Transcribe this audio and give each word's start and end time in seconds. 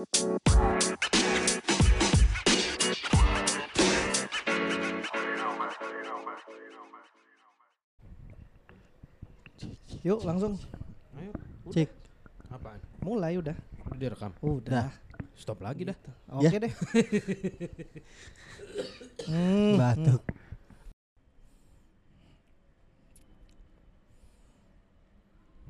Yuk 0.00 0.08
langsung 10.24 10.56
Ayo. 11.20 11.36
Cek. 11.68 11.92
Apaan? 12.48 12.80
mulai 13.04 13.36
udah. 13.36 13.52
Udah 13.92 14.00
direkam. 14.00 14.32
Udah. 14.40 14.88
Stop 15.36 15.60
lagi 15.60 15.92
dah. 15.92 15.96
Oke 16.32 16.56
deh. 16.56 16.72
Hmm, 19.28 19.76
Batuk. 19.76 20.24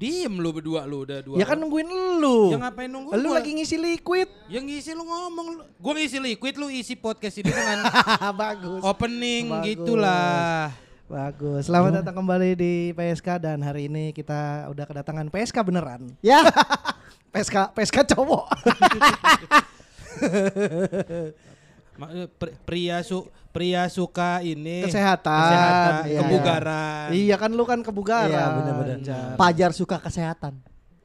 Diem 0.01 0.33
lu 0.33 0.49
berdua 0.49 0.89
lu 0.89 1.05
udah 1.05 1.21
dua. 1.21 1.37
Ya 1.37 1.45
kan 1.45 1.61
nungguin 1.61 1.85
lu. 2.17 2.49
Ya 2.49 2.57
ngapain 2.57 2.89
nunggu 2.89 3.13
Lu 3.13 3.29
gua? 3.29 3.37
lagi 3.37 3.53
ngisi 3.53 3.77
liquid. 3.77 4.33
Yang 4.49 4.65
ngisi 4.65 4.91
lu 4.97 5.05
ngomong 5.05 5.47
lu. 5.53 5.61
Gua 5.77 5.93
ngisi 5.93 6.17
liquid 6.17 6.57
lu 6.57 6.73
isi 6.73 6.97
podcast 6.97 7.37
ini 7.37 7.53
dengan 7.53 7.85
Bagus. 8.41 8.81
opening 8.81 9.53
Bagus. 9.53 9.65
gitulah. 9.69 10.73
Bagus. 11.05 11.69
Selamat 11.69 12.01
datang 12.01 12.17
kembali 12.17 12.57
di 12.57 12.97
PSK 12.97 13.45
dan 13.45 13.61
hari 13.61 13.87
ini 13.87 14.11
kita 14.11 14.73
udah 14.73 14.89
kedatangan 14.89 15.29
PSK 15.29 15.61
beneran. 15.61 16.09
Ya. 16.25 16.49
PSK 17.37 17.77
PSK 17.77 18.17
cowok. 18.17 18.49
Eh, 22.03 22.29
pri- 22.31 22.57
Pria 22.65 22.97
su 23.03 23.19
pria 23.51 23.85
suka 23.87 24.41
ini 24.41 24.87
Kesehatan. 24.87 25.41
kesehatan, 25.43 25.93
Iya. 26.07 26.19
kebugaran. 26.19 27.09
Iya 27.11 27.37
kan 27.37 27.51
lu 27.51 27.65
kan 27.65 27.81
kebugaran. 27.83 28.31
Iya 28.31 28.45
benar-benar. 28.55 28.99
Jar. 29.03 29.35
Pajar 29.35 29.71
suka 29.71 29.99
kesehatan. 29.99 30.55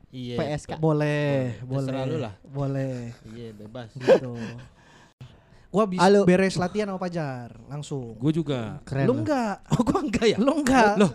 Iya. 0.10 0.40
PSK. 0.40 0.78
Boleh, 0.78 1.60
boleh. 1.62 1.92
lu 2.06 2.18
lah. 2.22 2.34
Boleh. 2.42 3.12
Iya, 3.28 3.52
bebas. 3.52 3.92
Gitu. 3.92 4.32
Gua 5.68 5.84
Halo. 6.00 6.24
beres 6.24 6.56
latihan 6.56 6.88
sama 6.88 6.96
Pajar 6.96 7.52
langsung. 7.68 8.16
Gue 8.16 8.32
juga. 8.32 8.80
Keren. 8.88 9.12
Lu 9.12 9.14
enggak? 9.20 9.60
Oh, 9.76 9.84
gua 9.84 10.00
enggak 10.00 10.26
ya? 10.32 10.38
Lu 10.40 10.56
enggak? 10.56 10.96
Loh, 10.96 11.12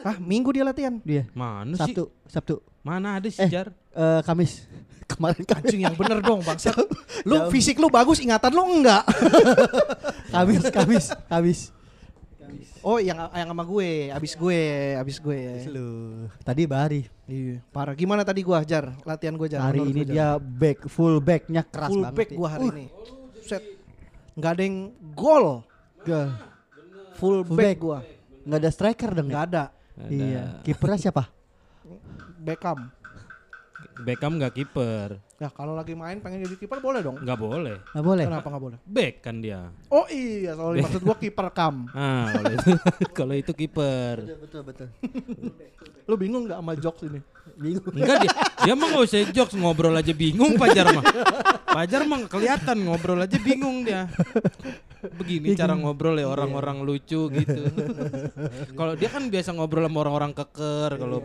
Ah, 0.00 0.16
minggu 0.16 0.54
dia 0.54 0.62
latihan. 0.62 1.02
Dia. 1.02 1.26
mana 1.34 1.74
sih? 1.74 1.90
Sabtu, 1.90 2.14
Sabtu. 2.24 2.56
Mana 2.86 3.18
ada 3.18 3.26
sih, 3.26 3.42
Eh. 3.42 3.50
Jar? 3.50 3.74
Eh 3.90 4.20
Kamis. 4.22 4.62
Kemarin 5.10 5.42
Kamis. 5.42 5.66
Anjing 5.66 5.82
yang 5.82 5.96
bener 5.98 6.22
dong, 6.22 6.38
Bang. 6.42 6.54
Lu 7.26 7.50
fisik 7.50 7.78
lu 7.78 7.90
bagus, 7.90 8.22
ingatan 8.22 8.54
lu 8.54 8.62
enggak. 8.62 9.02
Kamis, 10.34 10.62
Kamis, 10.70 11.06
Kamis. 11.26 11.60
Oh, 12.86 13.02
yang 13.02 13.18
yang 13.34 13.50
sama 13.50 13.66
gue, 13.66 14.14
abis 14.14 14.38
gue, 14.38 14.60
abis 14.94 15.18
gue. 15.18 15.66
Lu. 15.66 15.86
Tadi 16.46 16.62
Bari. 16.70 17.02
Iya, 17.26 17.58
parah. 17.74 17.98
Gimana 17.98 18.22
tadi 18.22 18.46
gua, 18.46 18.62
Jar? 18.62 18.94
Latihan 19.02 19.34
gua, 19.34 19.50
Jar. 19.50 19.58
Hari 19.58 19.82
ini 19.82 20.06
dia 20.06 20.38
back 20.38 20.86
full 20.86 21.18
backnya 21.18 21.66
keras 21.66 21.90
full 21.90 22.06
banget. 22.06 22.14
back 22.14 22.28
ya. 22.30 22.36
gua 22.38 22.48
hari 22.48 22.66
ini. 22.70 22.84
Set. 23.42 23.62
Enggak 24.38 24.50
ada 24.54 24.62
yang 24.62 24.76
gol. 25.10 25.66
Gak, 26.06 26.26
Full, 27.18 27.42
Full 27.42 27.58
back, 27.58 27.74
back. 27.74 27.78
gua. 27.82 27.98
nggak 28.46 28.58
ada 28.62 28.70
striker 28.70 29.10
dong. 29.10 29.26
Enggak 29.26 29.42
ya? 29.42 29.48
ada. 29.50 29.64
Iya. 30.06 30.42
Kipernya 30.62 30.98
siapa? 31.02 31.22
Beckham. 32.46 32.94
Beckham 34.06 34.38
nggak 34.38 34.54
kiper. 34.54 35.18
Ya, 35.36 35.50
kalau 35.52 35.76
lagi 35.76 35.92
main 35.92 36.22
pengen 36.22 36.46
jadi 36.46 36.56
kiper 36.56 36.78
boleh 36.78 37.02
dong. 37.02 37.18
Nggak 37.18 37.38
boleh. 37.42 37.76
Nggak 37.92 38.04
boleh. 38.06 38.24
Kenapa 38.24 38.46
nggak 38.54 38.64
boleh? 38.64 38.78
Back 38.86 39.14
kan 39.20 39.36
dia. 39.42 39.68
Oh 39.90 40.06
iya, 40.06 40.54
sorry 40.54 40.78
maksud 40.80 41.02
gua 41.02 41.16
kiper 41.18 41.46
kam. 41.50 41.88
Ah, 41.96 42.30
kalau 42.30 42.52
itu 42.54 42.70
kalau 43.18 43.34
itu 43.34 43.52
kiper. 43.52 44.16
Betul 44.46 44.62
betul. 44.62 44.88
Lu 46.06 46.14
bingung 46.14 46.46
nggak 46.46 46.60
sama 46.62 46.72
jokes 46.78 47.02
ini? 47.02 47.20
Bingung. 47.58 47.92
Enggak 47.98 48.16
dia, 48.22 48.32
dia 48.62 48.74
mah 48.78 48.86
nggak 48.94 49.04
usah 49.10 49.20
jokes 49.34 49.54
ngobrol 49.58 49.96
aja 49.98 50.12
bingung 50.14 50.54
Pajar 50.54 50.86
mah. 50.94 51.04
Pajar 51.66 52.00
mah 52.06 52.20
kelihatan 52.30 52.78
ngobrol 52.86 53.20
aja 53.20 53.36
bingung 53.42 53.82
dia. 53.82 54.06
Begini 55.18 55.52
cara 55.52 55.76
ngobrol 55.76 56.16
ya 56.16 56.30
orang-orang 56.30 56.80
lucu 56.80 57.28
gitu. 57.28 57.62
Kalau 58.78 58.94
dia 58.96 59.12
kan 59.12 59.28
biasa 59.28 59.52
ngobrol 59.52 59.84
sama 59.84 59.98
orang-orang 60.06 60.32
keker 60.32 60.96
kalau 60.96 61.20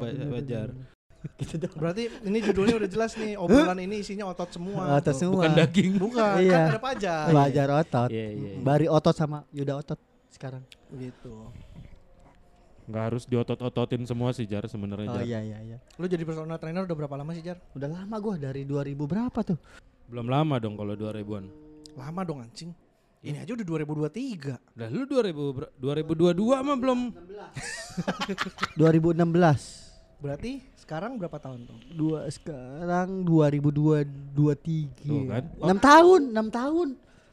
Pa- 1.22 1.30
Pajar. 1.38 1.70
Berarti 1.72 2.04
ini 2.24 2.38
judulnya 2.40 2.76
udah 2.76 2.90
jelas 2.90 3.12
nih, 3.14 3.34
obrolan 3.36 3.78
ini 3.80 4.02
isinya 4.02 4.26
otot 4.28 4.50
semua. 4.50 4.98
Otot 4.98 5.06
Tuh. 5.08 5.16
semua. 5.16 5.36
Bukan 5.40 5.52
daging. 5.54 5.92
Bukan, 5.96 6.34
Iya. 6.40 6.52
kan 6.52 6.66
ada 6.68 6.82
pajar. 6.82 7.24
Belajar 7.28 7.68
otot. 7.76 8.10
Iya, 8.10 8.28
iya, 8.28 8.50
iya. 8.52 8.60
Bari 8.60 8.88
otot 8.88 9.14
sama 9.14 9.46
Yuda 9.50 9.74
otot 9.76 10.00
sekarang. 10.28 10.64
Gitu. 10.92 11.34
Nggak 12.84 13.04
harus 13.08 13.24
diotot-ototin 13.24 14.04
semua 14.04 14.30
sih 14.32 14.44
Jar 14.44 14.66
sebenarnya 14.66 15.08
Oh 15.08 15.16
Jar. 15.16 15.24
iya 15.24 15.40
iya 15.40 15.58
iya. 15.64 15.78
Lu 15.96 16.06
jadi 16.06 16.22
personal 16.22 16.58
trainer 16.58 16.84
udah 16.84 16.98
berapa 16.98 17.16
lama 17.16 17.32
sih, 17.32 17.40
Jar? 17.40 17.62
Udah 17.72 17.88
lama 17.88 18.16
gua 18.18 18.36
dari 18.36 18.66
2000 18.66 19.06
berapa 19.06 19.40
tuh? 19.42 19.56
Belum 20.08 20.26
lama 20.26 20.58
dong 20.58 20.76
kalau 20.76 20.92
2000-an. 20.92 21.46
Lama 21.94 22.22
dong 22.22 22.42
anjing. 22.42 22.74
Ini 23.22 23.38
aja 23.38 23.54
udah 23.54 23.64
2023. 23.64 24.58
Lah 24.74 24.90
lu 24.90 25.06
2000 25.06 25.30
ber- 25.54 25.72
2022 25.78 26.34
mah 26.60 26.74
belum 26.76 27.00
2016. 28.82 29.91
Berarti 30.22 30.62
sekarang 30.78 31.18
berapa 31.18 31.34
tahun 31.42 31.66
tuh? 31.66 31.78
Dua 31.98 32.30
sekarang 32.30 33.26
2023. 33.26 35.02
Tuh 35.02 35.26
kan. 35.26 35.44
6 35.58 35.82
tahun, 35.82 36.22
6 36.30 36.50
tahun. 36.54 36.88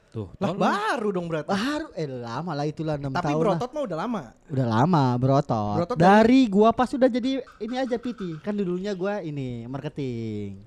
tuh. 0.08 0.32
Lah 0.40 0.56
baru 0.56 1.08
dong 1.12 1.28
berarti. 1.28 1.52
Baru 1.52 1.92
eh 1.92 2.08
lama 2.08 2.56
lah 2.56 2.64
itulah 2.64 2.96
6 2.96 3.12
Tapi 3.12 3.28
tahun. 3.28 3.36
lah. 3.36 3.44
berotot 3.44 3.70
mah 3.76 3.82
udah 3.84 3.98
lama. 4.00 4.22
Udah 4.48 4.66
lama 4.66 5.04
berotot. 5.20 5.74
Berotot 5.76 5.96
dari 6.00 6.40
gua 6.48 6.72
pas 6.72 6.88
udah 6.88 7.08
jadi 7.12 7.44
ini 7.60 7.76
aja 7.76 8.00
PT. 8.00 8.40
Kan 8.40 8.56
dulunya 8.56 8.96
gua 8.96 9.20
ini 9.20 9.68
marketing. 9.68 10.64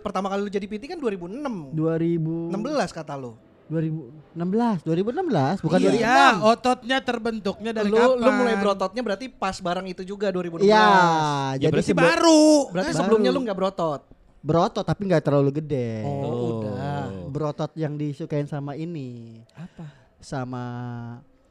Pertama 0.00 0.32
kali 0.32 0.48
lu 0.48 0.50
jadi 0.50 0.64
PT 0.64 0.88
kan 0.88 0.98
2006. 0.98 1.76
2000 1.76 2.48
16 2.48 2.96
kata 2.96 3.12
lu. 3.20 3.36
2016, 3.70 4.82
2016 4.82 5.62
bukan 5.62 5.78
Iya, 5.80 6.42
ototnya 6.42 6.98
terbentuknya 6.98 7.70
dari 7.70 7.86
lu, 7.86 7.94
kapan? 7.94 8.18
lu 8.18 8.30
mulai 8.34 8.54
berototnya 8.56 9.00
berarti 9.00 9.26
pas 9.28 9.54
barang 9.56 9.86
itu 9.86 10.02
juga 10.02 10.28
2016. 10.28 10.58
2016. 10.60 10.66
Iya, 10.66 10.82
Ya 10.82 11.58
jadi 11.60 11.72
berarti 11.72 11.94
baru. 11.94 12.42
Berarti 12.68 12.90
Baru. 12.90 12.98
sebelumnya 12.98 13.30
lu 13.30 13.40
nggak 13.40 13.54
berotot. 13.56 14.00
berotot 14.40 14.82
tapi 14.82 15.04
nggak 15.04 15.22
terlalu 15.22 15.50
gede. 15.54 16.00
Oh, 16.00 16.16
Oh. 16.24 16.48
udah. 16.58 17.02
Berotot 17.28 17.70
yang 17.74 17.94
disukain 17.94 18.44
sama 18.44 18.72
ini, 18.72 19.38
Apa? 19.52 19.84
sama 20.18 20.64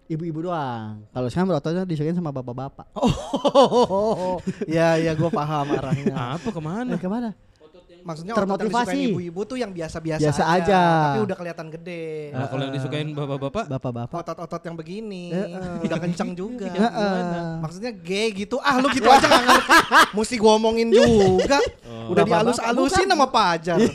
ibu-ibu 0.05 0.43
doang. 0.43 1.05
Kalau 1.07 1.29
sekarang 1.29 1.47
berototnya 1.49 1.85
disukain 1.85 2.13
sama 2.13 2.33
bapak-bapak. 2.33 2.89
Oh, 2.97 4.41
ya 4.67 4.97
ya 4.97 5.13
gue 5.13 5.29
paham 5.29 5.69
arahnya. 5.71 6.15
Apa 6.35 6.49
ke 6.49 6.57
mana? 6.59 6.91
Eh, 6.91 6.99
ke 6.99 7.05
mana? 7.05 7.29
Maksudnya 8.01 8.31
otot 8.31 8.39
yang 8.39 8.49
Termotivasi. 8.49 8.85
disukain 8.87 9.09
ibu-ibu 9.09 9.41
tuh 9.43 9.57
yang 9.57 9.71
biasa-biasa 9.71 10.21
Biasa 10.21 10.43
aja. 10.45 10.81
tapi 11.05 11.19
udah 11.21 11.35
kelihatan 11.35 11.67
gede. 11.69 12.07
Nah, 12.31 12.47
kalau 12.47 12.61
yang 12.63 12.73
disukain 12.73 13.07
bapak-bapak, 13.09 13.63
Bapak-bapak. 13.67 14.17
Otot-otot 14.17 14.61
yang 14.61 14.75
begini 14.75 15.23
Heeh. 15.29 15.83
udah 15.83 15.97
kencang 15.99 16.31
juga. 16.33 16.67
Heeh. 16.75 17.59
Maksudnya 17.59 17.91
gay 17.91 18.31
gitu. 18.33 18.57
Ah, 18.59 18.77
lu 18.77 18.87
gitu 18.89 19.05
aja 19.05 19.21
gak 19.21 19.41
ngerti. 19.41 19.69
Mesti 20.11 20.35
gua 20.35 20.51
omongin 20.55 20.89
juga. 20.89 21.59
Oh. 21.85 22.09
Udah 22.09 22.23
dialus-alusin 22.23 23.05
sama 23.05 23.27
Pajar. 23.27 23.77
Dibahas 23.77 23.93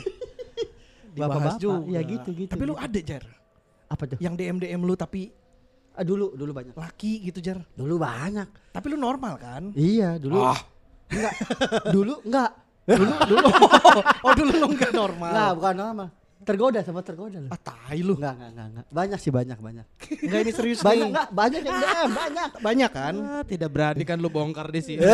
Bapak-bapak, 1.15 1.59
juga. 1.59 1.87
iya 1.87 2.01
gitu, 2.01 2.29
gitu, 2.31 2.49
Tapi 2.49 2.63
lu 2.63 2.73
gitu. 2.73 2.83
ada 2.83 2.99
Jar 3.01 3.23
Apa 3.87 4.03
tuh? 4.05 4.17
yang 4.17 4.33
DM 4.33 4.57
DM 4.57 4.81
lu 4.81 4.93
tapi 4.93 5.31
Ah, 5.91 6.03
dulu, 6.03 6.35
dulu 6.35 6.51
banyak. 6.51 6.75
laki 6.75 7.23
gitu 7.23 7.39
Jar. 7.39 7.63
Dulu 7.71 7.95
banyak. 7.95 8.51
Tapi 8.69 8.85
lu 8.85 8.97
normal 8.97 9.35
kan? 9.35 9.71
Iya, 9.71 10.19
dulu. 10.19 10.43
Ah. 10.43 10.59
Enggak. 11.07 11.33
dulu 11.87 12.19
enggak. 12.19 12.51
Dulu 12.85 13.11
dulu. 13.25 13.47
oh, 14.25 14.33
dulu 14.37 14.51
lu 14.61 14.67
enggak 14.77 14.91
normal. 14.93 15.31
Enggak, 15.33 15.51
bukan 15.57 15.75
normal. 15.75 16.07
Tergoda 16.45 16.79
sama 16.85 17.01
tergoda 17.01 17.41
lu. 17.41 17.49
Ah, 17.49 17.57
tai 17.57 18.05
lu. 18.05 18.13
Enggak, 18.13 18.37
enggak, 18.37 18.49
enggak, 18.53 18.67
enggak. 18.69 18.85
Banyak 18.93 19.19
sih 19.19 19.31
banyak, 19.33 19.57
banyak. 19.57 19.85
Enggak 20.21 20.39
ini 20.45 20.51
serius 20.53 20.79
Banyak 20.85 20.93
nih. 21.01 21.09
enggak? 21.09 21.27
Banyak 21.33 21.61
yang 21.65 21.77
DM, 21.81 22.09
banyak. 22.13 22.49
Banyak 22.61 22.91
kan? 22.93 23.15
Ah, 23.17 23.41
tidak 23.41 23.69
berani 23.73 24.03
kan 24.05 24.17
lu 24.21 24.29
bongkar 24.29 24.69
di 24.69 24.81
sini. 24.85 25.01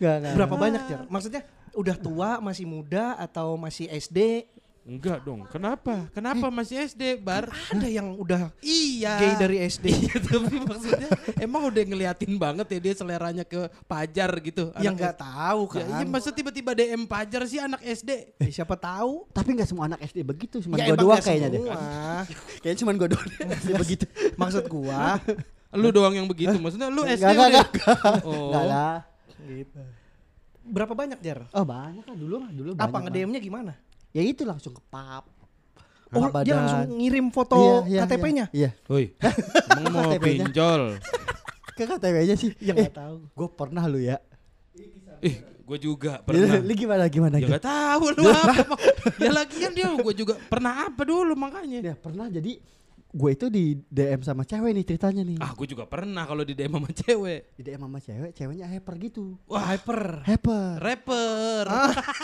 Enggak, 0.00 0.14
enggak. 0.18 0.34
Berapa 0.34 0.54
banyak 0.56 0.82
Jar? 0.88 1.00
Maksudnya 1.06 1.42
udah 1.74 1.96
tua, 1.98 2.30
masih 2.40 2.64
muda 2.66 3.14
atau 3.18 3.54
masih 3.60 3.86
SD? 3.90 4.48
Enggak 4.84 5.24
dong. 5.24 5.48
Kenapa? 5.48 6.12
Kenapa 6.12 6.52
masih 6.52 6.84
SD, 6.84 7.16
Bar? 7.16 7.48
Ada 7.72 7.88
yang 7.88 8.12
udah 8.14 8.52
Iya. 8.60 9.16
gay 9.16 9.32
dari 9.34 9.56
SD. 9.58 9.88
Iya, 9.88 10.20
tapi 10.20 10.60
maksudnya 10.60 11.08
emang 11.40 11.64
udah 11.64 11.82
ngeliatin 11.82 12.36
banget 12.36 12.68
ya 12.68 12.78
dia 12.82 12.94
seleranya 12.94 13.42
ke 13.42 13.64
Pajar 13.88 14.28
gitu. 14.38 14.68
yang 14.76 14.92
nggak 14.92 15.16
tahu 15.16 15.60
SD. 15.66 15.80
Ya, 15.80 15.84
kan? 15.86 15.96
iya 15.96 16.04
masa 16.04 16.28
tiba-tiba 16.30 16.76
DM 16.76 17.02
Pajar 17.04 17.48
sih 17.48 17.56
anak 17.56 17.80
SD. 17.80 18.36
Ya, 18.36 18.50
siapa 18.52 18.76
tahu? 18.76 19.24
Tapi 19.32 19.56
enggak 19.56 19.72
semua 19.72 19.88
anak 19.88 20.04
SD 20.04 20.20
begitu, 20.20 20.60
cuma 20.60 20.76
ya 20.76 20.92
gua 20.92 20.96
doang 21.00 21.16
kayaknya 21.18 21.48
deh. 21.48 21.60
Kayaknya 22.60 22.78
cuma 22.78 22.92
gua 22.92 23.08
doang 23.08 23.28
begitu. 23.74 24.04
Maksud 24.40 24.64
gua, 24.68 25.16
Lu 25.74 25.88
doang 25.90 26.12
yang 26.12 26.28
begitu. 26.28 26.54
Maksudnya 26.54 26.86
lu 26.86 27.02
SD 27.02 27.24
Enggak, 27.24 27.48
enggak, 27.50 27.68
udah. 27.72 27.96
Oh. 28.22 28.52
Enggak 28.52 28.64
lah. 28.68 28.96
gitu. 29.42 29.80
Berapa 30.62 30.92
banyak 30.92 31.18
Jar? 31.18 31.48
Oh, 31.50 31.64
banyak 31.64 32.04
lah 32.04 32.14
dulu 32.14 32.34
mah, 32.38 32.52
dulu 32.52 32.70
Apa 32.74 32.88
banyak. 32.90 33.10
nge-DM-nya 33.10 33.40
gimana? 33.40 33.72
Ya 34.14 34.22
itu 34.22 34.46
langsung 34.46 34.70
ke 34.70 34.82
pap. 34.86 35.26
Oh, 36.14 36.30
dia 36.30 36.54
badan. 36.54 36.54
langsung 36.62 36.82
ngirim 37.02 37.26
foto 37.34 37.58
Iya, 37.58 37.76
iya, 37.90 38.00
KTP-nya? 38.06 38.46
Iya. 38.54 38.70
Woi, 38.86 39.04
emang 39.74 39.84
mau 39.90 40.02
KTP-nya. 40.14 40.46
pinjol. 40.46 40.82
Ke 41.76 41.82
KTP-nya 41.90 42.34
sih. 42.38 42.54
Ya 42.62 42.70
eh, 42.78 42.86
nggak 42.86 42.94
tahu. 42.94 43.16
gue 43.34 43.48
pernah 43.50 43.82
lu 43.90 43.98
ya. 43.98 44.22
Ih, 45.18 45.42
Gue 45.64 45.78
juga 45.80 46.20
pernah. 46.22 46.60
Lu 46.60 46.72
gimana 46.76 47.08
gimana? 47.08 47.34
Ya 47.40 47.56
gak 47.56 47.64
tahu 47.64 48.12
lu 48.14 48.28
apa. 48.28 48.76
ya 49.24 49.30
lagian 49.32 49.72
dia 49.72 49.88
gue 49.96 50.14
juga 50.14 50.36
pernah 50.46 50.86
apa 50.86 51.02
dulu 51.02 51.32
makanya. 51.34 51.80
Ya 51.80 51.94
pernah 51.96 52.28
jadi 52.28 52.60
gue 53.14 53.30
itu 53.30 53.46
di 53.46 53.78
DM 53.86 54.26
sama 54.26 54.42
cewek 54.42 54.74
nih 54.74 54.84
ceritanya 54.84 55.22
nih. 55.22 55.38
Ah 55.38 55.54
gue 55.54 55.66
juga 55.70 55.86
pernah 55.86 56.26
kalau 56.26 56.42
di 56.42 56.50
DM 56.50 56.74
sama 56.74 56.90
cewek. 56.90 57.40
Di 57.54 57.62
DM 57.62 57.80
sama 57.86 57.98
cewek, 58.02 58.30
ceweknya 58.34 58.66
hyper 58.66 58.94
gitu. 58.98 59.38
Wah 59.46 59.62
hyper. 59.70 60.26
Hyper. 60.26 60.82
rapper. 60.82 61.66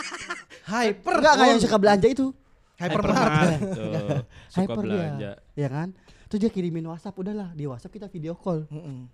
Hyper. 0.71 1.15
Enggak 1.19 1.35
kayak 1.39 1.51
yang 1.55 1.61
suka 1.63 1.77
belanja 1.79 2.07
itu. 2.11 2.27
Hypermart. 2.75 3.59
Tuh, 3.77 4.23
Suka 4.51 4.59
hyper 4.67 4.83
belanja. 4.83 5.31
dia. 5.39 5.55
Ya 5.55 5.67
kan? 5.71 5.95
Terus 6.27 6.39
dia 6.47 6.51
kirimin 6.51 6.85
WhatsApp 6.87 7.15
udahlah 7.15 7.51
di 7.55 7.67
WhatsApp 7.67 7.91
kita 7.95 8.07
video 8.11 8.35
call. 8.35 8.67
Mm-mm. 8.67 9.07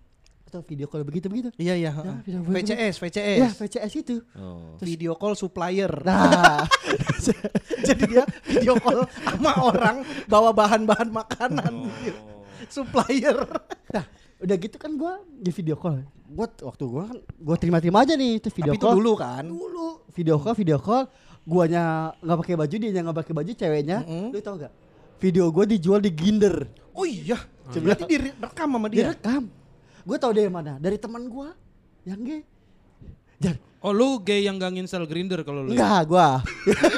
Atau 0.47 0.63
video 0.63 0.88
call 0.88 1.03
begitu 1.03 1.27
begitu. 1.27 1.51
Iya 1.59 1.75
iya. 1.75 1.91
Ya, 1.91 1.91
heeh. 1.91 2.17
bisa- 2.23 2.71
VCS, 2.71 2.95
VCS. 2.97 3.38
Ya 3.38 3.49
VCS 3.51 3.94
itu. 3.99 4.15
Oh. 4.31 4.79
Video 4.79 5.11
call 5.13 5.35
supplier. 5.35 5.91
Nah, 6.07 6.63
Jadi 7.88 8.03
dia 8.07 8.23
video 8.47 8.79
call 8.79 9.03
sama 9.19 9.51
orang 9.59 9.95
bawa 10.25 10.55
bahan-bahan 10.55 11.11
makanan. 11.11 11.73
Oh. 11.83 11.91
supplier. 12.67 13.38
nah 13.88 14.03
udah 14.38 14.55
gitu 14.55 14.75
kan 14.75 14.95
gua 14.95 15.19
di 15.27 15.51
video 15.51 15.75
call. 15.75 15.99
Gua 16.25 16.47
waktu 16.47 16.83
gua 16.83 17.03
kan 17.07 17.17
gua 17.38 17.55
terima-terima 17.55 18.03
aja 18.03 18.15
nih 18.15 18.39
itu 18.39 18.47
video 18.50 18.71
Tapi 18.71 18.79
itu 18.79 18.88
call. 18.88 18.95
dulu 18.97 19.11
kan. 19.15 19.43
Dulu 19.43 19.88
video 20.15 20.35
call, 20.39 20.55
video 20.55 20.79
call. 20.79 21.03
Guanya 21.43 22.15
nggak 22.19 22.38
pakai 22.39 22.55
baju, 22.55 22.75
dia 22.75 22.91
nggak 22.91 23.17
pakai 23.19 23.33
baju, 23.35 23.51
ceweknya. 23.51 23.97
Mm-mm. 24.03 24.31
Lu 24.31 24.39
tau 24.39 24.55
gak? 24.55 24.71
Video 25.19 25.47
gua 25.47 25.63
dijual 25.63 26.00
di 26.00 26.11
Ginder. 26.11 26.55
Oh 26.91 27.03
iya. 27.03 27.35
Berarti 27.67 28.03
direkam 28.07 28.67
sama 28.71 28.88
dia. 28.88 29.11
Direkam. 29.11 29.43
Gue 30.07 30.15
tau 30.15 30.31
dari 30.31 30.48
mana? 30.48 30.80
Dari 30.80 30.95
teman 30.95 31.27
gua 31.27 31.51
yang 32.07 32.24
gay. 32.24 32.48
Jar, 33.44 33.59
Oh 33.83 33.92
lu 33.92 34.24
gay 34.24 34.48
yang 34.48 34.56
gak 34.56 34.71
nginstal 34.71 35.04
grinder 35.04 35.44
kalau 35.44 35.68
lu. 35.68 35.75
enggak 35.75 36.07
gua. 36.07 36.39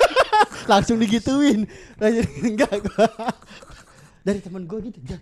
Langsung 0.71 1.01
digituin. 1.01 1.65
Enggak 2.45 2.85
gua. 2.85 3.09
Dari 4.21 4.37
teman 4.37 4.69
gua 4.69 4.77
gitu, 4.85 5.01
Jar. 5.01 5.17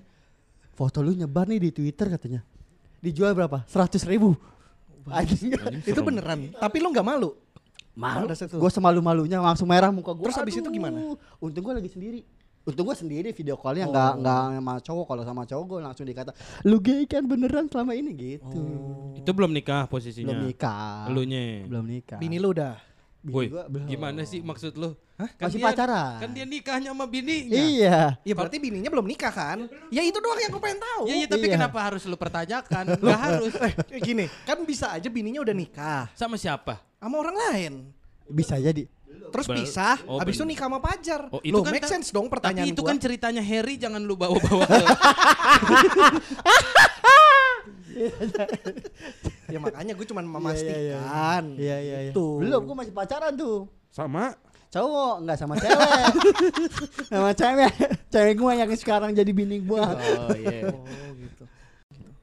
Foto 0.75 0.99
lu 0.99 1.15
nyebar 1.15 1.47
nih 1.47 1.63
di 1.63 1.69
Twitter 1.71 2.11
katanya. 2.11 2.43
Dijual 2.99 3.31
berapa? 3.31 3.63
100 3.63 4.03
ribu. 4.03 4.35
Anjing. 5.07 5.55
Itu 5.87 6.03
beneran. 6.03 6.51
Tapi 6.51 6.83
lo 6.83 6.91
nggak 6.91 7.07
malu. 7.07 7.31
Malu. 7.97 8.29
Gue 8.29 8.69
semalu-malunya 8.69 9.41
langsung 9.41 9.65
merah 9.65 9.89
muka 9.89 10.13
gue. 10.13 10.29
Terus 10.29 10.37
habis 10.37 10.59
itu 10.59 10.69
gimana? 10.69 11.17
Untung 11.41 11.63
gue 11.65 11.73
lagi 11.73 11.89
sendiri. 11.89 12.21
Untung 12.67 12.83
gue 12.83 12.97
sendiri 12.99 13.29
video 13.31 13.55
callnya 13.55 13.87
nggak 13.87 14.11
nggak 14.19 14.41
sama 14.59 14.73
cowok. 14.83 15.05
Kalau 15.07 15.23
sama 15.23 15.43
cowok 15.47 15.63
gue 15.65 15.79
langsung 15.79 16.03
dikata, 16.03 16.31
lu 16.67 16.77
gay 16.77 17.07
kan 17.07 17.23
beneran 17.23 17.71
selama 17.71 17.95
ini 17.95 18.11
gitu. 18.11 18.59
Itu 19.15 19.31
belum 19.31 19.55
nikah 19.55 19.87
posisinya. 19.87 20.35
Belum 20.35 20.51
nikah. 20.51 21.07
Elunya. 21.07 21.63
Belum 21.63 21.85
nikah. 21.87 22.19
Bini 22.19 22.35
lu 22.37 22.51
udah. 22.51 22.75
Bini 23.17 23.33
Woi, 23.33 23.47
gua 23.49 23.65
belum. 23.67 23.87
gimana 23.87 24.21
sih 24.23 24.39
maksud 24.39 24.75
lu? 24.75 24.93
Hah? 25.17 25.31
Masih 25.41 25.57
pacaran. 25.57 26.21
Kan 26.21 26.29
dia 26.31 26.45
nikahnya 26.45 26.91
sama 26.91 27.07
bininya. 27.07 27.55
Iya. 27.55 27.99
Ya 28.21 28.33
berarti 28.35 28.59
bininya 28.59 28.91
belum 28.91 29.07
nikah 29.07 29.33
kan? 29.33 29.65
Ya 29.89 30.03
itu 30.05 30.19
doang 30.19 30.37
yang 30.37 30.51
gue 30.51 30.61
pengen 30.61 30.79
tahu. 30.79 31.03
Ya, 31.09 31.15
ya, 31.23 31.27
tapi 31.27 31.47
Iya. 31.49 31.55
kenapa 31.57 31.79
harus 31.81 32.03
lu 32.05 32.15
pertanyakan? 32.15 32.83
Gak 33.03 33.19
harus. 33.19 33.53
Eh, 33.89 33.99
gini, 33.99 34.27
kan 34.45 34.59
bisa 34.63 34.93
aja 34.93 35.07
bininya 35.09 35.41
udah 35.41 35.55
nikah 35.55 36.07
Sama 36.13 36.35
siapa? 36.37 36.83
sama 36.99 37.15
orang 37.17 37.35
lain. 37.35 37.73
Bisa 38.27 38.59
jadi. 38.59 38.85
Terus 39.27 39.47
Bel- 39.47 39.57
pisah, 39.59 39.95
oh, 40.05 40.17
habis 40.17 40.35
itu 40.35 40.45
nikah 40.45 40.67
sama 40.69 40.79
pacar. 40.79 41.21
Oh, 41.29 41.41
itu 41.41 41.53
Loh, 41.53 41.63
kan 41.65 41.73
make 41.73 41.83
kan- 41.83 41.91
sense 41.97 42.09
dong 42.09 42.27
pertanyaan 42.27 42.65
Tapi 42.65 42.73
itu 42.73 42.81
gua. 42.81 42.89
kan 42.89 42.97
ceritanya 42.97 43.41
Harry 43.41 43.75
jangan 43.75 44.01
lu 44.01 44.15
bawa-bawa 44.15 44.65
ke 44.65 44.77
ya 49.47 49.57
makanya 49.57 49.93
gue 49.97 50.05
cuma 50.05 50.21
Iya, 50.21 50.29
memastikan. 50.29 51.43
Iya 51.57 51.77
iya 51.81 51.97
iya. 52.09 52.11
Tuh. 52.13 52.37
Belum, 52.41 52.61
gue 52.63 52.75
masih 52.77 52.93
pacaran 52.93 53.33
tuh. 53.33 53.65
sama 53.89 54.35
Cowok, 54.67 55.15
nggak 55.23 55.37
sama 55.39 55.55
cewek. 55.55 56.03
sama 57.09 57.31
cewek. 57.31 57.71
Cewek 58.11 58.33
gue 58.35 58.51
yang 58.51 58.69
sekarang 58.75 59.15
jadi 59.15 59.31
bini 59.31 59.63
gue. 59.63 59.79
Oh 59.79 60.35
iya. 60.35 60.67
Oh 60.75 61.11
gitu. 61.15 61.43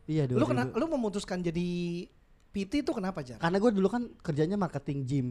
Iya 0.04 0.22
dulu. 0.28 0.38
Lu 0.38 0.46
kena, 0.46 0.68
lu 0.68 0.84
memutuskan 0.92 1.40
jadi 1.40 2.04
PT 2.52 2.84
itu 2.84 2.92
kenapa 2.92 3.24
Jar? 3.24 3.40
Karena 3.40 3.56
gue 3.56 3.70
dulu 3.72 3.88
kan 3.88 4.06
kerjanya 4.20 4.60
marketing 4.60 4.98
gym. 5.08 5.26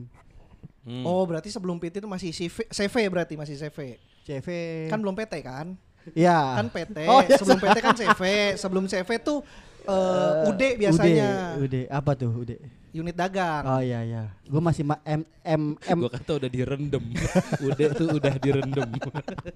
Hmm. 0.83 1.03
Oh 1.03 1.23
berarti 1.23 1.47
sebelum 1.47 1.77
PT 1.77 1.99
itu 1.99 2.07
masih 2.07 2.29
CV, 2.29 2.67
CV 2.67 2.95
berarti 3.07 3.33
masih 3.33 3.55
CV. 3.55 3.95
CV. 4.21 4.47
Kan 4.87 4.99
belum 4.99 5.15
PT 5.15 5.33
kan? 5.39 5.75
Iya. 6.11 6.59
Kan 6.59 6.67
PT. 6.67 6.97
Oh, 7.07 7.21
iya, 7.21 7.37
sebelum 7.37 7.57
PT 7.57 7.77
kan 7.79 7.95
CV. 7.95 8.21
Sebelum 8.55 8.83
CV 8.85 9.09
tuh 9.19 9.39
eh 9.83 10.47
UD 10.47 10.61
biasanya. 10.77 11.55
Ude, 11.55 11.87
apa 11.87 12.11
tuh 12.13 12.31
Ude? 12.33 12.59
Unit 12.93 13.15
dagang. 13.15 13.63
Oh 13.65 13.79
iya 13.79 14.03
iya. 14.03 14.23
Gue 14.43 14.59
masih 14.59 14.83
ma- 14.83 15.01
M 15.01 15.23
M 15.41 15.75
M. 15.77 15.97
Gua 15.99 16.11
kata 16.11 16.37
udah 16.37 16.47
direndam. 16.47 17.03
udah 17.67 17.87
tuh 17.91 18.07
udah 18.13 18.33
direndam. 18.37 18.89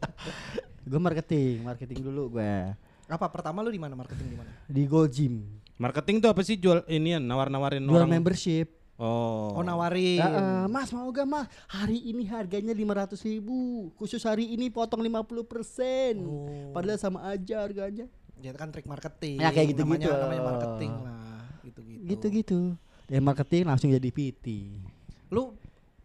Gue 0.87 0.99
marketing, 0.99 1.67
marketing 1.67 1.99
dulu 1.99 2.39
gue 2.39 2.53
Apa 3.05 3.27
pertama 3.27 3.59
lu 3.59 3.67
di 3.67 3.75
mana 3.75 3.91
marketing 3.91 4.27
di 4.27 4.37
mana? 4.39 4.51
di 4.63 4.83
Gold 4.83 5.11
Gym. 5.11 5.43
Marketing 5.75 6.17
tuh 6.17 6.31
apa 6.31 6.41
sih 6.41 6.55
jual 6.55 6.81
inian 6.87 7.19
nawar-nawarin 7.19 7.83
Jual 7.83 8.03
orang. 8.03 8.09
membership. 8.09 8.76
Oh. 8.97 9.53
Oh 9.53 9.61
nawarin. 9.61 10.17
Ya, 10.17 10.25
eh, 10.25 10.65
mas 10.65 10.89
mau 10.89 11.05
gak 11.13 11.29
mas? 11.29 11.45
Hari 11.69 12.01
ini 12.09 12.25
harganya 12.25 12.73
500 12.73 13.13
ribu 13.29 13.93
Khusus 13.93 14.25
hari 14.25 14.57
ini 14.57 14.73
potong 14.73 15.05
50% 15.05 16.17
Oh. 16.25 16.73
Padahal 16.73 16.97
sama 16.97 17.29
aja 17.29 17.61
harganya 17.61 18.09
Ya 18.41 18.53
kan 18.53 18.69
trik 18.73 18.85
marketing. 18.85 19.41
Ya, 19.41 19.49
kayak 19.49 19.73
gitu-gitu. 19.73 20.05
Namanya, 20.09 20.25
namanya 20.29 20.43
marketing 20.45 20.93
lah. 21.01 21.45
Gitu-gitu. 21.61 22.03
Gitu-gitu 22.09 22.59
Dari 23.05 23.21
marketing 23.21 23.63
langsung 23.69 23.89
jadi 23.93 24.09
PT 24.09 24.45
Lu 25.29 25.53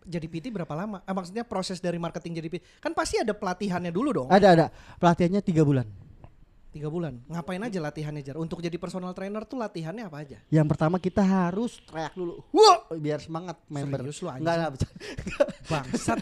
jadi 0.03 0.27
PT 0.27 0.51
berapa 0.51 0.75
lama? 0.75 0.99
Eh, 1.07 1.15
maksudnya 1.15 1.47
proses 1.47 1.79
dari 1.79 1.95
marketing 1.95 2.43
jadi 2.43 2.49
PT. 2.51 2.83
Kan 2.83 2.91
pasti 2.91 3.23
ada 3.23 3.31
pelatihannya 3.31 3.95
dulu 3.95 4.11
dong. 4.11 4.29
Ada 4.35 4.49
ada 4.51 4.67
Pelatihannya 4.99 5.39
tiga 5.41 5.63
bulan 5.63 5.87
Tiga 6.73 6.89
bulan. 6.89 7.21
Ngapain 7.29 7.61
aja 7.61 7.79
latihannya 7.85 8.25
Jar? 8.25 8.41
Untuk 8.41 8.65
jadi 8.65 8.73
personal 8.81 9.13
trainer 9.13 9.45
tuh 9.45 9.61
latihannya 9.61 10.09
apa 10.09 10.25
aja? 10.25 10.41
Yang 10.49 10.67
pertama 10.73 10.97
kita 10.97 11.21
harus 11.21 11.77
teriak 11.85 12.17
dulu 12.17 12.41
Wah 12.49 12.89
Biar 12.97 13.21
semangat 13.21 13.61
member 13.69 14.01
Serius 14.09 14.25
lu 14.25 14.29
anjing? 14.33 14.49
Enggak, 14.49 14.57
enggak. 14.73 15.47
Bangsat. 15.69 16.19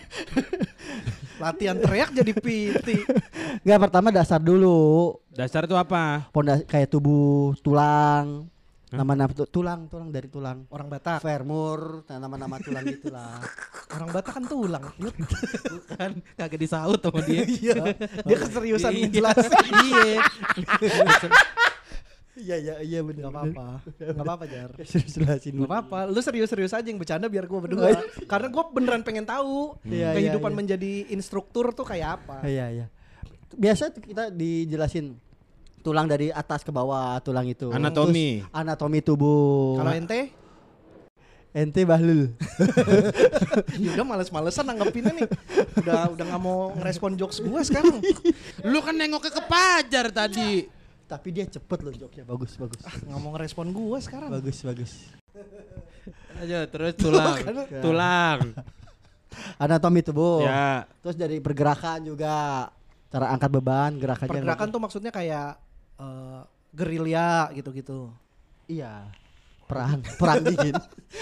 Latihan 1.47 1.77
teriak 1.79 2.11
jadi 2.11 2.33
PT. 2.35 2.89
Enggak 3.63 3.81
pertama 3.87 4.11
dasar 4.11 4.43
dulu 4.43 5.15
Dasar 5.31 5.71
tuh 5.71 5.79
apa? 5.79 6.27
Pondasi 6.35 6.67
kayak 6.67 6.91
tubuh 6.91 7.55
tulang 7.63 8.51
nama-nama 8.91 9.31
tu- 9.31 9.47
tulang 9.47 9.87
tulang 9.87 10.09
dari 10.09 10.27
tulang 10.27 10.67
Orang 10.67 10.87
Batak. 10.87 11.19
Femur 11.21 12.03
nah, 12.05 12.19
nama-nama 12.19 12.59
tulang 12.59 12.83
gitulah 12.85 13.39
Orang 13.95 14.11
Batak 14.11 14.33
kan 14.33 14.45
tulang. 14.45 14.85
Bukan 14.97 16.11
kagak 16.35 16.59
disaut 16.59 16.99
sama 16.99 17.21
dia. 17.23 17.43
Iya. 17.61 17.75
Dia 18.23 18.37
keseriusan 18.39 18.93
Iya. 18.93 19.01
ngejelasin. 19.05 19.75
Iya. 22.41 22.57
iya 22.57 22.57
iya 22.57 22.75
iya 22.81 23.01
benar 23.01 23.23
Gak 23.23 23.33
apa-apa. 23.33 23.67
Gak 23.93 24.23
apa-apa 24.23 24.45
Jar. 24.47 24.71
serius 24.81 25.13
jelasin 25.13 25.53
Gak 25.55 25.67
apa-apa. 25.67 25.99
Lu 26.07 26.21
serius-serius 26.21 26.73
aja 26.73 26.83
yang 26.83 26.97
bercanda 26.97 27.27
biar 27.27 27.45
gue 27.45 27.61
berdua. 27.61 28.01
Karena 28.25 28.49
gue 28.49 28.65
beneran 28.71 29.03
pengen 29.03 29.23
tahu 29.25 29.77
Iya, 29.83 30.15
kehidupan 30.15 30.49
iya, 30.49 30.55
iya. 30.55 30.59
menjadi 30.59 30.93
instruktur 31.11 31.71
tuh 31.71 31.85
kayak 31.85 32.09
apa. 32.19 32.43
iya 32.43 32.67
iya 32.71 32.87
biasa 33.51 33.91
kita 33.91 34.31
dijelasin 34.31 35.19
tulang 35.81 36.05
dari 36.05 36.29
atas 36.29 36.61
ke 36.61 36.69
bawah 36.69 37.17
tulang 37.19 37.45
itu 37.45 37.69
Anatomi. 37.69 38.41
Terus 38.41 38.53
anatomi 38.53 38.99
tubuh 39.01 39.77
Kalau 39.77 39.93
ente, 39.93 40.29
ente 41.51 41.81
bahlul 41.83 42.37
ya 43.83 43.89
udah 43.93 44.07
males-malesan 44.07 44.65
nanggepinnya 44.65 45.13
nih. 45.15 45.29
Udah 45.77 46.01
udah 46.11 46.25
nggak 46.27 46.41
mau 46.41 46.71
ngerespon 46.75 47.15
jokes 47.15 47.41
gue 47.41 47.61
sekarang. 47.63 47.99
Lu 48.63 48.79
kan 48.79 48.95
nengoknya 48.95 49.31
ke 49.31 49.43
Pajar 49.43 50.07
tadi. 50.11 50.69
tapi 51.05 51.29
dia 51.31 51.43
cepet 51.43 51.79
loh 51.81 51.91
joknya 51.91 52.23
bagus 52.23 52.55
bagus 52.55 52.79
Nggak 53.03 53.19
mau 53.19 53.35
ngerespon 53.35 53.67
gue 53.69 53.99
sekarang. 53.99 54.31
bagus 54.31 54.63
bagus 54.63 54.93
Aja 56.37 56.65
terus 56.65 56.95
tulang. 56.95 57.35
tulang. 57.83 58.39
anatomi 59.57 60.01
tubuh 60.01 60.43
Ya. 60.43 60.87
terus 61.01 61.15
dari 61.15 61.39
pergerakan 61.39 62.03
juga 62.05 62.67
cara 63.07 63.27
angkat 63.29 63.51
beban 63.51 63.91
gerakannya 63.95 64.31
Pergerakan 64.33 64.69
tuh 64.71 64.81
maksudnya 64.81 65.11
kayak 65.11 65.59
eh, 66.01 66.41
gerilya 66.73 67.29
gitu-gitu. 67.53 68.09
iya 68.65 69.05
perang 69.67 70.01
perang 70.21 70.41
dingin 70.41 70.75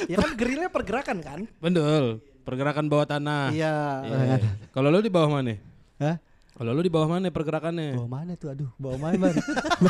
Ya 0.06 0.16
kan 0.16 0.32
gerilya 0.35 0.68
pergerakan 0.68 1.18
kan? 1.18 1.40
Betul. 1.58 2.20
Pergerakan 2.42 2.87
bawah 2.87 3.04
tanah. 3.04 3.52
Iya. 3.52 3.76
Iya. 4.04 4.37
Kalau 4.70 4.88
lu 4.88 5.00
di 5.00 5.11
bawah 5.11 5.28
mana? 5.30 5.56
Hah? 5.99 6.16
Kalau 6.52 6.73
lu 6.73 6.80
di 6.80 6.88
bawah 6.88 7.08
mana 7.11 7.28
pergerakannya? 7.28 7.94
bawa 7.94 8.08
mana 8.11 8.32
tuh 8.35 8.50
aduh 8.50 8.70
bawa 8.75 8.97
mana 8.99 9.14
bar 9.20 9.35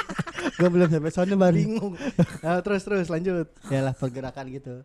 gue 0.58 0.68
belum 0.68 0.88
sampai 0.88 1.10
sana 1.10 1.34
bar 1.34 1.54
Bingung. 1.54 1.94
Nah, 2.42 2.60
terus 2.60 2.82
terus 2.82 3.06
lanjut. 3.06 3.46
ya 3.68 3.80
lah 3.80 3.94
pergerakan 3.94 4.46
gitu 4.48 4.82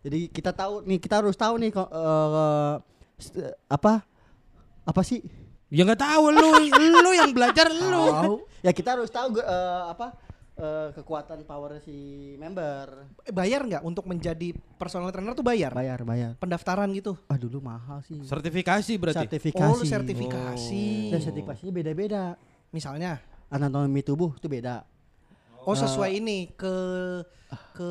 jadi 0.00 0.26
kita 0.26 0.50
tahu 0.50 0.82
nih 0.82 0.98
kita 0.98 1.14
harus 1.16 1.32
tahu 1.34 1.56
nih 1.56 1.70
kok 1.70 1.86
eh, 1.86 2.74
st- 3.16 3.56
apa 3.64 4.02
apa 4.82 5.02
sih 5.02 5.22
Ya 5.68 5.82
nggak 5.82 5.98
tahu 5.98 6.24
lu, 6.30 6.50
lu 7.00 7.10
yang 7.12 7.30
belajar 7.30 7.66
lu. 7.68 8.04
Tahu. 8.04 8.34
Ya 8.64 8.72
kita 8.72 8.96
harus 8.96 9.12
tahu 9.12 9.36
eh, 9.36 9.82
apa 9.92 10.16
eh, 10.56 10.88
kekuatan 10.96 11.44
power 11.44 11.76
si 11.84 12.32
member. 12.40 13.12
Bayar 13.28 13.60
nggak 13.68 13.82
untuk 13.84 14.08
menjadi 14.08 14.56
personal 14.80 15.12
trainer 15.12 15.36
tuh 15.36 15.44
bayar? 15.44 15.76
Bayar, 15.76 16.00
bayar. 16.08 16.32
Pendaftaran 16.40 16.88
gitu. 16.96 17.20
Ah 17.28 17.36
dulu 17.36 17.60
mahal 17.60 18.00
sih. 18.00 18.24
Sertifikasi 18.24 18.92
berarti. 18.96 19.28
Sertifikasi. 19.28 19.68
Oh, 19.68 19.76
lu 19.76 19.84
sertifikasi. 19.84 20.86
Dan 21.12 21.20
sertifikasinya 21.20 21.72
beda-beda. 21.76 22.24
Misalnya, 22.72 23.20
Anatomi 23.52 24.00
tubuh 24.00 24.34
itu 24.34 24.48
beda. 24.48 24.82
Oh 25.64 25.74
sesuai 25.74 26.10
ini 26.14 26.50
ke 26.50 26.74
ke 27.70 27.90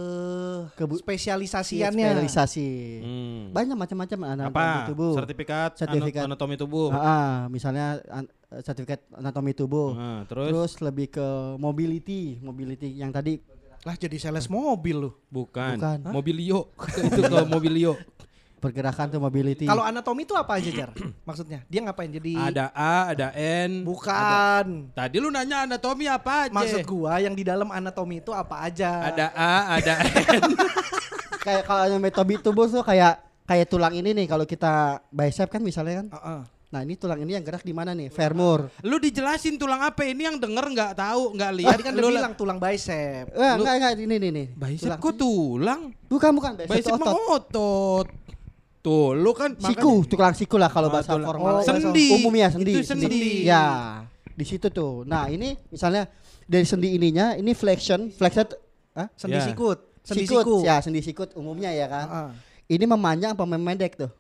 Kebu- 0.76 1.00
spesialisasiannya. 1.00 2.08
Spesialisasi. 2.10 2.70
Hmm. 3.00 3.42
Banyak 3.50 3.76
macam-macam 3.76 4.20
anatomi 4.30 4.52
Apa? 4.52 4.88
tubuh. 4.88 5.14
Sertifikat, 5.16 5.72
Sertifikat. 5.76 6.24
anatomi 6.26 6.56
tubuh. 6.56 6.88
Ah, 6.90 7.00
ah, 7.00 7.34
misalnya 7.48 8.00
an- 8.08 8.32
sertifikat 8.60 9.04
anatomi 9.10 9.52
tubuh. 9.52 9.96
Nah, 9.96 10.24
terus, 10.26 10.48
Terus 10.48 10.72
lebih 10.82 11.08
ke 11.10 11.28
mobility, 11.58 12.38
mobility 12.40 12.92
yang 12.94 13.10
tadi 13.10 13.40
Lah 13.84 13.96
jadi 13.96 14.16
sales 14.16 14.48
mobil 14.48 14.96
lu. 14.98 15.12
bukan, 15.28 15.76
Bukan. 15.76 15.98
Hah? 16.02 16.12
mobilio. 16.12 16.72
itu 17.04 17.20
ke 17.22 17.38
mobilio. 17.46 18.00
Pergerakan 18.64 19.12
tuh 19.12 19.20
mobility. 19.20 19.68
Kalau 19.68 19.84
anatomi 19.84 20.24
itu 20.24 20.32
apa 20.32 20.56
aja, 20.56 20.72
Jar? 20.72 20.90
Maksudnya, 21.28 21.68
dia 21.68 21.84
ngapain 21.84 22.08
jadi 22.08 22.32
Ada 22.40 22.72
A, 22.72 23.12
ada 23.12 23.28
N. 23.36 23.84
Bukan. 23.84 24.96
Tadi 24.96 25.16
lu 25.20 25.28
nanya 25.28 25.68
anatomi 25.68 26.08
apa 26.08 26.48
aja? 26.48 26.56
Maksud 26.56 26.88
gua 26.88 27.20
yang 27.20 27.36
di 27.36 27.44
dalam 27.44 27.68
anatomi 27.68 28.24
itu 28.24 28.32
apa 28.32 28.64
aja? 28.64 29.12
Ada 29.12 29.28
A, 29.36 29.54
ada 29.76 29.94
N. 30.40 30.56
kayak 31.44 31.68
kalau 31.68 31.82
anatomi 31.92 32.40
tubuh 32.40 32.66
tuh 32.66 32.80
kayak 32.82 33.20
kayak 33.44 33.68
tulang 33.68 33.92
ini 33.92 34.16
nih 34.16 34.26
kalau 34.26 34.48
kita 34.48 35.04
bicep 35.12 35.52
kan 35.52 35.60
misalnya 35.60 36.00
kan. 36.00 36.08
Heeh. 36.10 36.42
Nah, 36.74 36.82
ini 36.82 36.98
tulang 36.98 37.22
ini 37.22 37.38
yang 37.38 37.46
gerak 37.46 37.62
di 37.62 37.70
mana 37.70 37.94
nih? 37.94 38.10
Femur. 38.10 38.66
lu 38.82 38.98
dijelasin 38.98 39.62
tulang 39.62 39.78
apa 39.78 40.10
ini 40.10 40.26
yang 40.26 40.42
denger 40.42 40.74
nggak 40.74 40.92
tahu, 40.98 41.38
nggak 41.38 41.52
lihat. 41.54 41.78
Tadi 41.78 41.84
kan 41.86 41.94
lu 41.94 42.02
udah 42.02 42.18
bilang 42.18 42.34
tulang 42.34 42.58
bicep. 42.58 43.30
Eh, 43.30 43.54
enggak 43.54 43.74
enggak 43.78 43.94
ini 44.02 44.16
nih 44.18 44.32
nih. 44.34 44.48
Bicep 44.58 44.90
Tulang. 44.90 45.00
kok 45.00 45.14
tulang? 45.14 45.82
Bukan 46.10 46.32
bukan 46.34 46.52
bicep, 46.58 46.74
Bicep 46.74 46.98
otot. 46.98 47.14
otot. 47.30 48.08
Tuh, 48.84 49.16
lu 49.16 49.32
kan 49.32 49.56
Siku, 49.56 50.04
tulang 50.04 50.36
siku 50.36 50.60
lah 50.60 50.68
kalau 50.68 50.92
bahasa 50.92 51.16
formal. 51.16 51.60
oh, 51.60 51.64
sendi. 51.64 52.12
Umumnya 52.12 52.52
sendi. 52.52 52.76
Itu 52.76 52.84
sendi. 52.84 53.48
Ya, 53.48 54.04
di 54.36 54.44
situ 54.44 54.68
tuh. 54.68 55.08
Nah, 55.08 55.32
ini 55.32 55.56
misalnya 55.72 56.12
dari 56.44 56.68
sendi 56.68 56.92
ininya 56.92 57.32
ini 57.34 57.56
flexion, 57.56 58.12
flexion 58.12 58.44
Hah? 58.92 59.08
Sendi 59.16 59.40
Ya. 59.40 59.48
sikut. 59.48 59.80
Sendi 60.04 60.28
sikut, 60.28 60.44
siku. 60.44 60.56
ya 60.68 60.84
sendi 60.84 61.00
sikut 61.00 61.32
umumnya 61.34 61.72
ya 61.72 61.88
kan. 61.88 62.06
Heeh. 62.06 62.30
Ini 62.76 62.86
memanjang 62.86 63.32
apa 63.34 63.48
memendek 63.48 63.96
tuh? 63.96 64.12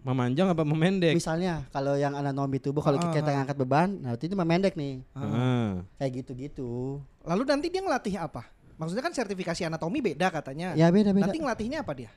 memanjang 0.00 0.48
apa 0.48 0.64
memendek? 0.64 1.12
Misalnya 1.12 1.68
kalau 1.68 1.92
yang 1.92 2.16
anatomi 2.16 2.56
tubuh 2.56 2.80
kalau 2.80 2.96
Ah, 2.96 3.12
kita 3.12 3.20
ah. 3.20 3.36
ngangkat 3.36 3.56
beban, 3.56 4.00
nah 4.00 4.16
itu 4.16 4.32
memendek 4.32 4.72
nih. 4.72 5.04
Ah. 5.12 5.84
Kayak 6.00 6.24
gitu-gitu. 6.24 7.00
Lalu 7.20 7.42
nanti 7.44 7.68
dia 7.68 7.84
ngelatih 7.84 8.16
apa? 8.16 8.48
Maksudnya 8.80 9.04
kan 9.04 9.12
sertifikasi 9.12 9.60
anatomi 9.68 10.00
beda 10.00 10.32
katanya. 10.32 10.72
Ya 10.72 10.88
beda-beda. 10.88 11.28
Nanti 11.28 11.36
ngelatihnya 11.36 11.84
apa 11.84 11.92
dia? 11.92 12.08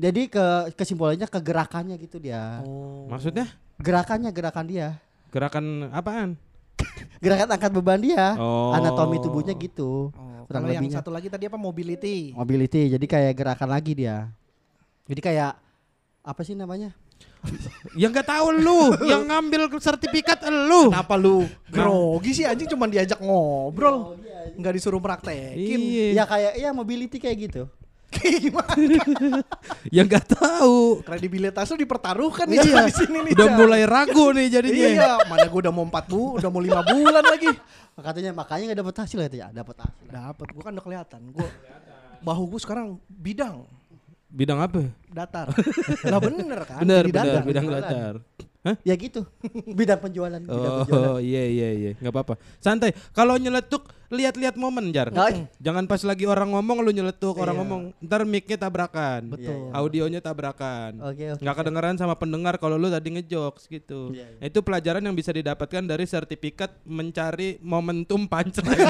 Jadi 0.00 0.32
ke 0.32 0.44
kesimpulannya 0.72 1.28
ke 1.28 1.40
gerakannya 1.40 2.00
gitu 2.00 2.16
dia. 2.16 2.64
Oh. 2.64 3.04
Maksudnya 3.12 3.44
Gerakannya 3.76 4.30
gerakan 4.32 4.64
dia. 4.64 4.88
gerakan 5.28 5.90
apaan? 5.90 6.38
Gerakan 7.24 7.48
angkat 7.58 7.70
beban 7.74 8.00
dia. 8.00 8.38
Oh. 8.38 8.70
Anatomi 8.72 9.18
tubuhnya 9.20 9.52
gitu. 9.52 10.14
Oh, 10.14 10.46
Kurang 10.46 10.64
kalau 10.64 10.72
yang 10.72 10.84
lebihnya. 10.86 11.02
satu 11.02 11.10
lagi 11.10 11.28
tadi 11.28 11.50
apa 11.50 11.58
mobility? 11.58 12.30
Mobility. 12.32 12.88
Jadi 12.94 13.04
kayak 13.04 13.32
gerakan 13.34 13.68
lagi 13.68 13.92
dia. 13.92 14.30
Jadi 15.04 15.20
kayak 15.20 15.58
apa 16.24 16.40
sih 16.40 16.56
namanya? 16.56 16.94
Ya 17.94 18.10
nggak 18.10 18.26
tahu 18.26 18.56
lu, 18.58 18.90
yang 19.06 19.28
ngambil 19.28 19.70
sertifikat 19.78 20.42
lu. 20.48 20.90
Kenapa 20.90 21.14
lu 21.14 21.44
grogi 21.70 22.42
sih 22.42 22.44
anjing 22.48 22.66
cuma 22.66 22.88
diajak 22.90 23.20
ngobrol. 23.20 24.16
Nggak 24.56 24.80
disuruh 24.80 24.98
praktekin. 24.98 25.78
Iya. 25.78 26.06
Ya 26.16 26.24
kayak 26.24 26.52
ya 26.58 26.70
mobility 26.72 27.20
kayak 27.20 27.36
gitu. 27.50 27.62
Ya 29.96 30.02
nggak 30.04 30.34
tahu. 30.34 31.02
Kredibilitas 31.04 31.70
lu 31.70 31.78
dipertaruhkan 31.78 32.46
nih 32.48 32.58
Iya. 32.62 32.88
Di 32.88 32.94
sini 32.94 33.18
nih. 33.28 33.32
Udah 33.36 33.48
mulai 33.54 33.82
ragu 33.84 34.32
nih 34.32 34.46
jadinya. 34.50 34.88
Iya, 34.88 35.12
mana 35.28 35.46
gua 35.46 35.60
udah 35.68 35.72
mau 35.74 35.84
4 35.86 36.10
bu, 36.10 36.22
udah 36.40 36.50
mau 36.50 36.62
5 36.62 36.90
bulan 36.90 37.24
lagi. 37.24 37.50
Katanya 37.94 38.30
makanya 38.34 38.64
nggak 38.72 38.80
dapat 38.82 38.94
hasil 39.06 39.18
katanya. 39.22 39.46
Dapat 39.54 39.76
hasil. 39.86 40.06
Dapat, 40.10 40.46
gua 40.54 40.62
kan 40.66 40.72
udah 40.74 40.84
kelihatan. 40.84 41.20
Gua 41.30 41.48
bahu 42.20 42.42
gua 42.56 42.60
sekarang 42.60 42.86
bidang 43.08 43.66
Bidang 44.34 44.58
apa? 44.58 44.90
datar. 45.14 45.46
lah 46.10 46.18
bener 46.18 46.60
kan? 46.66 46.82
Bener, 46.82 47.06
bener, 47.06 47.42
bidang 47.46 47.66
datar. 47.70 48.14
Hah? 48.64 48.76
Ya 48.80 48.96
gitu. 48.96 49.28
Bidang 49.78 50.00
penjualan. 50.00 50.40
Bidang 50.40 50.72
penjualan. 50.82 51.08
Oh 51.10 51.20
iya 51.30 51.44
iya 51.44 51.68
iya 51.70 51.90
nggak 51.94 52.10
apa-apa 52.10 52.34
santai 52.58 52.90
kalau 53.12 53.36
nyeletuk 53.36 53.84
lihat-lihat 54.08 54.54
momen 54.54 54.88
jar 54.88 55.10
Oh. 55.10 55.26
jangan 55.58 55.84
pas 55.84 55.98
lagi 56.00 56.22
orang 56.22 56.48
ngomong 56.48 56.80
lu 56.80 56.90
nyeletuk 56.90 57.34
orang 57.34 57.52
Iya. 57.52 57.60
ngomong 57.60 57.80
ntar 58.00 58.22
micnya 58.22 58.56
tabrakan 58.56 59.26
Betul. 59.28 59.68
audionya 59.70 60.18
tabrakan 60.18 61.02
Oke, 61.02 61.34
oke. 61.34 61.42
nggak 61.42 61.56
kedengeran 61.56 61.96
sama 61.96 62.14
pendengar 62.14 62.56
kalau 62.56 62.74
lu 62.74 62.88
tadi 62.88 63.10
ngejokes 63.10 63.66
gitu 63.66 64.12
Iya, 64.12 64.28
itu 64.40 64.58
pelajaran 64.60 65.02
yang 65.02 65.12
bisa 65.12 65.28
didapatkan 65.30 65.82
dari 65.82 66.04
sertifikat 66.04 66.72
mencari 66.84 67.58
momentum 67.60 68.24
punchline 68.24 68.86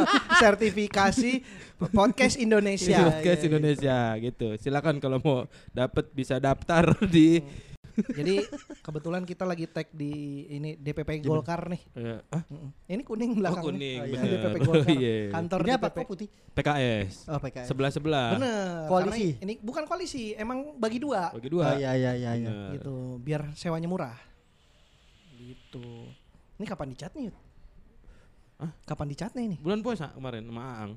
Sertifikasi 0.42 1.42
podcast 1.90 2.34
Indonesia. 2.36 3.02
podcast 3.04 3.42
Indonesia 3.42 3.98
gitu 4.16 4.54
silakan 4.56 4.98
kalau 4.98 5.18
mau 5.18 5.38
dapet 5.68 6.06
bisa 6.12 6.38
daftar 6.38 6.84
di 7.04 7.42
Jadi 7.98 8.34
kebetulan 8.80 9.22
kita 9.22 9.42
lagi 9.42 9.66
tag 9.66 9.90
di 9.90 10.10
ini 10.46 10.70
DPP 10.78 11.22
Golkar 11.22 11.66
nih. 11.66 11.82
Ah, 12.30 12.42
Mm-mm. 12.46 12.70
Ini 12.86 13.02
kuning 13.02 13.30
oh, 13.34 13.38
belakangnya. 13.42 13.66
kuning 13.66 13.98
Oh, 13.98 14.06
iya. 14.06 14.22
DPP 14.38 14.56
Golkar. 14.62 14.88
Iya. 14.94 15.14
Kantor 15.34 15.58
Ini 15.66 15.72
apa 15.74 15.86
kok 15.90 16.06
putih? 16.06 16.28
PKS 16.54 17.14
Oh, 17.26 17.38
PKS. 17.38 17.66
sebelah 17.66 17.90
sebelah 17.90 18.28
Bener. 18.38 18.86
Koalisi. 18.86 19.28
karena 19.34 19.44
Ini 19.44 19.54
bukan 19.60 19.82
koalisi, 19.84 20.24
emang 20.34 20.58
bagi 20.78 20.98
dua. 20.98 21.30
bagi 21.34 21.48
Oh 21.48 21.52
dua 21.52 21.74
iya 21.74 21.92
iya 21.94 22.12
iya 22.14 22.32
iya. 22.38 22.50
Bener. 22.50 22.70
Gitu, 22.78 22.94
biar 23.22 23.42
sewanya 23.54 23.86
murah. 23.90 24.16
Gitu. 25.38 25.86
Ini 26.58 26.64
kapan 26.66 26.90
dicat 26.90 27.12
nih? 27.14 27.30
Yud? 27.30 27.36
Hah? 28.58 28.70
Kapan 28.84 29.06
dicatnya 29.06 29.42
ini? 29.46 29.56
bulan 29.62 29.78
puasa 29.86 30.10
kemarin 30.10 30.42
sama 30.42 30.62
Aang 30.66 30.92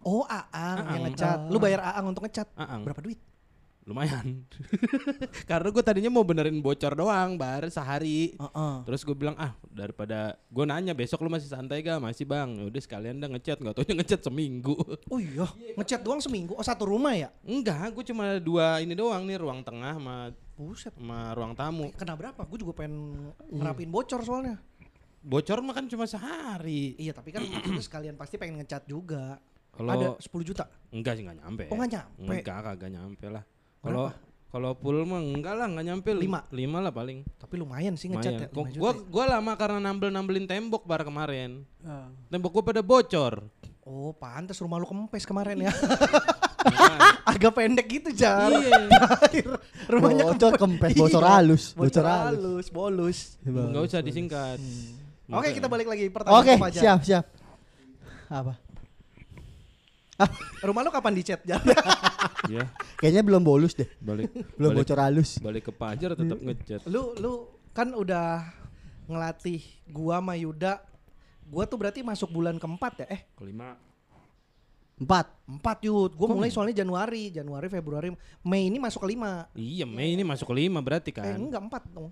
Oh, 0.00 0.24
Aang, 0.24 0.48
yang 0.50 0.88
Aang. 0.90 1.02
ngecat. 1.12 1.38
Lu 1.52 1.60
bayar 1.60 1.80
Aang 1.84 2.10
untuk 2.10 2.24
ngecat. 2.24 2.48
Aang 2.56 2.82
Berapa 2.82 3.04
duit? 3.04 3.20
Lumayan 3.82 4.44
karena 5.50 5.68
gue 5.68 5.82
tadinya 5.82 6.10
mau 6.10 6.20
benerin 6.20 6.58
bocor 6.58 6.92
doang 6.92 7.34
baru 7.34 7.66
sehari 7.66 8.34
Heeh. 8.34 8.74
terus 8.84 9.02
gue 9.02 9.12
bilang 9.12 9.34
ah 9.34 9.50
daripada 9.66 10.18
gue 10.46 10.64
nanya 10.64 10.92
besok 10.92 11.20
lu 11.20 11.28
masih 11.28 11.46
santai 11.46 11.80
gak 11.80 11.98
masih 11.98 12.22
bang 12.22 12.48
Ya 12.52 12.64
udah 12.66 12.80
sekalian 12.80 13.16
dah 13.16 13.28
ngecat 13.28 13.56
nggak 13.56 13.74
taunya 13.74 13.94
ngecat 13.96 14.20
seminggu 14.22 14.76
Oh 15.06 15.18
iya, 15.18 15.48
ngecat 15.74 16.00
doang 16.00 16.18
seminggu. 16.18 16.52
Oh, 16.52 16.62
satu 16.62 16.86
rumah 16.86 17.12
ya? 17.12 17.32
enggak 17.42 17.90
gue 17.90 18.04
cuma 18.04 18.36
dua 18.36 18.78
ini 18.78 18.92
doang 18.92 19.22
nih 19.22 19.36
ruang 19.36 19.60
tengah 19.60 19.94
sama 19.94 20.16
Buset. 20.52 20.92
sama 20.92 21.32
ruang 21.32 21.52
tamu 21.52 21.88
Kena 21.92 22.14
berapa? 22.14 22.44
Gue 22.44 22.58
juga 22.58 22.72
pengen 22.76 23.16
ngerapin 23.48 23.88
bocor 23.88 24.20
soalnya. 24.20 24.60
bocor 25.20 25.60
mah 25.60 25.72
kan 25.72 25.84
cuma 25.86 26.04
sehari 26.04 26.96
Iya, 26.96 27.12
tapi 27.12 27.30
kan 27.30 27.42
maksudnya 27.44 27.80
sekalian 27.80 28.14
pasti 28.14 28.36
pengen 28.36 28.56
ngecat 28.56 28.84
juga. 28.84 29.40
kalau 29.70 29.90
Ada 29.90 30.08
10 30.18 30.30
juta. 30.44 30.64
enggak 30.90 31.12
sih 31.14 31.22
nggak 31.22 31.38
nyampe 31.38 31.64
Oh, 31.66 31.76
nggak 31.76 31.90
nyampe. 31.90 32.34
enggak 32.36 32.58
kagak 32.62 32.90
nyampe 32.90 33.26
lah 33.26 33.44
kalau 33.80 34.12
kalau 34.46 34.74
full 34.74 35.04
mah 35.04 35.20
enggak 35.20 35.54
lah 35.54 35.66
nggak 35.66 35.84
nyampe 35.84 36.10
li- 36.10 36.26
Lima. 36.26 36.42
lima 36.50 36.78
lah 36.80 36.90
paling 36.90 37.22
Tapi 37.36 37.54
lumayan 37.56 37.94
sih 37.94 38.06
ngecat 38.06 38.32
ya. 38.32 38.46
Lumayan. 38.48 38.66
5 38.66 38.74
juta 38.74 38.80
Gua 38.80 38.90
ya. 38.90 39.00
gua 39.06 39.24
lama 39.30 39.52
karena 39.54 39.78
nambel 39.80 40.08
nambelin 40.08 40.44
tembok 40.44 40.82
bar 40.82 41.02
kemarin. 41.02 41.62
Tembok 42.26 42.50
gua 42.52 42.64
pada 42.64 42.80
bocor. 42.80 43.46
Oh, 43.80 44.10
pantas 44.12 44.58
rumah 44.58 44.76
lu 44.76 44.84
kempes 44.84 45.22
kemarin 45.24 45.64
ya. 45.64 45.72
Agak 47.24 47.52
pendek 47.52 47.88
gitu, 47.88 48.12
Jar. 48.12 48.52
Iya. 48.52 48.90
Rumahnya 49.88 50.24
Bocor 50.28 50.52
kempes, 50.54 50.92
bocor 50.94 51.24
halus, 51.24 51.72
Bocor 51.72 52.04
bocor 52.04 52.06
halus. 52.06 52.66
bolus. 52.68 53.18
Enggak 53.42 53.82
usah 53.86 54.00
disingkat. 54.00 54.60
Oke, 55.26 55.50
kita 55.50 55.66
balik 55.66 55.86
lagi 55.86 56.06
pertanyaan 56.06 56.38
Oke, 56.38 56.52
ke 56.52 56.60
Fajar. 56.60 56.82
siap 56.82 57.00
siap. 57.00 57.24
Apa? 58.28 58.58
Rumah 60.66 60.80
lu 60.80 60.90
kapan 60.90 61.12
dicat? 61.14 61.40
Iya, 62.42 62.66
Kayaknya 62.96 63.22
belum 63.22 63.42
bolus 63.42 63.72
deh. 63.72 63.86
balik 63.98 64.32
Belum 64.56 64.72
balik, 64.72 64.82
bocor 64.82 64.98
halus. 64.98 65.36
balik 65.38 65.68
ke 65.68 65.72
Pajar 65.72 66.12
tetap 66.12 66.36
ngecat. 66.36 66.80
lu 66.84 67.12
lu 67.16 67.32
kan 67.70 67.92
udah 67.92 68.42
ngelatih 69.06 69.60
gua 69.86 70.18
sama 70.18 70.34
Yuda. 70.34 70.80
Gua 71.44 71.64
tuh 71.64 71.76
berarti 71.76 72.00
masuk 72.00 72.30
bulan 72.30 72.56
keempat 72.56 72.92
ya? 72.98 73.06
Eh, 73.10 73.20
Kelima. 73.34 73.76
Empat. 74.96 75.32
empat 75.46 75.78
Yud. 75.82 76.12
Gua 76.12 76.28
mulai 76.30 76.48
soalnya 76.48 76.80
Januari, 76.80 77.28
Januari, 77.28 77.68
Februari, 77.68 78.08
Mei 78.42 78.66
ini 78.66 78.76
masuk 78.76 79.04
ke 79.04 79.08
lima. 79.10 79.48
Iya, 79.52 79.84
Mei 79.84 80.12
ini 80.12 80.22
masuk 80.22 80.44
ke 80.46 80.56
lima 80.56 80.80
berarti 80.80 81.10
Eh, 81.10 81.14
kan. 81.14 81.36
enggak 81.36 81.62
empat 81.62 81.82
dong. 81.88 82.08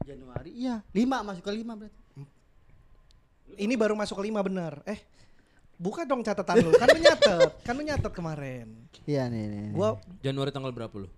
Januari. 0.00 0.50
Iya, 0.52 0.82
lima 0.90 1.22
masuk 1.22 1.42
ke 1.42 1.52
lima 1.52 1.74
berarti. 1.74 1.98
Ini 3.54 3.74
baru 3.74 3.94
masuk 3.94 4.16
ke 4.16 4.24
lima 4.24 4.38
bener. 4.38 4.82
Eh, 4.84 4.98
buka 5.78 6.02
dong 6.02 6.20
catatan 6.20 6.58
lu. 6.60 6.70
Kan 6.74 6.88
lu 6.90 7.00
nyatet, 7.00 7.50
kan 7.62 7.72
lu 7.72 7.82
nyatet 7.82 8.12
kemarin. 8.12 8.66
Iya 9.02 9.26
nih 9.26 9.44
nih. 9.46 9.60
nih. 9.64 9.72
Gua 9.72 9.96
Januari 10.20 10.50
tanggal 10.50 10.70
berapa 10.70 10.92
lu? 10.92 11.08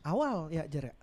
awal 0.00 0.48
ya 0.48 0.64
Jar 0.64 0.88
ya. 0.88 0.94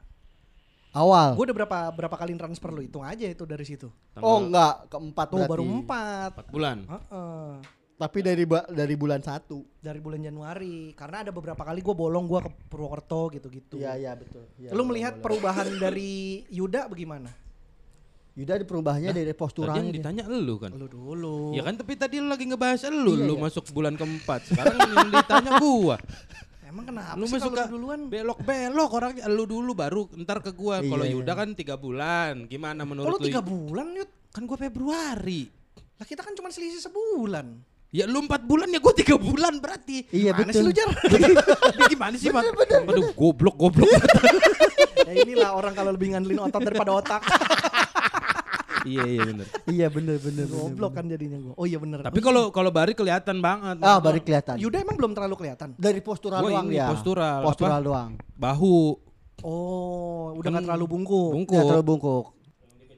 awal. 0.91 1.35
Gua 1.35 1.43
udah 1.43 1.57
berapa 1.59 1.77
berapa 1.91 2.15
kali 2.15 2.33
transfer 2.33 2.69
lu 2.69 2.79
hitung 2.79 3.03
aja 3.03 3.25
itu 3.25 3.43
dari 3.43 3.61
situ. 3.61 3.91
Tanggal 4.13 4.23
Oh 4.23 4.37
enggak, 4.39 4.87
keempat 4.87 5.27
Tuh 5.27 5.37
berarti. 5.37 5.51
baru 5.51 5.63
empat. 5.65 6.29
empat 6.31 6.47
bulan. 6.49 6.77
Heeh. 6.87 7.49
Tapi 7.95 8.19
dari 8.19 8.43
ba- 8.43 8.67
dari 8.67 8.95
bulan 8.95 9.19
satu. 9.19 9.63
dari 9.79 10.03
bulan 10.03 10.19
Januari 10.19 10.91
karena 10.93 11.23
ada 11.23 11.31
beberapa 11.31 11.63
kali 11.63 11.79
gue 11.79 11.95
bolong 11.95 12.27
gue 12.27 12.39
ke 12.43 12.51
Purwokerto 12.67 13.31
gitu-gitu. 13.31 13.79
Iya 13.79 13.95
iya 13.95 14.11
betul. 14.13 14.43
Iya, 14.59 14.75
Lu 14.75 14.83
melihat 14.83 15.15
boleh. 15.15 15.23
perubahan 15.23 15.67
dari 15.79 16.43
Yuda 16.49 16.91
bagaimana? 16.91 17.31
Yuda 18.35 18.59
di 18.59 18.67
perubahannya 18.67 19.15
dari 19.15 19.31
Tadi 19.31 19.39
posturalnya. 19.39 19.79
yang 19.79 19.87
dia. 19.89 19.97
ditanya 20.03 20.23
elu 20.27 20.55
kan. 20.59 20.71
Lu 20.75 20.85
dulu. 20.85 21.55
Ya 21.55 21.63
kan 21.63 21.79
tapi 21.79 21.95
tadi 21.95 22.19
lu 22.19 22.27
lagi 22.27 22.43
ngebahas 22.43 22.83
elu, 22.85 23.15
Iya, 23.15 23.23
lu 23.23 23.33
iya. 23.33 23.41
masuk 23.41 23.63
bulan 23.71 23.95
keempat. 23.95 24.39
Sekarang 24.45 24.75
yang 24.75 25.07
ditanya 25.09 25.51
gua. 25.63 25.95
Emang 26.61 26.83
kenapa 26.83 27.15
Lu 27.15 27.23
sih 27.25 27.39
masuk 27.39 27.49
kalau 27.49 27.63
ke 27.63 27.71
duluan? 27.71 27.99
belok-belok 28.05 28.89
orangnya 28.91 29.23
elu 29.25 29.43
dulu 29.45 29.71
baru 29.71 30.03
ntar 30.19 30.43
ke 30.43 30.51
gua. 30.51 30.83
Iya, 30.83 30.91
Kalau 30.91 31.05
iya. 31.05 31.15
Yuda 31.15 31.31
kan 31.33 31.49
tiga 31.53 31.75
bulan. 31.75 32.33
Gimana 32.45 32.83
Kalau 32.83 32.91
menurut 32.91 33.19
lu? 33.19 33.25
tiga 33.25 33.39
bulan 33.39 33.87
Yud. 33.95 34.09
Kan 34.29 34.43
gua 34.43 34.57
Februari. 34.59 35.47
Lah 35.95 36.03
kita 36.03 36.19
kan 36.19 36.35
cuma 36.35 36.51
selisih 36.51 36.83
sebulan. 36.83 37.47
Ya 37.89 38.03
lu 38.03 38.19
empat 38.19 38.43
bulan 38.43 38.67
ya 38.67 38.83
gua 38.83 38.91
tiga 38.91 39.15
bulan 39.15 39.55
berarti. 39.55 40.11
Iya 40.11 40.35
Mana 40.35 40.51
betul. 40.51 40.59
sih 40.59 40.63
lu 40.67 40.71
Jar? 40.75 40.91
Gimana 41.87 42.15
sih, 42.19 42.27
Mat? 42.27 42.43
Aduh, 42.83 43.15
goblok, 43.15 43.55
goblok. 43.55 43.87
ya 45.07 45.13
inilah 45.15 45.55
orang 45.55 45.71
kalau 45.71 45.95
lebih 45.95 46.11
ngandelin 46.11 46.43
otot 46.43 46.59
daripada 46.59 46.91
otak. 46.91 47.23
Iya, 48.85 49.03
iya 49.03 49.21
bener. 49.25 49.47
Iya 49.65 49.87
bener 49.89 50.17
bener. 50.17 50.45
bener, 50.45 50.61
Goblok 50.69 50.91
kan 50.93 51.05
jadinya 51.05 51.37
gua. 51.41 51.53
Oh 51.57 51.65
iya 51.65 51.77
bener. 51.77 51.99
Tapi 52.01 52.19
kalau 52.21 52.49
kalau 52.49 52.69
Bari 52.69 52.93
kelihatan 52.93 53.41
banget. 53.41 53.81
Ah 53.81 53.97
baru 53.97 54.21
kelihatan. 54.21 54.55
Yuda 54.61 54.77
emang 54.79 54.95
belum 54.95 55.11
terlalu 55.11 55.35
kelihatan. 55.35 55.73
Dari 55.75 55.99
postural 55.99 56.39
Gua 56.39 56.51
doang 56.53 56.67
ya. 56.69 56.87
postural, 56.87 57.41
Postural 57.43 57.81
apa? 57.81 57.87
doang. 57.87 58.11
Bahu, 58.35 59.01
Oh, 59.43 60.31
udah 60.39 60.47
Kan 60.47 60.51
nggak 60.55 60.65
terlalu 60.71 60.85
bungkuk. 60.87 61.31
bungkuk. 61.35 61.53
Nggak 61.53 61.67
terlalu 61.67 61.85
bungkuk. 61.85 62.25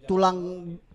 Tulang 0.06 0.38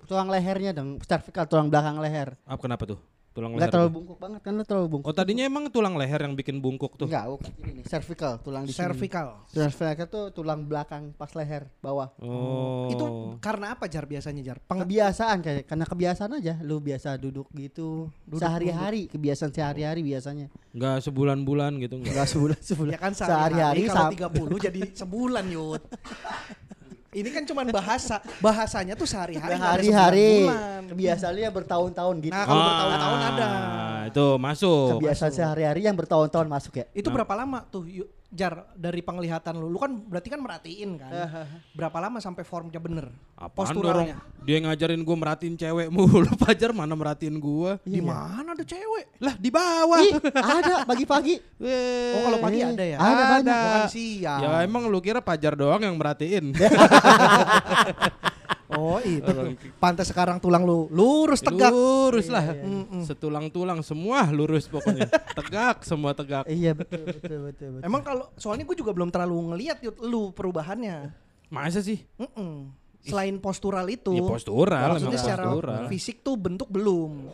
tulang 0.06 0.28
lehernya 0.28 0.70
dong, 0.72 1.00
cervical 1.02 1.44
tulang 1.44 1.66
belakang 1.66 1.99
leher. 1.99 2.37
Apa 2.44 2.61
kenapa 2.62 2.84
tuh? 2.87 3.00
Tulang 3.32 3.56
Enggak 3.56 3.64
leher. 3.64 3.72
terlalu 3.72 3.90
bungkuk 3.96 4.18
banget 4.20 4.40
kan 4.44 4.52
lu 4.52 4.64
terlalu 4.64 4.88
bungkuk. 4.92 5.08
Oh 5.08 5.16
tadinya 5.16 5.44
emang 5.44 5.64
tulang 5.72 5.96
leher 5.96 6.20
yang 6.20 6.36
bikin 6.36 6.60
bungkuk 6.60 7.00
tuh. 7.00 7.08
Enggak, 7.08 7.32
bukan. 7.32 7.50
Ini 7.64 7.70
nih, 7.80 7.84
cervical, 7.88 8.32
tulang 8.38 8.62
di 8.62 8.70
sini. 8.70 8.80
Cervical. 8.84 9.26
Cervical 9.48 10.06
tuh 10.06 10.24
tulang 10.30 10.60
belakang 10.62 11.16
pas 11.16 11.32
leher 11.32 11.64
bawah. 11.80 12.12
Oh. 12.20 12.92
Itu 12.92 13.04
karena 13.40 13.72
apa 13.72 13.88
Jar 13.88 14.04
biasanya 14.04 14.44
Jar? 14.44 14.60
Peng- 14.60 14.84
Kebiasaan 14.84 15.40
kayak 15.40 15.64
karena 15.64 15.84
kebiasaan 15.88 16.30
aja 16.36 16.54
lu 16.60 16.76
biasa 16.78 17.16
duduk 17.16 17.48
gitu. 17.52 18.12
Duduk 18.28 18.44
sehari-hari, 18.44 19.08
kebiasaan 19.08 19.48
sehari-hari 19.48 20.04
biasanya. 20.04 20.52
Enggak 20.76 21.00
sebulan-bulan 21.00 21.80
gitu 21.80 21.96
enggak. 21.96 22.12
Enggak 22.12 22.28
sebulan 22.28 22.58
sebulan. 22.60 22.92
ya 22.92 22.98
kan 23.00 23.12
sehari-hari 23.16 23.88
sehari-hari 23.88 24.16
kalau 24.20 24.52
30 24.60 24.66
jadi 24.68 24.80
sebulan 24.92 25.44
Yud. 25.48 25.82
Ini 27.12 27.28
kan 27.28 27.45
cuman 27.45 27.69
bahasa. 27.69 28.25
Bahasanya 28.40 28.97
tuh 28.97 29.04
sehari-hari. 29.04 29.52
Sehari-hari. 29.61 30.28
sebulan-bulan. 30.49 30.83
Kebiasaannya 30.88 31.50
bertahun-tahun 31.52 32.14
gitu. 32.25 32.33
Nah, 32.33 32.45
kalau 32.49 32.62
bertahun-tahun 32.64 33.21
ada. 33.21 33.49
Ah, 33.52 34.02
Itu 34.09 34.26
masuk. 34.40 34.97
Kebiasaan 34.97 35.33
sehari-hari 35.37 35.81
yang 35.85 35.92
bertahun-tahun 35.92 36.49
masuk 36.49 36.73
ya. 36.81 36.88
Itu 36.97 37.12
berapa 37.12 37.37
lama 37.37 37.69
tuh 37.69 37.85
Jar 38.32 38.64
dari 38.72 39.04
penglihatan 39.04 39.60
lu? 39.60 39.68
Lu 39.68 39.76
kan 39.76 39.92
berarti 39.92 40.32
kan 40.32 40.40
merhatiin 40.40 40.96
kan. 40.96 41.12
berapa 41.76 41.92
lama 42.00 42.16
sampai 42.16 42.48
formnya 42.48 42.80
bener? 42.80 43.12
Apaan 43.36 43.76
dorong? 43.76 44.08
Dia 44.42 44.56
ngajarin 44.64 45.04
gua 45.04 45.16
merhatiin 45.20 45.54
cewek 45.54 45.92
mulu. 45.92 46.24
Pajar 46.42 46.72
mana 46.72 46.96
merhatiin 46.96 47.36
gua? 47.36 47.76
Di 47.84 48.00
mana 48.00 48.56
ada 48.56 48.64
cewek? 48.64 49.20
Lah 49.20 49.36
di 49.36 49.52
bawah. 49.52 50.00
Ih, 50.00 50.16
ada 50.32 50.88
pagi-pagi. 50.88 51.34
Oh 52.16 52.20
kalau 52.24 52.38
pagi 52.40 52.58
Eh, 52.64 52.72
ada 52.72 52.84
ya? 52.88 52.96
ada 52.96 53.22
banyak. 53.36 53.52
Bukan 53.52 53.84
siang. 53.92 54.40
Ya 54.40 54.50
emang 54.64 54.88
lu 54.88 54.98
kira 55.04 55.20
Pajar 55.20 55.52
doang 55.52 55.84
yang 55.84 56.00
merhatiin. 56.00 56.56
Oh 58.76 58.99
itu 59.05 59.25
tuh. 59.25 59.52
Pantas 59.76 60.09
sekarang 60.09 60.41
tulang 60.41 60.64
lu 60.64 60.88
lurus 60.88 61.45
tegak. 61.45 61.71
Lurus 61.71 62.26
lah. 62.33 62.57
Mm-mm. 62.57 63.05
Setulang-tulang 63.05 63.85
semua 63.85 64.26
lurus 64.33 64.67
pokoknya. 64.69 65.07
tegak 65.38 65.85
semua 65.85 66.12
tegak. 66.17 66.45
Iya 66.49 66.73
betul 66.73 67.05
betul 67.05 67.38
betul. 67.49 67.69
betul. 67.79 67.87
Emang 67.87 68.00
kalau 68.00 68.29
soalnya 68.35 68.64
gue 68.64 68.76
juga 68.76 68.93
belum 68.97 69.12
terlalu 69.12 69.37
ngeliat 69.55 69.79
Yud, 69.85 69.97
lu 70.02 70.33
perubahannya. 70.33 71.12
Masa 71.52 71.85
sih? 71.85 72.00
Mm-mm. 72.17 72.73
Selain 73.02 73.35
postural 73.43 73.85
itu. 73.91 74.15
Ya 74.15 74.23
postural 74.23 74.95
Maksudnya 74.97 75.19
emang 75.19 75.25
secara 75.26 75.45
postural. 75.50 75.85
fisik 75.91 76.17
tuh 76.23 76.35
bentuk 76.39 76.71
belum. 76.71 77.28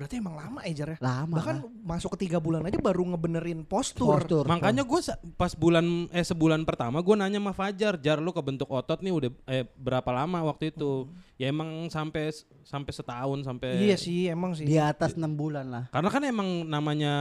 Berarti 0.00 0.16
emang 0.16 0.32
lama 0.32 0.64
ya 0.64 0.72
Jar 0.72 0.96
ya? 0.96 0.98
Lama 1.04 1.36
Bahkan 1.36 1.56
masuk 1.84 2.16
ke 2.16 2.24
tiga 2.24 2.40
bulan 2.40 2.64
aja 2.64 2.80
baru 2.80 3.04
ngebenerin 3.12 3.68
postur. 3.68 4.16
postur. 4.16 4.48
Makanya 4.48 4.80
gue 4.80 5.00
pas 5.36 5.52
bulan 5.52 6.08
eh 6.08 6.24
sebulan 6.24 6.64
pertama 6.64 7.04
gue 7.04 7.12
nanya 7.20 7.36
sama 7.36 7.52
Fajar, 7.52 8.00
Jar 8.00 8.16
lu 8.16 8.32
kebentuk 8.32 8.72
otot 8.72 9.04
nih 9.04 9.12
udah 9.12 9.28
eh 9.44 9.68
berapa 9.76 10.08
lama 10.08 10.40
waktu 10.48 10.72
itu? 10.72 11.04
Ya 11.36 11.52
emang 11.52 11.92
sampai 11.92 12.32
sampai 12.64 12.92
setahun 12.96 13.44
sampai 13.44 13.76
Iya 13.76 14.00
sih 14.00 14.32
emang 14.32 14.56
sih. 14.56 14.64
di 14.64 14.80
atas 14.80 15.20
enam 15.20 15.36
bulan 15.36 15.68
lah. 15.68 15.84
Karena 15.92 16.08
kan 16.08 16.22
emang 16.24 16.48
namanya 16.64 17.12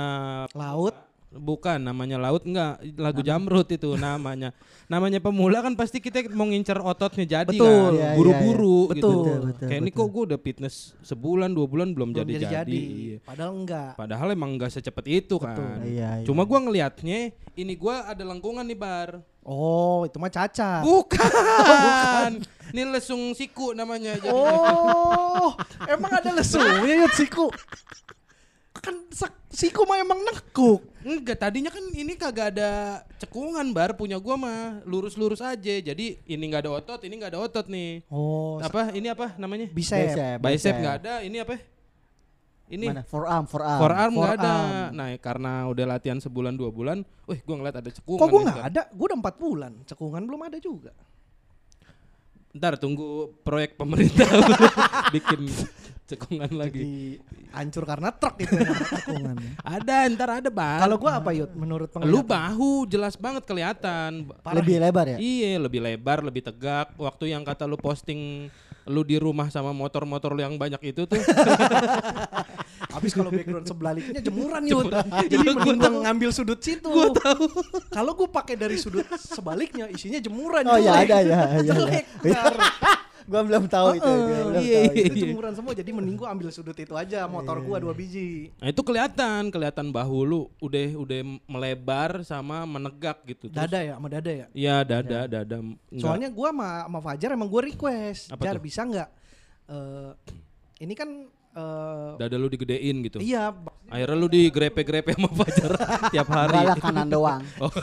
Laut. 0.55 0.95
Bukan 1.29 1.77
namanya 1.77 2.17
laut 2.17 2.41
enggak 2.41 2.81
lagu 2.97 3.21
jamrut 3.21 3.69
itu 3.69 3.93
namanya. 3.93 4.49
Namanya 4.89 5.21
pemula 5.21 5.61
kan 5.61 5.77
pasti 5.77 6.01
kita 6.01 6.25
mau 6.33 6.49
ngincer 6.49 6.81
ototnya 6.81 7.25
jadi 7.25 7.53
Betul. 7.53 7.69
kan. 7.69 7.91
Iya, 7.93 8.01
iya, 8.01 8.17
Buru-buru 8.17 8.79
iya. 8.89 8.95
gitu. 8.97 9.09
Betul, 9.13 9.39
betul, 9.53 9.67
Kayak 9.69 9.81
ini 9.85 9.91
betul. 9.93 10.01
kok 10.01 10.09
gue 10.09 10.23
udah 10.25 10.39
fitness 10.41 10.75
sebulan 11.05 11.49
dua 11.53 11.67
bulan 11.69 11.87
belum 11.93 12.09
jadi-jadi. 12.17 12.81
Padahal 13.21 13.51
enggak. 13.53 13.91
Padahal 13.93 14.27
emang 14.33 14.57
enggak 14.57 14.73
secepat 14.73 15.05
itu 15.05 15.37
kan. 15.37 15.85
Iya, 15.85 16.23
iya. 16.23 16.25
Cuma 16.25 16.41
gua 16.49 16.59
ngelihatnya 16.65 17.37
ini 17.53 17.73
gua 17.77 18.09
ada 18.09 18.25
lengkungan 18.25 18.65
nih 18.65 18.77
bar. 18.77 19.21
Oh 19.45 20.05
itu 20.09 20.17
mah 20.17 20.33
cacat. 20.33 20.81
Bukan. 20.89 22.41
Ini 22.69 22.85
lesung 22.89 23.33
siku 23.33 23.73
namanya 23.73 24.17
jadi. 24.21 24.29
Oh, 24.29 25.57
emang 25.89 26.11
ada 26.21 26.29
lesunya 26.37 27.01
Yud 27.05 27.13
siku. 27.17 27.49
Kan 28.69 28.95
siku 29.49 29.83
mah 29.83 29.97
emang 29.97 30.21
nekuk. 30.21 30.85
Enggak, 31.01 31.41
tadinya 31.41 31.73
kan 31.73 31.81
ini 31.91 32.13
kagak 32.13 32.53
ada 32.55 33.01
cekungan 33.17 33.65
bar 33.73 33.97
punya 33.97 34.21
gua 34.21 34.37
mah 34.37 34.85
lurus-lurus 34.85 35.41
aja. 35.41 35.75
Jadi 35.81 36.21
ini 36.23 36.43
nggak 36.47 36.69
ada 36.69 36.71
otot, 36.77 37.01
ini 37.03 37.13
nggak 37.17 37.33
ada 37.33 37.41
otot 37.41 37.65
nih. 37.65 38.05
Oh, 38.07 38.61
Apa 38.61 38.93
ini 38.93 39.09
apa 39.09 39.33
namanya? 39.35 39.67
bicep. 39.67 40.39
Bicep 40.39 40.75
nggak 40.77 40.95
ada, 41.03 41.13
ini 41.25 41.41
apa? 41.41 41.57
Ini 42.69 42.85
Mana? 42.85 43.01
Forearm, 43.01 43.49
forearm. 43.49 43.79
forearm 43.81 44.11
nggak 44.13 44.33
ada. 44.37 44.53
Nah, 44.93 45.07
karena 45.17 45.65
udah 45.65 45.85
latihan 45.89 46.21
sebulan 46.21 46.53
dua 46.53 46.69
bulan, 46.69 47.01
wih 47.25 47.41
gua 47.41 47.57
ngeliat 47.57 47.81
ada 47.81 47.89
cekungan. 47.89 48.21
Kok 48.21 48.27
gue 48.29 48.41
nih, 48.45 48.53
nggak 48.53 48.67
ada? 48.69 48.81
Gue 48.93 49.05
udah 49.09 49.17
empat 49.17 49.35
bulan. 49.41 49.71
Cekungan 49.89 50.21
belum 50.21 50.41
ada 50.45 50.57
juga. 50.61 50.93
Ntar 52.53 52.77
tunggu 52.77 53.33
proyek 53.41 53.73
pemerintah 53.73 54.25
bikin 55.13 55.49
cekungan 56.09 56.51
lagi. 56.57 56.81
Jadi 56.81 56.95
hancur 57.53 57.83
karena 57.85 58.09
truk 58.09 58.35
itu 58.41 58.55
cekungan. 58.97 59.35
Ada, 59.61 60.09
ntar 60.09 60.29
ada 60.41 60.49
bang. 60.49 60.81
Kalau 60.81 60.97
gue 60.97 61.11
apa 61.11 61.29
Yud? 61.37 61.51
Menurut 61.53 61.89
penglihatan? 61.93 62.15
lu 62.17 62.25
bahu 62.25 62.71
jelas 62.89 63.13
banget 63.13 63.43
kelihatan. 63.45 64.33
Parah 64.41 64.57
Lebih 64.61 64.81
lebar 64.81 65.05
ya? 65.05 65.17
Iya, 65.21 65.61
lebih 65.61 65.79
lebar, 65.85 66.25
lebih 66.25 66.41
tegak. 66.41 66.97
Waktu 66.97 67.33
yang 67.33 67.45
kata 67.45 67.69
lu 67.69 67.77
posting 67.77 68.49
lu 68.89 69.05
di 69.05 69.21
rumah 69.21 69.53
sama 69.53 69.69
motor-motor 69.69 70.33
lu 70.33 70.41
yang 70.41 70.57
banyak 70.57 70.81
itu 70.89 71.05
tuh. 71.05 71.21
Habis 72.95 73.13
kalau 73.13 73.29
background 73.29 73.69
sebaliknya 73.69 74.17
jemuran 74.17 74.65
Yud. 74.65 74.89
Jadi 75.31 75.45
mending 75.45 76.09
ngambil 76.09 76.29
sudut 76.33 76.57
situ. 76.57 76.89
Kalau 77.93 78.11
gue 78.17 78.29
pakai 78.33 78.57
dari 78.57 78.81
sudut 78.81 79.05
sebaliknya 79.13 79.85
isinya 79.93 80.17
jemuran. 80.17 80.65
Oh 80.65 80.81
ya 80.81 81.05
jelek. 81.05 81.05
ada 81.05 81.17
ya. 81.21 81.29
ya, 81.29 81.41
ya. 81.61 81.73
Jelek. 81.77 82.05
Gua 83.29 83.41
belum 83.45 83.63
tahu 83.65 83.87
itu. 83.93 84.01
gua 84.01 84.25
belum 84.25 84.49
Iya, 84.57 84.57
tahu 84.57 84.65
iya. 84.65 84.79
itu. 84.89 85.05
Itu 85.05 85.25
jemuran 85.29 85.53
semua 85.53 85.71
jadi 85.71 85.89
mending 85.93 86.17
gue 86.17 86.25
ambil 86.27 86.49
sudut 86.49 86.73
itu 86.73 86.93
aja 86.93 87.23
motor 87.25 87.61
gue 87.61 87.77
dua 87.77 87.93
biji. 87.93 88.49
Nah, 88.57 88.67
itu 88.67 88.81
kelihatan, 88.81 89.41
kelihatan 89.47 89.87
bahu 89.89 90.17
lu 90.23 90.41
udah 90.57 90.97
udah 90.97 91.19
melebar 91.45 92.11
sama 92.23 92.65
menegak 92.65 93.21
gitu. 93.23 93.47
Terus- 93.47 93.69
Dada 93.69 93.79
ya 93.79 93.93
sama 93.95 94.09
dada 94.09 94.31
ya. 94.33 94.45
Iya, 94.51 94.75
dada, 94.81 95.19
dada. 95.29 95.57
Enggak. 95.61 96.01
Soalnya 96.01 96.29
gua 96.29 96.49
sama, 96.49 96.69
sama 96.83 96.99
Fajar 96.99 97.29
emang 97.31 97.47
gue 97.47 97.61
request, 97.69 98.33
Apa 98.33 98.41
Jar 98.41 98.57
tuh? 98.57 98.63
bisa 98.65 98.81
nggak? 98.81 99.09
eh 99.69 100.11
ini 100.81 100.97
kan 100.97 101.29
eh 101.49 102.09
dada 102.15 102.35
lu 102.35 102.45
digedein 102.45 103.01
gitu. 103.01 103.17
iya, 103.17 103.49
Akhirnya 103.89 104.15
lu 104.15 104.27
digrepe-grepe 104.27 105.17
sama 105.17 105.29
Fajar 105.33 105.71
tiap 106.13 106.27
hari. 106.29 106.61
Lah 106.61 106.77
kanan 106.77 107.09
doang. 107.09 107.41
Oh, 107.57 107.73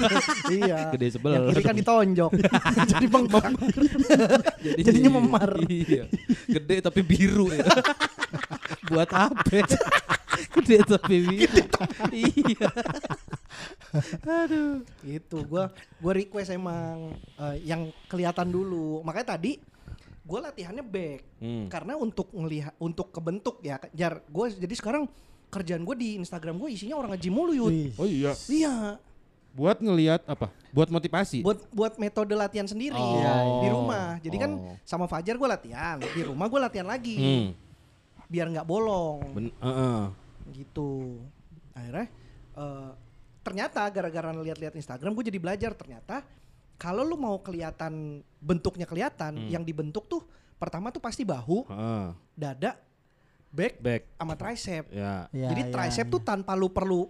iya. 0.48 0.86
gede 0.94 1.18
sebel. 1.18 1.50
Yang 1.50 1.52
kiri 1.52 1.62
kan 1.64 1.74
ditonjok, 1.74 2.30
jadi 2.94 3.06
bengkak. 3.06 3.44
Jadi- 4.62 4.82
Jadinya 4.86 5.10
memar. 5.18 5.50
Iya. 5.66 6.06
Gede 6.46 6.76
tapi 6.78 7.00
biru 7.02 7.50
ya. 7.50 7.66
Buat 8.86 9.10
apa? 9.10 9.66
Gede 10.54 10.78
tapi 10.86 11.16
biru. 11.26 11.64
iya. 12.14 12.68
Aduh. 14.22 14.84
Itu 15.02 15.42
gua 15.42 15.72
gua 15.98 16.12
request 16.14 16.52
emang 16.52 17.12
eh, 17.36 17.56
yang 17.64 17.90
kelihatan 18.06 18.46
dulu. 18.46 19.02
Makanya 19.02 19.34
tadi 19.34 19.58
gua 20.26 20.50
latihannya 20.50 20.82
back 20.82 21.20
Hmm. 21.38 21.70
karena 21.70 21.94
untuk 21.94 22.28
ngelihat 22.30 22.74
untuk 22.76 23.08
kebentuk 23.08 23.62
ya, 23.62 23.78
Jar. 23.92 24.20
Gua 24.26 24.50
jadi 24.50 24.74
sekarang 24.74 25.06
kerjaan 25.46 25.86
gue 25.86 25.94
di 25.94 26.08
Instagram 26.18 26.58
gue 26.58 26.74
isinya 26.74 26.98
orang 26.98 27.14
nge-gym 27.14 27.32
mulu 27.32 27.54
Yud. 27.54 27.94
Oh 27.96 28.04
iya. 28.04 28.34
Iya, 28.50 28.74
Buat 29.56 29.80
ngelihat 29.80 30.20
apa? 30.26 30.52
Buat 30.68 30.92
motivasi. 30.92 31.40
buat 31.40 31.64
buat 31.72 31.96
metode 31.96 32.34
latihan 32.34 32.66
sendiri 32.66 32.98
Oh. 32.98 33.62
di 33.62 33.68
rumah. 33.70 34.20
Jadi 34.20 34.36
kan 34.36 34.52
Oh. 34.52 34.76
sama 34.84 35.06
Fajar 35.06 35.38
gue 35.38 35.48
latihan, 35.48 35.96
di 35.96 36.20
rumah 36.20 36.44
gue 36.44 36.60
latihan 36.60 36.84
lagi. 36.84 37.16
Hmm. 37.16 37.46
Biar 38.26 38.50
nggak 38.50 38.66
bolong. 38.66 39.22
Ben- 39.32 39.56
heeh. 39.56 40.02
gitu 40.46 41.18
akhirnya 41.72 42.06
eh, 42.54 42.90
ternyata 43.42 43.82
gara-gara 43.86 44.30
lihat-lihat 44.32 44.74
Instagram 44.74 45.10
gue 45.12 45.24
jadi 45.26 45.38
belajar 45.38 45.70
ternyata 45.74 46.22
kalau 46.76 47.02
lu 47.02 47.14
mau 47.14 47.36
kelihatan 47.38 47.92
bentuknya 48.38 48.84
kelihatan 48.84 49.32
Hmm. 49.34 49.48
yang 49.50 49.62
dibentuk 49.62 50.06
tuh 50.06 50.22
pertama 50.54 50.88
tuh 50.88 50.98
pasti 50.98 51.22
bahu 51.22 51.64
Ah, 51.66 52.12
dada 52.32 52.76
back 53.48 53.74
back. 53.78 54.02
sama 54.14 54.34
tricep 54.34 54.84
Ya, 54.88 55.28
Ya, 55.30 55.48
jadi 55.50 55.62
ya, 55.62 55.70
tricep 55.70 56.06
ya. 56.06 56.12
tuh 56.12 56.20
tanpa 56.20 56.52
lu 56.52 56.68
perlu 56.68 57.08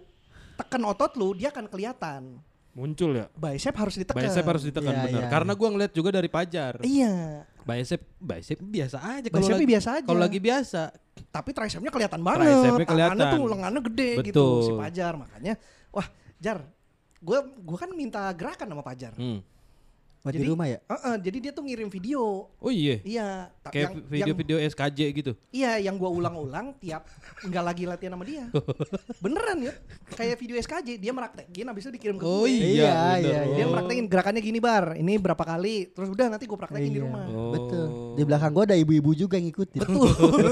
tekan 0.55 0.81
otot 0.83 1.13
lu 1.13 1.31
dia 1.31 1.47
akan 1.47 1.65
kelihatan 1.65 2.39
muncul 2.71 3.09
ya. 3.11 3.25
bicep 3.31 3.73
harus 3.73 3.95
ditekan 3.95 4.21
Bicep 4.21 4.45
harus 4.45 4.63
ditekan 4.63 4.89
Iya, 4.91 5.03
bener. 5.03 5.21
iya. 5.21 5.27
Karena 5.27 5.51
gua 5.51 5.69
ngeliat 5.69 5.91
juga 5.91 6.09
dari 6.11 6.27
Pajar. 6.27 6.77
iya 6.81 7.41
Bicep, 7.59 7.99
bicep 8.15 8.59
biasa 8.61 8.97
aja 9.01 9.27
kalau 9.27 9.43
lagi, 9.49 9.67
biasa 9.67 9.89
aja 9.93 10.05
kalau 10.05 10.21
lagi 10.21 10.39
biasa. 10.39 10.81
tapi 11.27 11.49
tricepnya 11.51 11.89
kelihatan 11.89 12.21
banget 12.21 12.45
Tricepnya 12.47 12.85
tangannya 12.85 12.87
kelihatan. 13.17 13.33
tuh 13.33 13.43
lengannya 13.47 13.81
gede 13.83 14.11
gitu 14.23 14.31
Betul. 14.31 14.61
si 14.61 14.71
Pajar 14.73 15.13
makanya 15.15 15.53
wah 15.89 16.07
Jar 16.37 16.57
gue 17.17 17.37
gua 17.57 17.77
kan 17.77 17.89
minta 17.91 18.21
gerakan 18.31 18.67
sama 18.69 18.81
Pajar 18.81 19.11
Hmm. 19.13 19.41
Di 20.29 20.37
Jadi- 20.37 20.49
rumah 20.49 20.65
ya? 20.65 20.79
Heeh, 20.83 21.15
jadi 21.19 21.37
dia 21.39 21.51
tuh 21.51 21.63
ngirim 21.63 21.87
video 21.87 22.47
Oh 22.57 22.67
iya. 22.67 22.99
iya 23.01 23.27
Kayak 23.63 23.75
yang, 23.75 23.93
yang, 23.93 24.07
video-video 24.07 24.57
SKJ 24.65 24.99
gitu. 25.13 25.31
iya 25.49 25.75
yang 25.77 25.95
gua 25.95 26.07
ulang-ulang 26.09 26.75
tiap 26.77 27.07
nggak 27.39 27.63
lagi 27.63 27.83
latihan 27.83 28.13
sama 28.13 28.23
dia 28.23 28.47
beneran 29.17 29.57
ya 29.61 29.73
kayak 30.11 30.35
video 30.35 30.55
SKJ 30.57 30.97
dia 30.97 31.11
meraktekin 31.11 31.65
habis 31.65 31.83
itu 31.83 31.93
dikirim 31.93 32.15
ke 32.15 32.23
Oh 32.23 32.43
gue 32.43 32.49
iya, 32.49 32.57
Iya, 32.57 32.91
bener. 32.91 33.19
iya, 33.19 33.39
dia 33.45 33.57
iya. 33.57 33.65
meraktekin 33.67 34.05
gerakannya 34.05 34.41
gini 34.41 34.59
bar 34.59 34.85
ini 34.93 35.13
berapa 35.15 35.43
kali 35.43 35.75
terus 35.89 36.07
udah 36.07 36.27
nanti 36.27 36.43
gue 36.43 36.55
praktekin 36.55 36.89
di 36.89 36.97
Iya. 36.97 37.05
rumah 37.05 37.23
Oh. 37.27 37.51
Betul. 37.51 37.85
Di 38.13 38.23
belakang 38.23 38.51
gua 38.51 38.63
ada 38.63 38.73
ibu-ibu 38.73 39.11
juga 39.13 39.35
yang 39.35 39.47
ngikutin. 39.47 39.81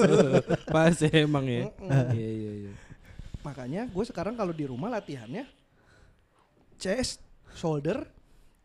Pas 0.75 0.93
emang 1.07 1.45
ya. 1.45 1.71
Mm-mm. 1.73 2.07
Iya 2.11 2.29
iya 2.31 2.51
iya. 2.61 2.71
makanya 3.41 3.81
gue 3.85 4.03
sekarang 4.03 4.33
kalau 4.33 4.49
di 4.49 4.65
rumah 4.65 4.89
latihannya 4.89 5.45
chest 6.75 7.21
shoulder 7.53 8.03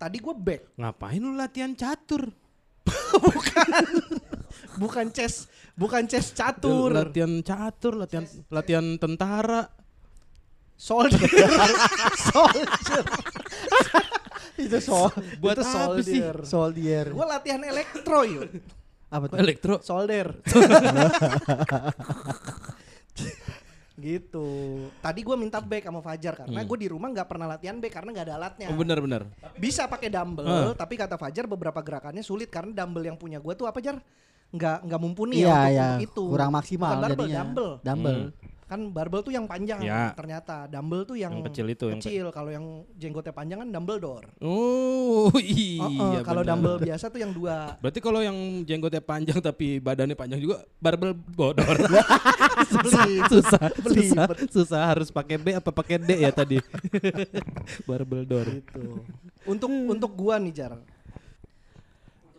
tadi 0.01 0.17
gue 0.17 0.33
back 0.33 0.81
Ngapain 0.81 1.21
lu 1.21 1.37
latihan 1.37 1.77
catur? 1.77 2.33
bukan 4.81 5.13
chest 5.13 5.47
bukan 5.81 6.09
chest 6.09 6.33
Lu 6.33 6.41
catur 6.41 6.91
Latihan 6.97 7.33
catur, 7.41 7.93
latihan 7.95 8.25
latihan 8.49 8.87
tentara. 8.97 9.69
shoulder 10.75 11.21
shoulder 12.17 13.05
itu 14.65 14.79
sol 14.81 15.13
Buat 15.39 15.57
Itu 15.57 15.65
apa 15.65 16.01
sih? 16.01 16.21
soldier. 16.21 16.37
soldier. 16.43 17.05
gue 17.13 17.27
latihan 17.29 17.61
elektro 17.63 18.25
yuk 18.25 18.49
Apa 19.11 19.25
tuh? 19.27 19.37
Elektro. 19.37 19.75
solder 19.85 20.41
gitu 24.01 24.49
tadi 24.99 25.21
gue 25.21 25.37
minta 25.37 25.59
back 25.59 25.85
sama 25.85 26.01
Fajar 26.01 26.35
karena 26.37 26.61
gue 26.61 26.79
di 26.79 26.89
rumah 26.89 27.09
nggak 27.09 27.27
pernah 27.27 27.47
latihan 27.47 27.77
back 27.77 27.93
karena 27.93 28.11
nggak 28.11 28.27
ada 28.27 28.35
alatnya 28.37 28.67
Hmm. 28.67 28.73
Oh 28.73 28.79
benar 28.79 28.99
benar. 28.99 29.23
bisa 29.55 29.85
pakai 29.85 30.09
dumbbell 30.09 30.47
Ah. 30.47 30.73
tapi 30.73 30.95
kata 30.95 31.15
Fajar 31.15 31.45
beberapa 31.45 31.79
gerakannya 31.79 32.21
sulit 32.21 32.49
karena 32.49 32.73
dumbbell 32.75 33.05
yang 33.05 33.15
punya 33.15 33.37
gue 33.37 33.53
tuh 33.53 33.65
apa 33.65 33.79
Jar 33.79 34.01
nggak 34.51 34.79
nggak 34.83 34.99
mumpuni 34.99 35.37
ya 35.37 35.41
Iya, 35.41 35.53
untuk, 35.53 35.71
iya. 35.71 35.87
untuk 35.87 36.05
itu 36.05 36.25
Kurang 36.29 36.51
maksimal 36.51 36.91
Bukan 36.93 37.11
jadinya. 37.13 37.39
dumbbell 37.39 37.71
Dumbbell. 37.81 38.21
Kan 38.70 38.94
barbell 38.94 39.18
tuh 39.20 39.35
yang 39.35 39.50
panjang 39.50 39.83
Ya. 39.83 40.14
ternyata 40.14 40.70
dumbbell 40.70 41.02
tuh 41.02 41.18
yang, 41.18 41.35
Yang 41.35 41.50
kecil 41.50 41.66
itu, 41.66 41.87
yang 41.90 41.98
kecil 41.98 42.26
kalau 42.30 42.48
yang 42.48 42.64
jenggotnya 42.94 43.35
panjang 43.35 43.59
kan 43.59 43.68
dumbbell 43.68 43.98
door 43.98 44.22
Oh 44.38 45.35
iya. 45.42 45.83
Oh, 45.83 45.90
oh, 45.90 46.22
kalau 46.22 46.46
dumbbell 46.46 46.78
biasa 46.78 47.11
tuh 47.11 47.18
yang 47.18 47.35
dua 47.35 47.74
Berarti 47.83 47.98
kalau 47.98 48.22
yang 48.22 48.38
jenggotnya 48.62 49.02
panjang 49.02 49.42
tapi 49.42 49.83
badannya 49.83 50.14
panjang 50.14 50.38
juga 50.38 50.62
barbel 50.78 51.18
bodor. 51.35 51.66
susah, 53.26 53.66
Beli. 53.83 54.06
susah, 54.06 54.26
susah 54.48 54.83
harus 54.87 55.11
pakai 55.11 55.37
B 55.37 55.52
apa 55.52 55.70
pakai 55.70 55.98
D 55.98 56.11
ya 56.16 56.30
tadi. 56.30 56.62
barbel 57.88 58.22
door. 58.22 58.46
gitu 58.46 59.02
untuk 59.42 59.66
untuk 59.68 60.11
gua 60.12 60.37
nih 60.37 60.52
jar 60.52 60.78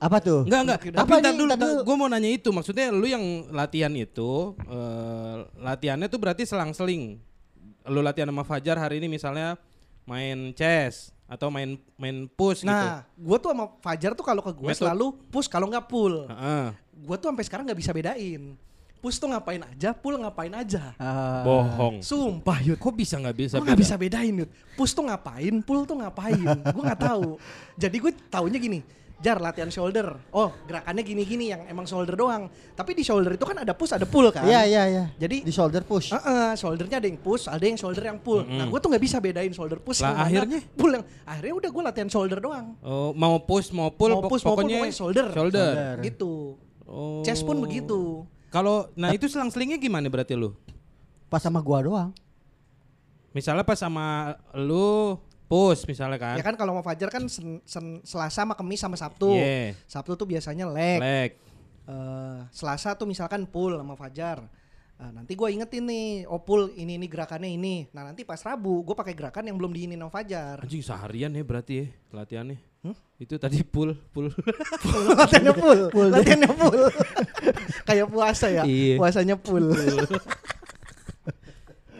Apa 0.02 0.18
tuh? 0.18 0.42
Enggak 0.44 0.62
enggak. 0.64 0.80
Tapi 0.82 0.98
Apa 0.98 1.14
ntar 1.16 1.30
nih? 1.30 1.38
dulu, 1.38 1.52
dulu. 1.54 1.74
gue 1.84 1.96
mau 1.96 2.10
nanya 2.10 2.30
itu. 2.32 2.50
Maksudnya 2.50 2.90
lu 2.90 3.06
yang 3.06 3.22
latihan 3.50 3.94
itu, 3.94 4.32
eh, 4.60 5.36
latihannya 5.56 6.08
tuh 6.08 6.18
berarti 6.18 6.42
selang-seling. 6.44 7.22
Lu 7.86 8.02
latihan 8.02 8.26
sama 8.26 8.42
Fajar 8.42 8.76
hari 8.76 8.98
ini 8.98 9.08
misalnya 9.08 9.62
main 10.04 10.50
chess 10.52 11.14
atau 11.26 11.48
main 11.48 11.78
main 11.96 12.28
push 12.28 12.60
gitu. 12.60 12.68
nah 12.68 13.08
gua 13.16 13.38
tuh 13.38 13.54
sama 13.54 13.70
Fajar 13.80 14.12
tuh 14.12 14.22
kalau 14.22 14.42
ke 14.42 14.52
gua 14.52 14.70
Metode- 14.70 14.84
selalu 14.84 15.06
push 15.30 15.48
kalau 15.48 15.66
nggak 15.66 15.88
pull 15.88 16.28
Heeh. 16.28 16.66
gua 17.00 17.16
tuh 17.16 17.32
sampai 17.32 17.46
sekarang 17.48 17.64
nggak 17.64 17.80
bisa 17.80 17.96
bedain 17.96 18.60
push 19.00 19.16
tuh 19.16 19.32
ngapain 19.32 19.64
aja 19.64 19.96
pull 19.96 20.20
ngapain 20.20 20.52
aja 20.52 20.92
Ah, 21.00 21.42
Bohong. 21.42 22.04
sumpah 22.04 22.60
yud 22.60 22.76
Kok 22.76 22.94
bisa 22.94 23.16
nggak 23.16 23.34
bisa 23.34 23.56
Gue 23.56 23.64
gak 23.64 23.74
beda? 23.74 23.82
bisa 23.82 23.96
bedain 23.96 24.34
Yud 24.36 24.52
Push 24.76 24.92
tuh 24.92 25.02
ngapain, 25.02 25.54
pull 25.62 25.82
tuh 25.84 25.96
ngapain 25.96 26.38
Gue 26.68 26.84
gak 26.84 27.02
tahu 27.02 27.40
Jadi 27.82 27.98
gue 27.98 28.12
taunya 28.28 28.60
gini 28.60 28.80
Jar 29.22 29.38
latihan 29.38 29.70
shoulder 29.70 30.18
Oh 30.34 30.50
gerakannya 30.66 31.06
gini-gini 31.06 31.54
yang 31.54 31.62
emang 31.70 31.86
shoulder 31.86 32.18
doang 32.18 32.50
Tapi 32.74 32.98
di 32.98 33.06
shoulder 33.06 33.38
itu 33.38 33.46
kan 33.46 33.62
ada 33.62 33.78
push 33.78 33.94
ada 33.94 34.10
pull 34.10 34.34
kan 34.34 34.44
Iya 34.44 34.66
iya 34.66 34.84
iya. 34.90 35.04
Jadi 35.22 35.46
di 35.46 35.54
shoulder 35.54 35.86
push. 35.86 36.16
Heeh, 36.16 36.52
shouldernya 36.58 36.98
ada 36.98 37.08
yang 37.08 37.20
push, 37.20 37.46
ada 37.46 37.62
yang 37.62 37.78
shoulder 37.78 38.04
yang 38.04 38.18
pull. 38.18 38.42
Nah, 38.42 38.66
gue 38.66 38.80
tuh 38.82 38.90
nggak 38.90 39.04
bisa 39.04 39.18
bedain 39.20 39.54
shoulder 39.54 39.78
push 39.78 40.02
Lah, 40.02 40.10
yang 40.10 40.18
mana, 40.18 40.28
akhirnya? 40.28 40.60
pull 40.74 40.92
yang 40.96 41.04
akhirnya 41.28 41.54
udah 41.60 41.70
gue 41.70 41.84
latihan 41.84 42.10
shoulder 42.10 42.40
doang. 42.42 42.66
Oh, 42.82 43.12
mau 43.14 43.38
push 43.44 43.70
mau 43.76 43.94
pull, 43.94 44.12
Mau 44.16 44.26
push, 44.26 44.42
mau 44.42 44.58
pull, 44.58 44.66
pokoknya 44.66 44.78
pokoknya 44.82 44.96
shoulder. 44.96 45.26
Shoulder. 45.30 45.72
Shoulder. 45.76 45.96
Gitu. 46.02 46.34
Oh. 46.88 47.22
Chest 47.22 47.44
pun 47.46 47.58
begitu. 47.62 48.26
Kalau 48.52 48.92
nah 49.00 49.16
itu 49.16 49.30
selang-selingnya 49.32 49.80
gimana 49.80 50.12
berarti 50.12 50.36
lu? 50.36 50.52
Pas 51.32 51.40
sama 51.40 51.64
gua 51.64 51.80
doang. 51.86 52.10
Misalnya 53.32 53.64
pas 53.64 53.80
sama 53.80 54.36
lu 54.52 55.16
push 55.52 55.84
misalnya 55.84 56.16
kan. 56.16 56.40
Ya 56.40 56.44
kan 56.44 56.56
kalau 56.56 56.72
mau 56.72 56.82
Fajar 56.82 57.12
kan 57.12 57.28
sen, 57.28 57.60
sen- 57.68 58.00
Selasa 58.02 58.48
sama 58.48 58.56
Kamis 58.56 58.80
sama 58.80 58.96
Sabtu. 58.96 59.36
Iya. 59.36 59.76
Sabtu 59.84 60.16
tuh 60.16 60.24
biasanya 60.24 60.64
leg. 60.66 61.04
Leg. 61.04 61.32
Eh, 61.84 62.40
Selasa 62.50 62.96
tuh 62.96 63.04
misalkan 63.04 63.44
pull 63.44 63.76
sama 63.76 64.00
Fajar. 64.00 64.48
Eh, 64.96 65.12
nanti 65.12 65.34
gue 65.34 65.50
ingetin 65.50 65.84
nih, 65.84 66.24
oh 66.26 66.40
pull 66.40 66.72
ini 66.72 66.96
ini 66.96 67.06
gerakannya 67.06 67.52
ini. 67.52 67.90
Nah 67.92 68.06
nanti 68.06 68.22
pas 68.22 68.40
Rabu 68.40 68.80
gue 68.82 68.94
pakai 68.94 69.12
gerakan 69.12 69.44
yang 69.44 69.58
belum 69.58 69.74
diinin 69.74 69.98
sama 69.98 70.08
Fajar. 70.10 70.62
Anjing 70.62 70.80
seharian 70.80 71.34
ya 71.34 71.44
berarti 71.44 71.74
ya 71.84 71.86
latihannya. 72.14 72.58
Itu 73.18 73.38
tadi 73.38 73.62
pull 73.62 73.94
pull. 74.10 74.30
latihannya 75.20 75.54
full, 75.54 75.82
latihannya 76.14 76.50
full. 76.50 76.82
Kayak 77.90 78.08
puasa 78.08 78.48
ya, 78.48 78.64
Iya. 78.64 78.98
puasanya 78.98 79.36
full. 79.38 79.68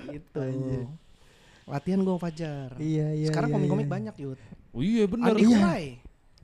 gitu. 0.10 0.42
Latihan 1.70 2.00
gue 2.02 2.16
Fajar. 2.18 2.70
Iya 2.78 3.08
iya. 3.14 3.28
Sekarang 3.30 3.50
iya, 3.50 3.56
komik-komik 3.58 3.88
iya. 3.88 3.94
banyak 3.94 4.16
yud. 4.22 4.40
Oh 4.72 4.82
iya 4.82 5.04
benar. 5.06 5.34
Andi 5.34 5.44
Kurai. 5.46 5.86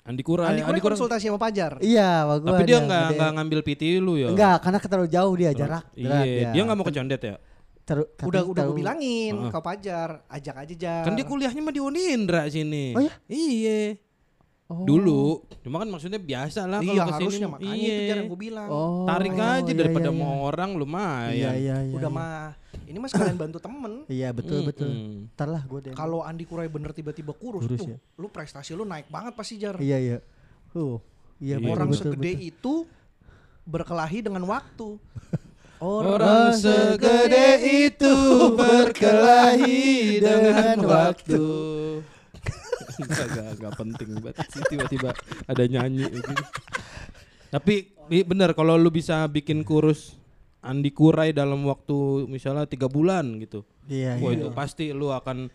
Andi 0.07 0.23
Kurai. 0.23 0.47
Andi 0.47 0.61
Kurai 0.63 0.71
Andi 0.71 0.81
Kurai. 0.81 0.95
konsultasi 0.97 1.25
sama 1.27 1.39
Fajar. 1.41 1.71
Iya, 1.83 2.09
sama 2.23 2.35
gua 2.39 2.49
Tapi 2.55 2.63
dia 2.63 2.77
nggak 2.79 3.07
nggak 3.17 3.31
ngambil 3.39 3.59
PT 3.65 3.81
lu 3.99 4.13
ya. 4.15 4.27
Enggak, 4.31 4.57
karena 4.63 4.77
terlalu 4.79 5.09
jauh 5.11 5.33
dia 5.35 5.51
jarak. 5.51 5.83
Iya, 5.93 6.51
dia 6.53 6.61
nggak 6.63 6.77
mau 6.77 6.85
ke 6.85 6.93
condet 6.93 7.21
ya. 7.21 7.35
Teru- 7.87 8.11
Udah 8.19 8.43
udah 8.43 8.63
gue 8.67 8.83
bilangin 8.83 9.31
Heeh. 9.31 9.47
ke 9.47 9.59
Fajar, 9.63 10.09
ajak 10.27 10.55
aja 10.59 10.75
Jar. 10.75 11.03
Kan 11.07 11.15
dia 11.15 11.23
kuliahnya 11.23 11.63
mah 11.63 11.71
di 11.71 11.79
Unindra 11.79 12.43
sini. 12.51 12.91
Oh 12.91 12.99
ya? 12.99 13.15
Iya. 13.31 13.95
Oh. 14.67 14.83
Dulu. 14.83 15.47
Cuma 15.63 15.79
kan 15.79 15.87
maksudnya 15.87 16.19
biasa 16.19 16.67
lah 16.67 16.83
Iya 16.83 16.91
kalau 16.91 16.99
ke 16.99 17.11
sini. 17.15 17.23
harusnya 17.23 17.47
makanya 17.47 17.75
iya. 17.79 17.87
itu 17.87 18.03
Jar 18.03 18.17
yang 18.19 18.27
gue 18.27 18.39
bilang. 18.39 18.67
Oh. 18.67 19.07
Tarik 19.07 19.33
aja 19.39 19.63
iya, 19.63 19.77
daripada 19.79 20.09
iya, 20.11 20.19
mau 20.19 20.35
iya. 20.35 20.43
orang 20.43 20.69
lumayan. 20.75 21.31
Iya 21.31 21.51
iya 21.55 21.75
iya. 21.87 21.95
udah 21.95 22.11
iya. 22.11 22.19
mah 22.19 22.35
ini 22.87 22.97
mas 22.99 23.09
sekalian 23.15 23.37
bantu 23.39 23.57
temen. 23.63 23.93
Iya 24.11 24.29
betul 24.35 24.59
betul. 24.67 24.91
Mm-mm. 24.91 25.31
Ntar 25.39 25.47
lah 25.47 25.63
gue 25.63 25.79
deh. 25.87 25.93
Kalau 25.95 26.19
Andi 26.19 26.43
Kurai 26.43 26.67
bener 26.67 26.91
tiba-tiba 26.91 27.31
kurus, 27.31 27.63
Kurus 27.63 27.79
tuh, 27.79 27.95
ya. 27.95 27.97
lu 28.19 28.27
prestasi 28.27 28.75
lu 28.75 28.83
naik 28.83 29.07
banget 29.07 29.39
pasti 29.39 29.55
Jar. 29.55 29.79
Iya 29.79 29.97
iya. 30.03 30.17
Uh. 30.75 30.99
Iya 31.39 31.61
betul, 31.61 31.71
Orang 31.71 31.87
betul, 31.93 32.01
segede 32.11 32.31
betul. 32.35 32.49
itu 32.51 32.73
berkelahi 33.63 34.19
dengan 34.19 34.43
waktu. 34.51 34.87
Orang 35.77 36.57
segede 36.57 37.47
itu 37.87 38.13
berkelahi 38.57 40.17
dengan 40.17 40.77
waktu. 40.81 41.45
Enggak 43.57 43.73
penting 43.75 44.09
banget 44.19 44.45
sih 44.49 44.61
tiba-tiba 44.67 45.09
ada 45.45 45.63
nyanyi 45.63 46.05
gitu. 46.09 46.31
Tapi 47.47 47.75
bener 48.23 48.51
kalau 48.51 48.75
lu 48.75 48.89
bisa 48.89 49.23
bikin 49.27 49.61
kurus 49.61 50.15
Andi 50.59 50.91
Kurai 50.91 51.31
dalam 51.31 51.63
waktu 51.63 52.27
misalnya 52.27 52.65
tiga 52.65 52.89
bulan 52.89 53.37
gitu. 53.39 53.63
Iya 53.87 54.19
Wah 54.19 54.31
iya. 54.33 54.39
itu 54.43 54.47
pasti 54.51 54.91
lu 54.91 55.11
akan 55.11 55.47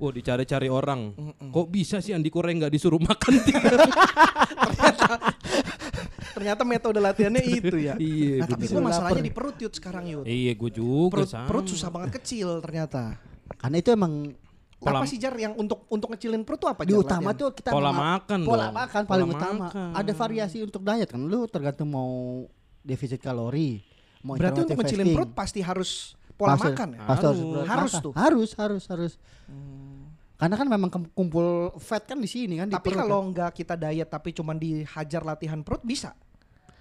Wah 0.00 0.08
dicari-cari 0.08 0.72
orang. 0.72 1.12
Kok 1.52 1.68
bisa 1.68 2.00
sih 2.00 2.16
Andi 2.16 2.32
Kurai 2.32 2.56
nggak 2.56 2.72
disuruh 2.72 2.96
makan? 3.08 3.36
Ternyata 6.30 6.62
metode 6.64 6.98
latihannya 7.04 7.42
itu 7.44 7.76
ya. 7.76 7.94
iya, 8.00 8.40
Nah, 8.40 8.48
tapi 8.48 8.64
gue 8.64 8.80
masalahnya 8.80 9.20
di 9.20 9.32
perut 9.34 9.60
Yud 9.60 9.74
sekarang 9.76 10.08
Yud. 10.08 10.24
Iya, 10.24 10.56
gue 10.56 10.70
juga 10.72 11.20
Perut, 11.20 11.28
sama. 11.28 11.46
perut 11.52 11.66
susah 11.68 11.90
banget 11.92 12.10
kecil 12.16 12.64
ternyata. 12.64 13.18
Karena 13.60 13.76
itu 13.76 13.90
emang 13.92 14.32
Pola- 14.80 14.96
Apa 14.96 15.04
sih 15.04 15.16
Jar 15.16 15.36
yang 15.36 15.52
untuk 15.54 15.84
untuk 15.86 16.08
ngecilin 16.08 16.40
perut 16.40 16.56
tuh 16.58 16.68
apa 16.68 16.82
di 16.82 16.90
utama 16.90 17.30
latihan? 17.30 17.36
tuh 17.36 17.48
kita 17.52 17.68
Pola 17.68 17.90
menga- 17.90 18.00
makan 18.16 18.38
Pola 18.42 18.56
dong. 18.58 18.72
makan 18.74 19.02
paling 19.04 19.26
Pola 19.26 19.36
utama. 19.36 19.64
makan. 19.66 19.88
Ada 19.92 20.12
variasi 20.14 20.58
untuk 20.58 20.80
diet 20.80 21.04
kan. 21.06 21.20
Lu 21.20 21.44
tergantung 21.46 21.88
mau 21.88 22.10
defisit 22.80 23.18
kalori, 23.18 23.84
mau 24.22 24.34
Berarti 24.34 24.64
untuk 24.64 24.80
ngecilin 24.80 25.04
fasting. 25.04 25.14
perut 25.14 25.30
pasti 25.30 25.60
harus 25.60 25.90
pola 26.32 26.56
Pasti- 26.56 26.64
makan 26.66 26.88
ya. 26.90 27.00
pasti 27.04 27.24
harus, 27.26 27.38
Harus. 27.38 27.68
Harus 27.68 27.92
tuh. 28.00 28.12
Harus, 28.14 28.50
harus, 28.54 28.84
harus. 28.86 29.12
Hmm. 29.44 30.08
Karena 30.34 30.56
kan 30.56 30.66
memang 30.66 30.88
kumpul 31.12 31.46
fat 31.76 32.00
kan 32.02 32.16
di 32.16 32.24
sini 32.24 32.56
kan. 32.56 32.64
di 32.64 32.72
Tapi 32.72 32.88
perut 32.88 33.04
kalau 33.04 33.20
kan. 33.20 33.28
nggak 33.30 33.50
kita 33.54 33.74
diet 33.76 34.08
tapi 34.08 34.32
cuman 34.32 34.56
dihajar 34.56 35.20
latihan 35.22 35.60
perut 35.60 35.84
bisa. 35.84 36.16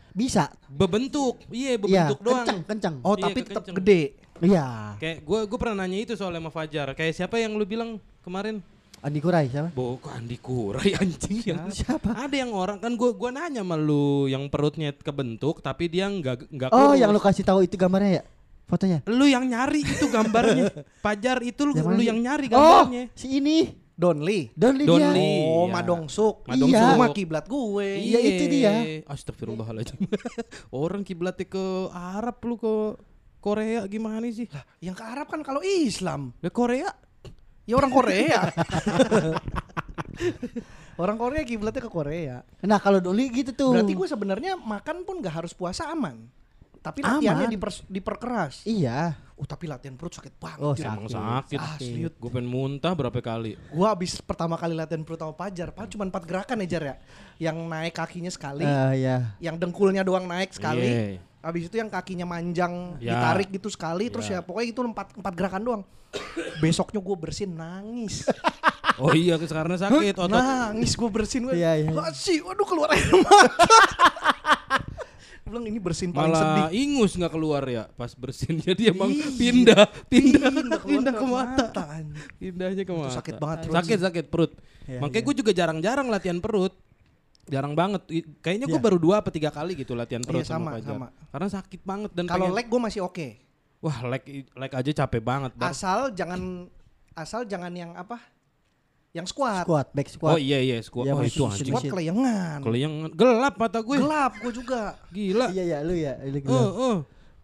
bisa, 0.09 0.49
Bebentuk. 0.67 1.37
Iya, 1.49 1.75
iya, 1.77 2.07
bebentuk 2.07 2.19
doang. 2.19 2.41
kenceng, 2.41 2.59
kenceng. 2.65 2.95
Oh, 3.03 3.13
Iya, 3.13 3.23
tapi 3.25 3.39
tetap 3.45 3.63
gede. 3.69 4.01
Iya. 4.41 4.95
Kayak 4.97 5.17
gue 5.21 5.39
gue 5.45 5.57
pernah 5.57 5.77
nanya 5.79 5.97
itu 5.99 6.13
soal 6.13 6.31
sama 6.31 6.47
Fajar. 6.47 6.91
Kayak 6.91 7.13
siapa 7.13 7.35
yang 7.35 7.53
lu 7.53 7.63
bilang 7.63 7.95
kemarin? 8.19 8.59
Andi 8.99 9.19
Kurai 9.19 9.47
siapa? 9.47 9.71
Bukan 9.71 10.11
Andi 10.13 10.35
Kurai 10.35 10.91
anjing 10.93 11.39
yang 11.45 11.71
Siapa? 11.71 12.19
ada 12.19 12.35
yang 12.35 12.51
orang 12.51 12.77
kan 12.77 12.91
gue 12.91 13.11
gua 13.11 13.31
nanya 13.31 13.63
sama 13.63 13.75
lu 13.75 14.27
yang 14.27 14.47
perutnya 14.47 14.91
kebentuk 14.91 15.59
tapi 15.59 15.87
dia 15.87 16.03
nggak 16.05 16.51
nggak 16.51 16.69
Oh, 16.69 16.91
kurus. 16.91 16.99
yang 16.99 17.09
lu 17.09 17.17
kasih 17.17 17.43
tahu 17.43 17.63
itu 17.63 17.75
gambarnya 17.75 18.19
ya? 18.19 18.23
Fotonya? 18.65 18.99
lu 19.07 19.23
yang 19.23 19.47
nyari 19.47 19.81
itu 19.81 20.03
gambarnya 20.05 20.67
Fajar 21.03 21.39
itu 21.41 21.63
lu, 21.63 21.73
Yang 21.73 21.87
lu 21.89 22.03
yang 22.03 22.19
nyari 22.19 22.45
Oh, 22.47 22.83
gambarnya 22.85 23.03
si 23.13 23.39
ini. 23.39 23.71
Donli. 23.95 24.47
Donli 24.51 24.83
Don 24.83 24.95
dia. 24.95 25.11
Lee. 25.11 25.43
Oh, 25.43 25.67
Iya. 25.67 25.75
Madong 25.75 26.03
Suk. 26.07 26.47
Madong 26.47 26.71
Iya. 26.71 26.79
Suk. 26.81 26.95
mah 26.95 27.09
kiblat 27.11 27.45
gue. 27.45 27.87
Iya, 27.99 28.19
itu 28.21 28.43
dia. 28.47 28.71
Astagfirullahaladzim. 29.03 29.99
Orang 30.73 31.03
kiblatnya 31.03 31.43
ke 31.43 31.65
Arab 31.91 32.39
lu 32.41 32.55
ke 32.55 32.95
Korea 33.39 33.85
gimana 33.85 34.25
sih? 34.27 34.47
Lah, 34.51 34.63
yang 34.79 34.93
ke 34.93 35.01
Arab 35.01 35.27
kan 35.27 35.41
kalau 35.41 35.59
Islam. 35.59 36.31
Ke 36.39 36.49
Korea 36.49 36.89
Ya 37.69 37.77
orang 37.77 37.93
Korea. 37.93 38.49
orang 41.01 41.17
Korea 41.21 41.45
kiblatnya 41.45 41.85
ke 41.85 41.91
Korea. 41.93 42.41
Nah, 42.65 42.81
kalau 42.81 42.97
Donli 42.97 43.29
gitu 43.29 43.53
tuh. 43.53 43.77
Berarti 43.77 43.93
gue 43.93 44.07
sebenarnya 44.09 44.57
makan 44.57 45.05
pun 45.05 45.21
gak 45.21 45.45
harus 45.45 45.53
puasa 45.53 45.85
aman. 45.85 46.17
Tapi 46.79 47.03
Aman. 47.03 47.19
latihannya 47.19 47.47
diper- 47.51 47.85
diperkeras. 47.85 48.63
Iya. 48.63 49.19
Oh 49.35 49.45
tapi 49.45 49.67
latihan 49.67 49.95
perut 49.95 50.11
sakit 50.11 50.35
banget. 50.35 50.59
Oh, 50.59 50.73
sakit. 50.73 50.89
emang 50.89 51.07
sakit. 51.07 51.59
Asli, 51.61 52.03
Yud. 52.07 52.13
Gue 52.17 52.31
pengen 52.33 52.47
muntah 52.47 52.91
berapa 52.91 53.19
kali. 53.21 53.55
Gua 53.69 53.93
abis 53.93 54.19
pertama 54.19 54.57
kali 54.57 54.75
latihan 54.75 55.03
perut 55.03 55.15
sama 55.15 55.31
Pajar, 55.31 55.71
Pak 55.71 55.91
cuma 55.91 56.03
empat 56.03 56.23
gerakan 56.23 56.59
ya 56.63 56.67
Jar 56.67 56.83
ya. 56.83 56.95
Yang 57.37 57.57
naik 57.63 57.93
kakinya 57.95 58.31
sekali, 58.31 58.63
Eh, 58.63 58.91
ya. 58.99 59.17
yang 59.39 59.55
dengkulnya 59.55 60.01
doang 60.01 60.25
naik 60.25 60.51
sekali. 60.51 60.83
Iya. 60.83 61.28
Abis 61.39 61.67
itu 61.67 61.75
yang 61.75 61.87
kakinya 61.87 62.25
manjang 62.25 62.99
Ya. 62.99 63.15
ditarik 63.15 63.47
gitu 63.49 63.67
sekali, 63.67 64.07
terus 64.07 64.27
Ya. 64.27 64.39
ya 64.39 64.41
pokoknya 64.41 64.67
itu 64.69 64.79
empat 64.81 65.07
empat 65.15 65.33
gerakan 65.33 65.61
doang. 65.61 65.83
Besoknya 66.59 66.99
gue 66.99 67.15
bersin 67.15 67.51
nangis, 67.51 68.25
Oh 68.99 69.13
iya 69.13 69.39
karena 69.39 69.77
sakit 69.77 70.11
otot. 70.13 70.27
nangis 70.29 70.91
gue 70.91 71.07
bersin 71.07 71.45
gue. 71.45 71.55
Iya, 71.55 71.79
iya. 71.79 71.89
Kasih, 71.89 72.43
waduh 72.43 72.67
keluar 72.67 72.91
air 72.91 73.07
mata. 73.15 73.47
Bilang 75.41 75.65
ini 75.65 75.79
bersin 75.79 76.11
paling 76.11 76.29
sedih. 76.29 76.65
Malah 76.67 76.71
ingus 76.71 77.11
nggak 77.15 77.31
keluar 77.31 77.63
ya 77.65 77.89
pas 77.89 78.11
bersin. 78.13 78.59
Jadi 78.67 78.91
emang 78.91 79.09
Iya. 79.09 79.27
pindah, 79.31 79.83
pindah, 80.05 80.49
Pindah 80.51 80.79
pindah 80.83 81.13
ke 81.15 81.25
mata. 81.25 81.65
mata. 81.65 81.83
Pindahnya 82.35 82.83
ke 82.83 82.91
Itu 82.91 82.99
mata. 82.99 83.15
sakit 83.15 83.35
banget 83.37 83.57
Sakit 83.65 83.99
sakit 84.03 84.25
perut. 84.27 84.51
Iya, 84.85 84.99
Makanya 84.99 85.15
iya. 85.15 85.25
gue 85.25 85.35
juga 85.39 85.51
jarang-jarang 85.51 86.07
latihan 86.07 86.37
perut. 86.37 86.73
Jarang 87.49 87.73
banget. 87.73 88.01
Kayaknya 88.39 88.65
gue 88.65 88.77
Iya. 88.77 88.85
baru 88.85 88.97
dua 88.97 89.15
apa 89.19 89.29
tiga 89.29 89.49
kali 89.49 89.73
gitu 89.73 89.93
latihan 89.93 90.21
perut 90.21 90.41
Iya, 90.41 90.47
sama, 90.47 90.69
sama, 90.69 90.71
Fajar. 90.77 90.89
sama. 90.93 91.07
Karena 91.27 91.47
sakit 91.51 91.81
banget 91.81 92.11
dan 92.13 92.25
Kalau 92.25 92.45
pengen- 92.45 92.55
leg 92.55 92.67
gue 92.67 92.79
masih 92.79 93.01
oke. 93.01 93.27
Wah 93.79 93.97
leg 94.05 94.23
leg 94.45 94.71
aja 94.71 94.91
capek 94.95 95.19
banget. 95.19 95.51
Bar. 95.55 95.71
Asal 95.71 96.11
jangan 96.11 96.69
asal 97.13 97.43
jangan 97.43 97.71
yang 97.71 97.91
apa? 97.93 98.21
Yang 99.09 99.33
squat. 99.33 99.65
Squat, 99.65 99.87
back 99.89 100.07
squat. 100.07 100.31
Oh 100.31 100.39
iya 100.39 100.61
iya 100.61 100.77
squat. 100.79 101.09
Iya, 101.09 101.13
oh 101.13 101.25
itu 101.25 101.41
anjing. 101.41 101.73
Squat 101.73 101.83
keleyengan. 101.83 102.61
Kalau 102.61 102.77
yang 102.77 102.93
gelap 103.09 103.57
mata 103.57 103.81
gue. 103.81 103.97
Gelap 103.97 104.37
gue 104.37 104.53
juga. 104.53 104.93
Gila. 105.09 105.49
Iya, 105.49 105.63
iya, 105.65 105.77
lu 105.81 105.97
ya. 105.97 106.13
Lu 106.21 106.37
Eh, 106.37 106.41
gila. 106.45 106.61
eh. 106.61 106.97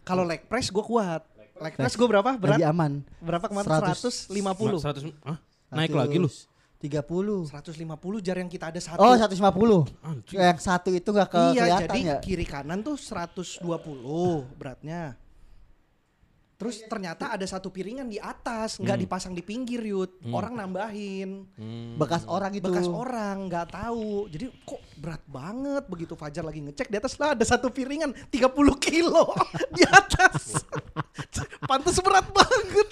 Kalau 0.06 0.22
leg 0.22 0.46
press 0.46 0.70
gue 0.70 0.86
kuat. 0.86 1.26
Leg 1.58 1.74
press 1.74 1.96
gue 1.96 2.06
berapa? 2.06 2.38
Lagi 2.38 2.62
Berat? 2.62 2.70
aman. 2.70 3.02
Berapa 3.18 3.46
kemarin? 3.50 3.66
100. 3.66 4.30
150. 4.30 4.78
100 4.78 5.10
Hah? 5.26 5.38
Naik 5.74 5.90
lagi 5.92 6.22
lu. 6.22 6.30
30. 6.80 7.50
150 7.50 8.26
jar 8.26 8.38
yang 8.38 8.52
kita 8.52 8.70
ada 8.70 8.82
satu. 8.84 9.02
Oh, 9.02 9.16
150. 9.16 9.32
Anjing. 10.04 10.38
Yang 10.38 10.60
satu 10.62 10.90
itu 10.92 11.10
nggak 11.10 11.30
ke 11.32 11.42
iya, 11.56 11.62
kelihatan 11.64 11.88
jadi 11.88 12.00
ya? 12.04 12.18
kiri 12.22 12.46
kanan 12.46 12.80
tuh 12.84 13.00
120 13.00 13.64
beratnya. 14.60 15.18
Terus 16.56 16.88
ternyata 16.88 17.36
ada 17.36 17.44
satu 17.44 17.68
piringan 17.68 18.08
di 18.08 18.16
atas, 18.16 18.80
nggak 18.80 19.04
dipasang 19.04 19.36
di 19.36 19.44
pinggir, 19.44 19.84
Yud. 19.84 20.24
Orang 20.32 20.56
nambahin. 20.56 21.44
Hmm. 21.60 22.00
Bekas 22.00 22.24
orang 22.32 22.56
itu. 22.56 22.64
bekas 22.64 22.88
orang 22.88 23.52
nggak 23.52 23.76
tahu 23.76 24.32
jadi 24.32 24.48
kok 24.64 24.82
berat 24.96 25.24
banget 25.28 25.84
begitu 25.92 26.16
Fajar 26.16 26.48
lagi 26.48 26.64
ngecek 26.64 26.88
di 26.88 26.98
atas 26.98 27.20
lah 27.20 27.36
ada 27.36 27.46
satu 27.46 27.68
piringan 27.68 28.16
30 28.32 28.48
kilo 28.80 29.36
di 29.76 29.84
atas 29.84 30.64
pantas 31.70 32.00
berat 32.00 32.26
banget 32.32 32.90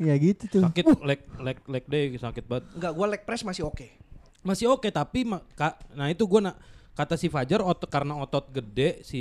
Iya 0.00 0.14
gitu 0.16 0.48
tuh. 0.48 0.62
Sakit 0.64 0.84
leg 1.00 1.20
leg 1.36 1.58
leg 1.62 1.84
day 1.84 2.04
sakit 2.14 2.42
banget. 2.42 2.64
nggak 2.72 2.92
gua 2.92 3.06
leg 3.06 3.22
press 3.22 3.42
masih 3.42 3.62
oke 3.62 3.84
Masih 4.40 4.66
oke 4.66 4.88
tapi 4.88 5.22
ma- 5.22 5.44
ka- 5.50 5.76
nah 5.92 6.08
itu 6.08 6.24
gue 6.24 6.40
nak 6.40 6.56
kata 6.90 7.14
si 7.14 7.28
Fajar 7.28 7.60
otot 7.60 7.84
karena 7.86 8.16
otot 8.16 8.48
gede 8.50 9.00
si 9.02 9.20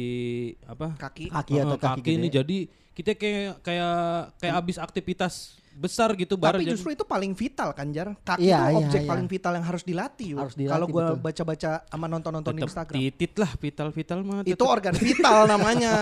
apa 0.63 0.95
kaki 0.97 1.27
Kaki 1.27 1.53
atau 1.57 1.75
kaki, 1.75 1.99
kaki 1.99 2.11
ini 2.13 2.27
gede. 2.29 2.37
jadi 2.37 2.57
kita 2.93 3.11
kayak 3.13 3.35
kayak 3.59 3.95
kayak 4.37 4.53
habis 4.53 4.75
aktivitas 4.75 5.33
besar 5.71 6.11
gitu 6.13 6.35
tapi 6.35 6.59
jadi- 6.61 6.71
justru 6.73 6.91
itu 6.91 7.03
paling 7.03 7.31
vital 7.31 7.71
kan 7.71 7.87
Jar 7.89 8.11
kaki 8.17 8.41
Iya, 8.41 8.59
itu 8.61 8.67
iya, 8.69 8.79
objek 8.81 9.01
iya. 9.01 9.07
paling 9.07 9.27
vital 9.27 9.51
yang 9.53 9.65
harus 9.65 9.83
dilatih. 9.83 10.29
Harus 10.33 10.51
dilatih, 10.53 10.73
kalau 10.73 10.85
gua 10.89 11.03
baca-baca 11.13 11.71
sama 11.85 12.05
nonton-nonton 12.05 12.51
di 12.51 12.57
tetep 12.57 12.67
Instagram 12.69 12.95
titit 12.97 13.33
lah 13.37 13.51
vital 13.53 13.87
vital 13.89 14.19
mah 14.21 14.39
itu 14.41 14.51
tetep. 14.53 14.67
organ 14.69 14.95
vital 14.97 15.37
namanya 15.45 15.93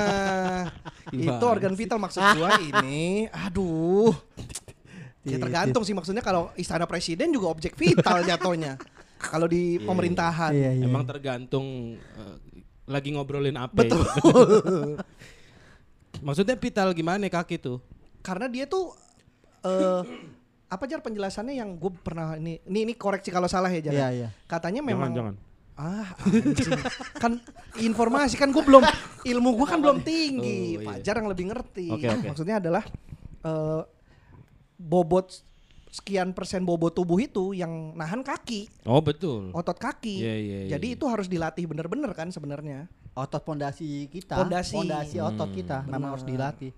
itu 1.15 1.45
organ 1.47 1.73
vital 1.73 1.97
maksud 1.99 2.21
gua 2.31 2.49
ini 2.59 3.25
aduh 3.27 4.13
ya 5.27 5.35
Titit. 5.35 5.43
tergantung 5.43 5.83
sih 5.83 5.91
maksudnya 5.91 6.21
kalau 6.21 6.49
istana 6.55 6.83
presiden 6.83 7.29
juga 7.29 7.51
objek 7.51 7.75
vital 7.75 8.23
jatuhnya 8.23 8.79
kalau 9.23 9.45
di 9.45 9.75
Iya, 9.75 9.83
pemerintahan 9.83 10.51
Iya, 10.51 10.71
iya. 10.73 10.83
emang 10.83 11.03
tergantung 11.03 11.65
eh, 11.99 12.35
lagi 12.85 13.11
ngobrolin 13.11 13.55
apa 13.55 13.75
Betul. 13.75 13.99
maksudnya 16.19 16.55
vital 16.55 16.91
gimana 16.91 17.27
kaki 17.27 17.57
tuh 17.57 17.77
karena 18.19 18.47
dia 18.47 18.65
tuh 18.65 18.95
eh 19.61 20.03
apa 20.67 20.83
jar 20.83 20.99
penjelasannya 20.99 21.55
yang 21.55 21.75
gue 21.75 21.91
pernah 21.97 22.35
ini 22.35 22.59
ini 22.63 22.79
ini 22.83 22.93
koreksi 22.93 23.27
kalau 23.27 23.47
salah 23.47 23.67
ya 23.69 23.79
jar 23.81 23.93
Iya, 23.93 24.07
iya. 24.13 24.27
katanya 24.45 24.81
memang 24.81 25.11
jangan 25.11 25.35
jangan 25.35 25.45
ah 25.77 26.09
anjing. 26.25 26.73
kan 27.15 27.33
informasi 27.77 28.35
kan 28.35 28.49
gue 28.49 28.59
belum 28.59 28.81
ilmu 29.31 29.49
gue 29.53 29.67
kan 29.67 29.77
belum 29.77 29.99
tinggi 30.01 30.75
Oh, 30.75 30.81
iya. 30.81 30.87
Fajar 30.89 31.15
yang 31.17 31.29
lebih 31.29 31.45
ngerti 31.47 31.87
Oke, 31.89 32.07
oke. 32.09 32.27
maksudnya 32.27 32.57
adalah 32.57 32.83
eh 33.39 33.81
bobot 34.77 35.43
sekian 35.89 36.31
persen 36.31 36.61
bobot 36.61 36.91
tubuh 36.91 37.17
itu 37.17 37.51
yang 37.51 37.69
nahan 37.93 38.21
kaki 38.21 38.69
oh 38.83 38.99
betul 38.99 39.49
otot 39.51 39.75
kaki 39.75 40.19
Iya, 40.19 40.35
iya, 40.35 40.57
iya, 40.63 40.69
jadi 40.73 40.87
iya. 40.87 40.95
itu 40.95 41.05
harus 41.05 41.25
dilatih 41.25 41.65
bener-bener 41.65 42.11
kan 42.11 42.29
sebenarnya 42.29 42.85
Otot 43.17 43.41
pondasi 43.41 44.05
kita. 44.07 44.37
Pondasi. 44.37 44.77
Pondasi 44.77 45.17
otot 45.17 45.49
Hmm. 45.49 45.57
kita 45.57 45.77
memang 45.83 46.13
harus 46.13 46.21
dilatih. 46.23 46.69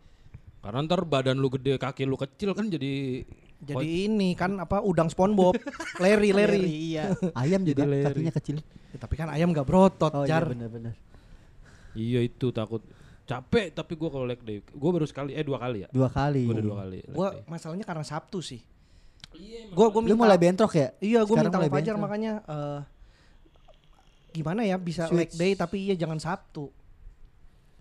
karena 0.59 0.79
ntar 0.83 1.03
badan 1.03 1.35
lu 1.35 1.47
gede 1.49 1.75
kaki 1.75 2.03
lu 2.03 2.15
kecil 2.15 2.51
kan 2.51 2.67
jadi 2.67 3.23
jadi 3.59 3.87
ini 4.07 4.35
kan 4.35 4.55
apa 4.55 4.79
udang 4.79 5.07
SpongeBob 5.07 5.55
Larry 5.97 6.31
Larry 6.31 6.63
Iya. 6.91 7.11
Ayam 7.33 7.63
juga 7.63 7.83
Jadi 7.83 7.91
Larry. 7.93 8.07
kakinya 8.23 8.33
kecil. 8.33 8.57
Ya, 8.89 8.97
tapi 8.97 9.15
kan 9.15 9.27
ayam 9.27 9.51
gak 9.51 9.63
berotot 9.63 10.07
Oh 10.09 10.23
iya 10.23 10.31
jar 10.31 10.47
benar-benar. 10.47 10.95
iya 11.91 12.19
itu 12.19 12.51
takut 12.51 12.79
capek 13.29 13.69
tapi 13.71 13.93
gua 13.93 14.09
kalau 14.09 14.25
leg 14.25 14.41
day 14.41 14.65
gua 14.65 14.89
baru 14.91 15.05
sekali 15.05 15.31
eh 15.31 15.45
dua 15.45 15.61
kali 15.61 15.85
ya 15.85 15.89
Dua 15.89 16.09
kali. 16.09 16.43
gua 16.43 16.53
udah 16.53 16.65
dua 16.65 16.77
kali 16.81 16.97
day. 16.99 17.45
masalahnya 17.45 17.85
karena 17.85 18.01
Sabtu 18.01 18.41
sih. 18.41 18.57
Gua 19.69 19.87
gua 19.87 20.01
Lu 20.01 20.09
minta 20.09 20.17
mulai 20.17 20.35
bentrok 20.35 20.73
ya? 20.73 20.89
Iya, 20.97 21.21
gua 21.21 21.37
Sekarang 21.37 21.45
minta 21.45 21.57
mulai 21.59 21.69
sama 21.69 21.77
Fajar 21.77 21.95
makanya 21.95 22.31
eh 22.43 22.79
gimana 24.31 24.61
ya 24.61 24.77
bisa 24.77 25.05
Switch. 25.05 25.13
leg 25.13 25.31
day 25.35 25.51
tapi 25.53 25.77
iya 25.83 25.95
jangan 25.95 26.17
Sabtu. 26.17 26.69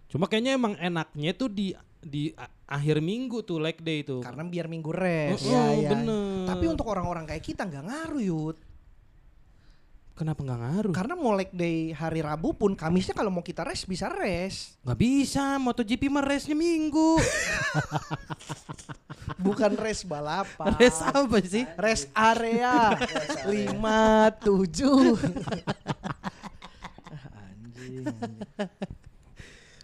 cuma 0.09 0.25
kayaknya 0.25 0.53
emang 0.55 0.73
enaknya 0.75 1.33
tuh 1.33 1.49
di 1.49 1.77
di 1.99 2.33
akhir 2.65 3.01
minggu 3.01 3.41
tuh 3.43 3.59
leg 3.59 3.77
day 3.79 4.01
tuh 4.01 4.21
Karena 4.21 4.41
biar 4.43 4.65
minggu 4.65 4.89
rest. 4.89 5.45
Oh, 5.45 5.51
Iya, 5.51 5.65
iya. 5.75 5.89
bener 5.91 6.45
Tapi 6.47 6.65
untuk 6.67 6.87
orang-orang 6.87 7.25
kayak 7.25 7.41
kita 7.43 7.65
nggak 7.65 7.85
ngaruh 7.85 8.23
Yud. 8.23 8.57
Kenapa 10.19 10.43
nggak 10.43 10.59
ngaruh 10.59 10.91
Karena 10.91 11.15
mau 11.15 11.31
leg 11.31 11.49
day 11.49 11.91
hari 11.91 12.19
Rabu 12.19 12.51
pun 12.53 12.75
Kamisnya 12.75 13.15
kalau 13.15 13.31
mau 13.31 13.41
kita 13.41 13.63
rest 13.63 13.87
bisa 13.87 14.11
rest. 14.11 14.75
nggak 14.83 14.99
bisa 14.99 15.55
MotoGP 15.57 16.03
mah 16.09 16.21
race-nya 16.21 16.53
minggu 16.53 17.17
Bukan 19.39 19.77
rest 19.77 20.03
balapan. 20.05 20.75
race 20.75 20.99
apa 21.01 21.39
sih 21.41 21.63
Rest 21.77 22.11
area 22.11 22.99
5 23.45 23.47
7. 23.47 24.51
anjing. 27.39 28.05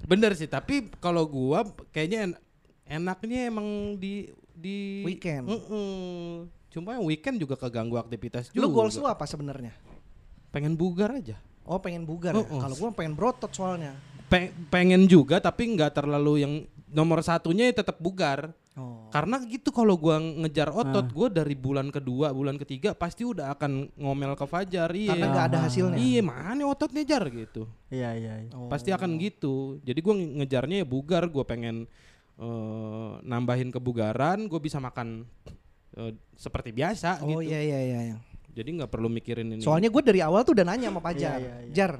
bener 0.04 0.32
sih 0.32 0.44
tapi 0.46 0.90
kalau 0.98 1.24
gua 1.24 1.62
kayaknya 1.88 2.18
en- 2.26 2.40
enaknya 2.92 3.48
emang 3.48 3.66
di 3.94 4.28
di 4.50 5.00
Weekend. 5.02 5.46
Mm-mm. 5.46 6.46
cuma 6.68 6.98
weekend 6.98 7.38
juga 7.38 7.54
keganggu 7.54 7.94
aktivitas 7.96 8.48
juga 8.48 8.60
Lu 8.60 8.68
goals 8.68 8.94
lu 8.94 9.06
apa 9.06 9.24
sebenarnya? 9.24 9.70
Pengen 10.54 10.78
bugar 10.78 11.18
aja 11.18 11.34
Oh 11.64 11.80
pengen 11.80 12.04
bugar 12.04 12.36
ya? 12.36 12.44
Oh, 12.44 12.44
oh. 12.44 12.60
Kalau 12.60 12.76
gua 12.76 12.90
pengen 12.92 13.16
berotot 13.16 13.48
soalnya. 13.48 13.96
Pe- 14.28 14.52
pengen 14.68 15.08
juga 15.08 15.40
tapi 15.40 15.72
nggak 15.72 15.96
terlalu 15.96 16.44
yang 16.44 16.54
nomor 16.92 17.24
satunya 17.24 17.72
ya 17.72 17.80
tetap 17.80 17.96
bugar. 18.04 18.52
Oh. 18.76 19.08
Karena 19.08 19.40
gitu 19.48 19.72
kalau 19.72 19.96
gua 19.96 20.20
ngejar 20.20 20.68
otot, 20.68 21.08
gua 21.08 21.32
dari 21.32 21.56
bulan 21.56 21.88
kedua, 21.88 22.36
bulan 22.36 22.60
ketiga 22.60 22.92
pasti 22.92 23.24
udah 23.24 23.56
akan 23.56 23.88
ngomel 23.96 24.36
ke 24.36 24.44
Fajar. 24.44 24.92
Iya. 24.92 25.16
Karena 25.16 25.26
nggak 25.32 25.46
ada 25.48 25.58
hasilnya. 25.64 25.96
Iya, 25.96 26.20
mana 26.20 26.62
ototnya 26.68 27.00
jar 27.00 27.24
gitu. 27.32 27.64
Iya 27.88 28.12
iya. 28.12 28.34
iya. 28.44 28.52
Oh. 28.52 28.68
Pasti 28.68 28.92
akan 28.92 29.16
gitu. 29.16 29.80
Jadi 29.80 29.98
gua 30.04 30.14
nge- 30.20 30.32
ngejarnya 30.44 30.76
ya 30.84 30.86
bugar, 30.86 31.24
gua 31.32 31.48
pengen 31.48 31.88
eh, 32.34 33.10
nambahin 33.24 33.70
kebugaran, 33.70 34.50
gue 34.50 34.58
bisa 34.58 34.82
makan 34.82 35.22
eh, 35.94 36.12
seperti 36.34 36.74
biasa 36.74 37.22
Oh 37.22 37.38
gitu. 37.38 37.46
iya 37.46 37.60
iya 37.62 37.78
iya. 38.10 38.16
Iya. 38.54 38.58
Jadi 38.62 38.70
nggak 38.78 38.90
perlu 38.90 39.08
mikirin 39.10 39.58
ini. 39.58 39.62
Soalnya 39.66 39.90
gue 39.90 40.02
dari 40.06 40.22
awal 40.22 40.46
tuh 40.46 40.54
udah 40.54 40.66
nanya 40.70 40.94
sama 40.94 41.02
Fajar, 41.02 41.42
Iya, 41.42 41.42
iya, 41.42 41.54
iya. 41.66 41.74
Jar, 41.74 41.92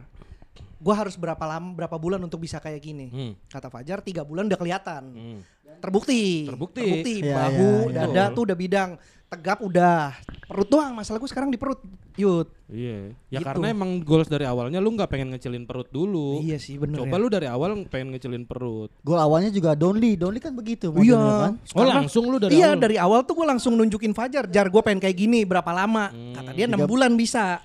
gue 0.79 0.95
harus 0.95 1.15
berapa 1.19 1.45
lama, 1.45 1.75
berapa 1.75 1.97
bulan 1.99 2.23
untuk 2.23 2.39
bisa 2.39 2.63
kayak 2.63 2.79
gini? 2.79 3.07
Hmm, 3.11 3.33
Kata 3.51 3.67
Fajar 3.67 3.99
tiga 4.07 4.23
bulan 4.23 4.47
udah 4.47 4.59
kelihatan, 4.61 5.03
hmm. 5.11 5.41
terbukti, 5.83 6.47
Terbukti. 6.47 7.15
Iya, 7.27 7.35
bahu, 7.35 7.91
iya, 7.91 8.07
dada 8.07 8.25
iya. 8.31 8.35
tuh 8.37 8.43
udah 8.47 8.57
bidang, 8.57 8.91
tegap 9.35 9.59
udah, 9.59 10.15
perut 10.45 10.69
doang. 10.69 10.95
Masalah 10.95 11.19
gue 11.19 11.27
sekarang 11.27 11.49
di 11.49 11.59
perut, 11.59 11.83
Yud. 12.15 12.47
Iya. 12.65 13.13
Ya 13.29 13.39
Gitu. 13.39 13.47
karena 13.47 13.67
emang 13.69 14.01
goals 14.01 14.27
dari 14.27 14.43
awalnya 14.43 14.79
lu 14.79 14.91
nggak 14.91 15.07
pengen 15.07 15.31
ngecilin 15.31 15.63
perut 15.63 15.87
dulu. 15.89 16.41
Iya 16.41 16.57
sih 16.57 16.75
bener 16.75 16.97
Coba 16.97 17.13
ya. 17.13 17.21
lu 17.21 17.27
dari 17.29 17.47
awal 17.47 17.71
pengen 17.87 18.09
ngecilin 18.11 18.45
perut. 18.45 18.89
Gol 19.01 19.19
awalnya 19.19 19.51
juga 19.51 19.75
Donly, 19.75 20.15
Donly 20.15 20.39
kan 20.39 20.51
begitu 20.51 20.89
Iya. 20.95 21.19
kan. 21.19 21.53
Oh 21.55 21.67
Sekarang- 21.67 21.97
langsung 22.03 22.25
lu 22.27 22.39
dari 22.39 22.55
iya 22.55 22.73
awal. 22.73 22.81
dari 22.81 22.97
awal 22.97 23.21
tuh 23.23 23.35
gue 23.35 23.47
langsung 23.47 23.75
nunjukin 23.75 24.11
Fajar, 24.11 24.47
Jar 24.47 24.71
gue 24.71 24.81
pengen 24.81 24.99
kayak 24.99 25.15
gini 25.15 25.43
berapa 25.43 25.69
lama? 25.69 26.09
Kata 26.09 26.51
dia 26.51 26.65
enam 26.65 26.83
bulan 26.85 27.13
bisa. 27.15 27.61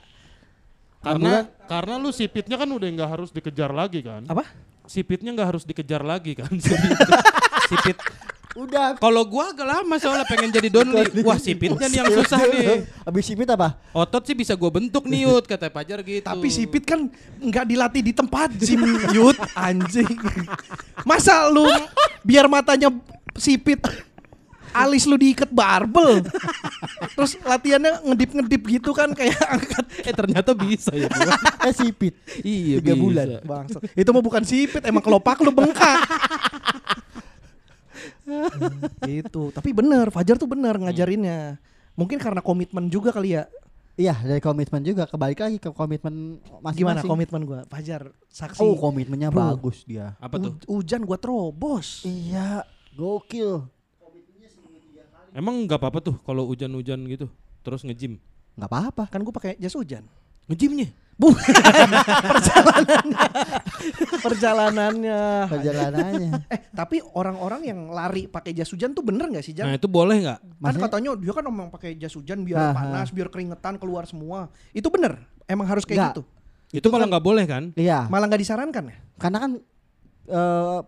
Karena 0.99 1.47
karena 1.63 1.95
lu 1.95 2.11
sipitnya 2.11 2.57
kan 2.57 2.67
udah 2.67 2.87
nggak 2.91 3.09
harus 3.09 3.29
dikejar 3.31 3.71
lagi 3.71 4.03
kan. 4.03 4.27
Apa? 4.27 4.43
Sipitnya 4.83 5.31
nggak 5.31 5.47
harus 5.47 5.63
dikejar 5.63 6.01
lagi 6.01 6.33
kan. 6.35 6.49
Sipit. 7.69 7.97
Udah. 8.59 8.99
Kalau 8.99 9.23
gua 9.23 9.55
agak 9.55 9.67
lama 9.67 9.95
soalnya 9.95 10.27
pengen 10.27 10.51
jadi 10.51 10.67
donli. 10.67 11.23
Wah 11.23 11.39
sipitnya 11.39 11.87
nih 11.87 11.97
yang 12.03 12.11
susah 12.11 12.39
nih. 12.43 12.83
Habis 13.07 13.23
sipit 13.31 13.47
apa? 13.47 13.79
Otot 13.95 14.23
sih 14.27 14.35
bisa 14.35 14.51
gua 14.59 14.67
bentuk 14.67 15.07
nih 15.07 15.23
Yud 15.23 15.47
kata 15.47 15.71
Pajar 15.71 16.03
gitu. 16.03 16.27
Tapi 16.27 16.47
sipit 16.51 16.83
kan 16.83 17.07
nggak 17.39 17.65
dilatih 17.65 18.01
di 18.03 18.11
tempat 18.11 18.51
gym 18.59 18.83
Yud 19.15 19.39
anjing. 19.55 20.11
Masa 21.07 21.47
lu 21.47 21.63
biar 22.19 22.51
matanya 22.51 22.91
sipit 23.39 23.79
alis 24.69 25.07
lu 25.09 25.17
diikat 25.17 25.49
barbel. 25.49 26.21
Terus 27.17 27.39
latihannya 27.41 28.05
ngedip-ngedip 28.05 28.61
gitu 28.79 28.91
kan 28.93 29.11
kayak 29.17 29.39
angkat 29.49 29.85
eh 30.05 30.13
ternyata 30.13 30.51
bisa 30.53 30.93
ya. 30.93 31.09
Eh 31.65 31.73
sipit. 31.73 32.13
iya 32.45 32.77
Tiga 32.83 32.93
bisa. 32.93 33.01
bulan. 33.01 33.27
bangsat. 33.41 33.81
Itu 33.97 34.09
mah 34.13 34.23
bukan 34.23 34.43
sipit, 34.45 34.83
emang 34.85 35.01
kelopak 35.01 35.41
lu 35.41 35.49
bengkak. 35.49 36.05
gitu. 39.09 39.49
Tapi 39.53 39.69
bener, 39.73 40.09
Fajar 40.13 40.35
tuh 40.37 40.49
bener 40.49 40.75
ngajarinnya. 40.77 41.57
Mungkin 41.99 42.17
karena 42.21 42.39
komitmen 42.39 42.87
juga 42.87 43.11
kali 43.11 43.35
ya. 43.35 43.49
Iya 43.99 44.15
dari 44.15 44.39
komitmen 44.39 44.79
juga 44.79 45.03
kebalik 45.03 45.43
lagi 45.43 45.59
ke 45.59 45.75
komitmen 45.75 46.39
masing-masing. 46.63 46.79
Gimana 46.79 47.01
komitmen 47.03 47.41
gua? 47.43 47.59
Fajar 47.67 48.15
saksi. 48.31 48.63
Oh 48.63 48.79
komitmennya 48.79 49.27
Bro. 49.27 49.59
bagus 49.59 49.83
dia. 49.83 50.15
Apa 50.23 50.39
tuh? 50.39 50.55
Hu- 50.63 50.79
hujan 50.79 51.03
gua 51.03 51.19
terobos. 51.19 52.07
Iya 52.07 52.63
gokil. 52.95 53.67
Emang 55.35 55.67
nggak 55.67 55.83
apa-apa 55.83 55.99
tuh 55.99 56.15
kalau 56.23 56.47
hujan-hujan 56.47 57.03
gitu 57.11 57.27
terus 57.59 57.83
nge-gym. 57.83 58.23
Nggak 58.55 58.71
apa-apa. 58.71 59.03
Kan 59.11 59.19
gua 59.27 59.35
pakai 59.35 59.59
jas 59.59 59.75
hujan. 59.75 60.07
Nge-gymnya? 60.49 60.89
Bukan 61.19 61.51
perjalanannya. 62.31 63.27
Perjalanannya. 64.23 65.21
Perjalanannya. 65.51 66.29
Eh, 66.55 66.59
tapi 66.71 67.03
orang-orang 67.03 67.61
yang 67.67 67.79
lari 67.91 68.25
pakai 68.25 68.55
jas 68.55 68.71
hujan 68.71 68.95
tuh 68.95 69.03
bener 69.03 69.27
nggak 69.27 69.43
sih, 69.43 69.51
Jan? 69.51 69.67
Nah 69.67 69.75
itu 69.75 69.85
boleh 69.91 70.23
nggak? 70.23 70.39
kan 70.39 70.75
katanya 70.79 71.09
dia 71.19 71.33
kan 71.35 71.43
emang 71.45 71.67
pakai 71.69 71.99
jas 71.99 72.15
hujan 72.15 72.41
biar 72.47 72.71
Aha. 72.71 72.73
panas, 72.73 73.11
biar 73.11 73.27
keringetan 73.27 73.75
keluar 73.75 74.07
semua. 74.07 74.47
Itu 74.71 74.87
bener? 74.87 75.19
Emang 75.45 75.67
harus 75.67 75.83
kayak 75.83 75.97
Nggak. 75.99 76.13
gitu? 76.15 76.23
Itu, 76.69 76.87
malah 76.93 77.09
nggak 77.09 77.25
boleh 77.25 77.45
kan? 77.49 77.63
Iya. 77.75 78.07
Malah 78.07 78.25
nggak 78.29 78.41
disarankan 78.41 78.83
ya? 78.87 78.97
Karena 79.19 79.37
kan 79.43 79.51
eh, 80.29 80.79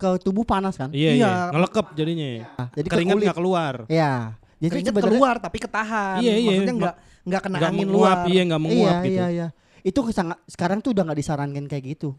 ke 0.00 0.08
tubuh 0.24 0.42
panas 0.42 0.74
kan. 0.74 0.90
Iya, 0.90 1.10
iya. 1.14 1.24
Iya. 1.24 1.32
ngelekep 1.54 1.86
jadinya. 1.94 2.28
Ah, 2.58 2.68
Jadi 2.74 2.88
ke 2.88 2.94
Keringat 2.98 3.16
nggak 3.22 3.38
keluar. 3.38 3.74
Iya. 3.86 4.34
Jadi 4.60 4.70
Keringet 4.82 4.94
keluar 4.98 5.34
tapi 5.38 5.58
ketahan. 5.62 6.18
Iya, 6.20 6.34
iya. 6.36 6.50
Maksudnya 6.50 6.74
nggak 6.74 6.96
nggak 7.26 7.40
kena 7.46 7.56
Nggak 7.60 7.70
angin 7.72 7.88
menguap, 7.88 8.18
luar. 8.24 8.32
iya 8.32 8.42
nggak 8.48 8.62
menguap 8.62 8.92
iya, 8.92 9.00
gitu. 9.04 9.16
Iya 9.20 9.26
iya 9.30 9.48
Itu 9.80 10.00
sangat 10.12 10.38
sekarang 10.44 10.78
tuh 10.84 10.90
udah 10.92 11.02
nggak 11.08 11.18
disarankan 11.20 11.64
kayak 11.68 11.84
gitu. 11.96 12.16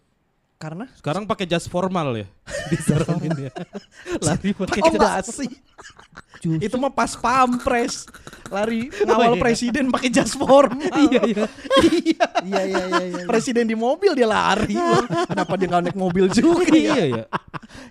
Karena 0.62 0.86
Sekarang 0.94 1.26
pakai 1.26 1.50
jas 1.50 1.66
formal 1.66 2.14
ya. 2.14 2.28
Disaranin 2.72 3.50
ya. 3.50 3.52
Lari 4.30 4.54
pakai 4.54 4.82
oh 4.86 4.94
jas. 4.94 5.34
Itu 6.42 6.78
mah 6.78 6.94
pas 6.94 7.18
pampres. 7.18 8.06
Lari 8.50 8.94
ngawal 8.94 9.38
iya. 9.38 9.42
presiden 9.42 9.90
pakai 9.90 10.10
jas 10.14 10.38
formal. 10.38 10.86
iya, 11.10 11.22
iya. 11.26 11.46
iya. 11.82 12.26
iya 12.46 12.62
iya 12.62 12.84
iya 12.94 13.04
iya. 13.10 13.24
Presiden 13.26 13.66
di 13.66 13.74
mobil 13.74 14.14
dia 14.14 14.30
lari. 14.30 14.78
Kenapa 15.26 15.58
dia 15.58 15.66
nggak 15.66 15.82
naik 15.90 15.98
mobil 15.98 16.30
juga 16.30 16.70
Iya 16.70 16.94
ya? 16.94 17.06
ya. 17.10 17.26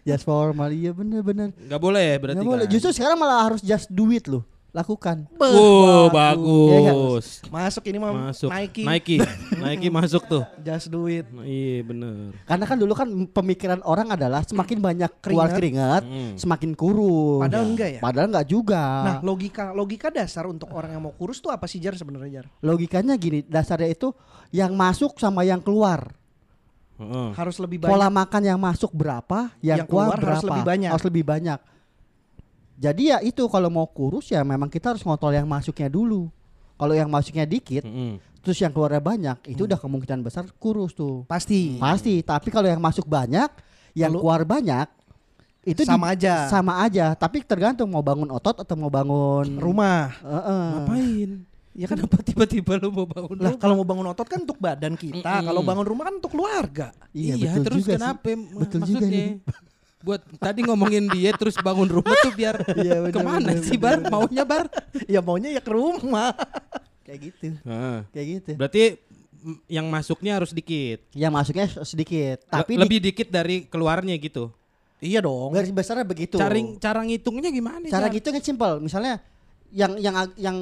Jas 0.07 0.23
formal 0.23 0.71
iya 0.71 0.95
bener 0.95 1.27
bener. 1.27 1.51
Nggak 1.59 1.81
boleh 1.83 2.03
ya 2.07 2.17
berarti 2.23 2.39
Nggak 2.39 2.51
boleh. 2.55 2.67
kan? 2.71 2.75
Justru 2.75 2.91
sekarang 2.95 3.19
malah 3.19 3.51
harus 3.51 3.61
just 3.67 3.91
do 3.91 4.15
it 4.15 4.31
loh. 4.31 4.47
Lakukan. 4.71 5.27
Wow, 5.35 6.15
bagus. 6.15 7.43
Masuk 7.47 7.83
ini 7.87 7.99
mah 7.99 8.31
Masuk. 8.31 8.47
Nike. 8.49 8.87
Nike. 8.87 9.17
Nike 9.63 9.89
masuk 9.91 10.23
tuh. 10.25 10.47
Just 10.61 10.87
do 10.89 11.11
it. 11.11 11.27
Iya 11.43 11.83
bener. 11.83 12.39
Karena 12.47 12.65
kan 12.65 12.77
dulu 12.79 12.95
kan 12.95 13.09
pemikiran 13.27 13.83
orang 13.83 14.15
adalah 14.15 14.47
semakin 14.47 14.79
banyak 14.79 15.11
keluar 15.19 15.51
keringat, 15.51 16.07
Hmm. 16.07 16.39
semakin 16.39 16.73
kurus. 16.73 17.43
Padahal 17.43 17.67
enggak 17.67 17.91
ya? 17.91 18.01
Padahal 18.01 18.27
enggak 18.31 18.47
juga. 18.47 18.83
Nah, 19.03 19.17
logika 19.21 19.75
logika 19.75 20.07
dasar 20.09 20.47
untuk 20.47 20.71
orang 20.71 20.95
yang 20.95 21.03
mau 21.03 21.13
kurus 21.13 21.39
tuh 21.39 21.51
apa 21.51 21.67
sih 21.67 21.83
Jar 21.83 21.99
sebenarnya 21.99 22.43
Jar? 22.43 22.47
Logikanya 22.63 23.19
gini, 23.19 23.43
dasarnya 23.43 23.91
itu 23.91 24.15
yang 24.51 24.71
masuk 24.73 25.19
sama 25.19 25.43
yang 25.43 25.59
keluar. 25.59 26.15
Heeh. 26.95 27.29
Harus 27.35 27.59
lebih 27.59 27.83
banyak. 27.83 27.91
Pola 27.91 28.07
makan 28.07 28.43
yang 28.45 28.61
masuk 28.61 28.93
berapa, 28.93 29.51
yang, 29.59 29.83
Yang 29.83 29.89
keluar, 29.89 30.07
keluar 30.15 30.19
berapa. 30.21 30.31
harus 30.31 30.45
lebih 30.47 30.63
banyak. 30.63 30.91
Harus 30.95 31.07
lebih 31.09 31.25
banyak. 31.27 31.59
Jadi 32.81 33.03
ya 33.07 33.21
itu 33.21 33.45
kalau 33.47 33.69
mau 33.69 33.85
kurus 33.85 34.27
ya 34.27 34.41
memang 34.41 34.67
kita 34.67 34.91
harus 34.91 35.05
ngontrol 35.05 35.31
yang 35.31 35.45
masuknya 35.45 35.87
dulu. 35.87 36.33
Kalau 36.75 36.97
yang 36.97 37.07
masuknya 37.07 37.45
dikit, 37.45 37.85
Mm-mm. 37.85 38.17
terus 38.41 38.57
yang 38.57 38.73
keluarnya 38.73 38.99
banyak, 38.99 39.37
itu 39.47 39.61
Hmm. 39.61 39.69
udah 39.69 39.79
kemungkinan 39.79 40.21
besar 40.21 40.49
kurus 40.57 40.97
tuh. 40.97 41.29
Pasti. 41.29 41.77
Pasti, 41.77 42.25
tapi 42.25 42.49
kalau 42.49 42.65
yang 42.65 42.81
masuk 42.81 43.05
banyak, 43.05 43.53
yang 43.93 44.09
Lalu- 44.09 44.25
keluar 44.25 44.43
banyak, 44.43 44.89
itu 45.61 45.85
Sama 45.85 46.17
aja. 46.17 46.49
Sama 46.49 46.81
aja, 46.81 47.13
tapi 47.13 47.45
tergantung 47.45 47.85
mau 47.87 48.01
bangun 48.01 48.33
otot 48.33 48.57
atau 48.57 48.75
mau 48.75 48.89
bangun 48.89 49.61
Rumah. 49.61 50.09
Heeh. 50.19 50.65
Ngapain? 50.75 51.31
Ya 51.71 51.87
kan 51.87 52.01
Kenapa 52.01 52.19
tiba-tiba 52.25 52.73
lu 52.77 52.89
mau 52.91 53.05
bangun 53.05 53.37
lah 53.39 53.53
rumah? 53.53 53.61
kalau 53.61 53.75
mau 53.77 53.87
bangun 53.87 54.07
otot 54.09 54.27
kan 54.27 54.41
untuk 54.41 54.57
badan 54.57 54.97
kita, 54.97 55.21
Mm-mm. 55.37 55.47
kalau 55.47 55.61
bangun 55.61 55.85
rumah 55.85 56.05
kan 56.09 56.15
untuk 56.17 56.33
keluarga. 56.33 56.97
Iya, 57.13 57.37
Iya, 57.37 57.53
betul 57.53 57.65
terus 57.69 57.79
juga 57.79 57.93
kenapa? 57.95 58.25
sih. 58.25 58.37
Betul 58.57 58.81
juga 58.81 59.05
maksudnya? 59.05 59.13
nih. 59.13 59.31
Buat 60.01 60.25
tadi 60.37 60.65
ngomongin 60.65 61.13
dia 61.13 61.31
terus 61.33 61.55
bangun 61.57 61.85
rumah 61.85 62.17
tuh 62.19 62.33
biar 62.33 62.57
Iya, 62.79 63.05
bener, 63.05 63.13
ke 63.13 63.21
mana 63.21 63.53
bener, 63.53 63.63
sih 63.63 63.77
bener, 63.77 64.01
Bar? 64.01 64.11
Maunya 64.11 64.45
Bar? 64.45 64.65
ya 65.05 65.21
maunya 65.21 65.51
ya 65.51 65.61
ke 65.61 65.69
rumah. 65.71 66.33
Kayak 67.07 67.19
gitu. 67.29 67.47
Heeh. 67.61 67.99
Kayak 68.09 68.27
gitu. 68.33 68.51
Berarti 68.57 68.83
mm, 69.43 69.57
yang 69.69 69.87
masuknya 69.87 70.33
harus 70.35 70.51
dikit. 70.51 71.05
Yang 71.13 71.33
masuknya 71.35 71.67
sedikit, 71.83 72.39
Le- 72.41 72.49
tapi 72.49 72.73
di- 72.75 72.81
lebih 72.81 72.99
dikit 73.03 73.29
dari 73.29 73.67
keluarnya 73.67 74.17
gitu. 74.17 74.49
Iya 75.01 75.21
dong. 75.21 75.53
garis 75.53 75.69
besarnya 75.69 76.05
begitu. 76.05 76.37
Cara 76.37 76.53
cara 76.77 77.01
ngitungnya 77.03 77.49
gimana? 77.49 77.85
Cara 77.85 78.09
gitu 78.09 78.29
kan 78.29 78.41
simpel. 78.41 78.79
Misalnya 78.79 79.21
yang 79.71 79.97
yang 79.97 80.15
yang 80.35 80.57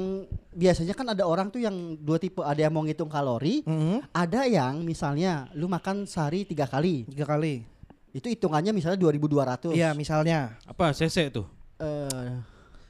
biasanya 0.49 0.93
kan 0.93 1.07
ada 1.07 1.23
orang 1.23 1.47
tuh 1.47 1.59
yang 1.59 1.75
dua 1.95 2.15
tipe, 2.17 2.39
ada 2.39 2.55
yang 2.55 2.71
mau 2.71 2.81
ngitung 2.81 3.07
kalori, 3.07 3.63
Mhm. 3.63 4.09
ada 4.09 4.43
yang 4.45 4.79
misalnya 4.79 5.47
lu 5.53 5.65
makan 5.65 6.03
sehari 6.03 6.43
tiga 6.43 6.63
kali. 6.65 7.03
Tiga 7.05 7.23
kali. 7.25 7.63
Itu 8.09 8.27
hitungannya 8.27 8.71
misalnya 8.71 8.97
2200. 8.97 9.69
Iya, 9.71 9.93
misalnya. 9.93 10.57
Apa 10.63 10.91
CC 10.91 11.29
tuh? 11.29 11.45
Eh, 11.77 12.31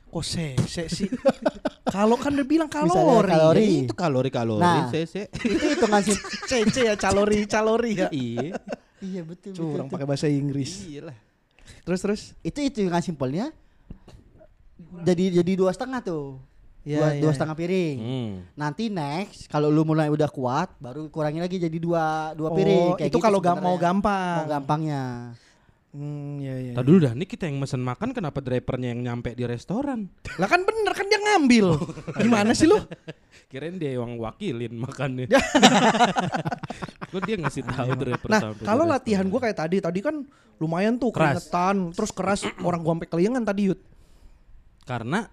Kok 0.10 0.26
sese 0.26 0.90
sih? 0.90 1.06
Kalau 1.96 2.18
kan 2.18 2.34
dia 2.34 2.42
bilang 2.42 2.66
Misalnya 2.66 2.98
kalori. 2.98 3.30
kalori. 3.30 3.62
Ya 3.62 3.82
itu 3.86 3.94
kalori-kalori 3.94 4.62
Nah. 4.62 4.90
CC. 4.90 5.30
itu 5.30 5.66
hitungan 5.70 6.02
sim 6.02 6.18
CC 6.50 6.76
ya 6.86 6.96
calori 6.98 7.46
calori 7.46 7.92
ya. 7.94 8.10
iya. 8.10 8.58
Iya 9.00 9.22
betul. 9.22 9.54
Curang 9.54 9.86
betul, 9.86 9.94
pakai 9.94 10.06
bahasa 10.06 10.26
Inggris. 10.26 10.82
Iyalah. 10.84 11.14
Terus 11.86 12.00
terus. 12.02 12.22
Itu 12.42 12.58
hitungan 12.60 13.00
simpelnya. 13.00 13.54
Jadi 15.06 15.38
jadi 15.38 15.52
dua 15.54 15.70
setengah 15.70 16.02
tuh. 16.02 16.42
Iya, 16.88 16.96
dua, 16.96 17.08
iya, 17.12 17.22
dua 17.22 17.30
iya. 17.30 17.36
setengah 17.36 17.56
piring. 17.60 17.98
Hmm. 18.00 18.32
Nanti 18.56 18.84
next 18.88 19.52
kalau 19.52 19.68
lu 19.68 19.84
mulai 19.84 20.08
udah 20.08 20.30
kuat, 20.32 20.72
baru 20.80 21.12
kurangi 21.12 21.44
lagi 21.44 21.60
jadi 21.60 21.78
dua 21.78 22.32
dua 22.34 22.50
piring. 22.56 22.86
Oh, 22.86 22.96
Kayak 22.96 23.10
itu 23.12 23.20
gitu 23.20 23.26
kalau 23.26 23.40
gam 23.44 23.60
mau 23.60 23.76
gampang. 23.76 24.48
Mau 24.48 24.48
gampangnya. 24.48 25.04
Hmm, 25.90 26.38
iya 26.38 26.56
iya. 26.70 26.74
Tadi 26.78 26.86
dulu 26.86 26.98
dah 27.02 27.14
nih 27.18 27.26
kita 27.26 27.50
yang 27.50 27.58
mesen 27.58 27.82
makan 27.82 28.14
kenapa 28.14 28.46
drivernya 28.46 28.94
yang 28.94 29.02
nyampe 29.02 29.34
di 29.34 29.42
restoran? 29.50 30.06
Lah 30.38 30.46
kan 30.46 30.62
bener 30.62 30.94
kan 30.94 31.10
dia 31.10 31.18
ngambil. 31.18 31.82
Gimana 32.22 32.54
sih 32.54 32.70
lu? 32.70 32.78
Kirain 33.50 33.74
dia 33.82 33.98
yang 33.98 34.14
wakilin 34.22 34.78
makannya. 34.78 35.26
Kok 37.10 37.22
dia 37.26 37.42
ngasih 37.42 37.66
tahu 37.66 37.90
Nah, 37.90 38.22
pertama 38.22 38.54
kalau 38.62 38.86
dari 38.86 38.94
latihan 38.94 39.26
gue 39.26 39.40
kayak 39.42 39.58
tadi, 39.58 39.78
tadi 39.82 40.00
kan 40.06 40.22
lumayan 40.62 41.02
tuh 41.02 41.10
Keras. 41.10 41.50
keringetan, 41.50 41.76
terus 41.98 42.12
keras 42.14 42.46
orang 42.62 42.86
gua 42.86 42.94
sampai 42.94 43.10
keliengan 43.10 43.42
tadi 43.42 43.74
Yud. 43.74 43.82
karena 44.86 45.30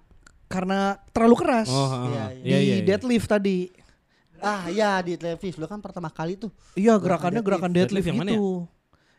Karena 0.47 0.94
terlalu 1.11 1.36
keras. 1.38 1.68
oh 1.68 2.07
Iya, 2.07 2.24
iya, 2.24 2.24
di 2.38 2.49
iya, 2.49 2.59
iya, 2.59 2.74
iya. 2.78 2.84
deadlift 2.86 3.26
tadi. 3.26 3.59
Ah 4.36 4.68
iya 4.68 5.01
di 5.01 5.16
televisi 5.16 5.57
lu 5.57 5.66
kan 5.66 5.80
pertama 5.80 6.07
kali 6.07 6.36
tuh. 6.36 6.53
Iya, 6.76 7.01
gerakannya 7.01 7.40
gerakan 7.40 7.72
Deadlift 7.72 8.05
deadlift, 8.05 8.07
yang 8.07 8.18
mana 8.20 8.30
itu. 8.32 8.47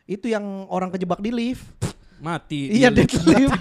Itu 0.08 0.26
yang 0.26 0.44
orang 0.70 0.88
kejebak 0.88 1.20
di 1.20 1.30
lift. 1.30 1.64
mati 2.18 2.66
Iya, 2.82 2.90
deadlift. 2.90 3.54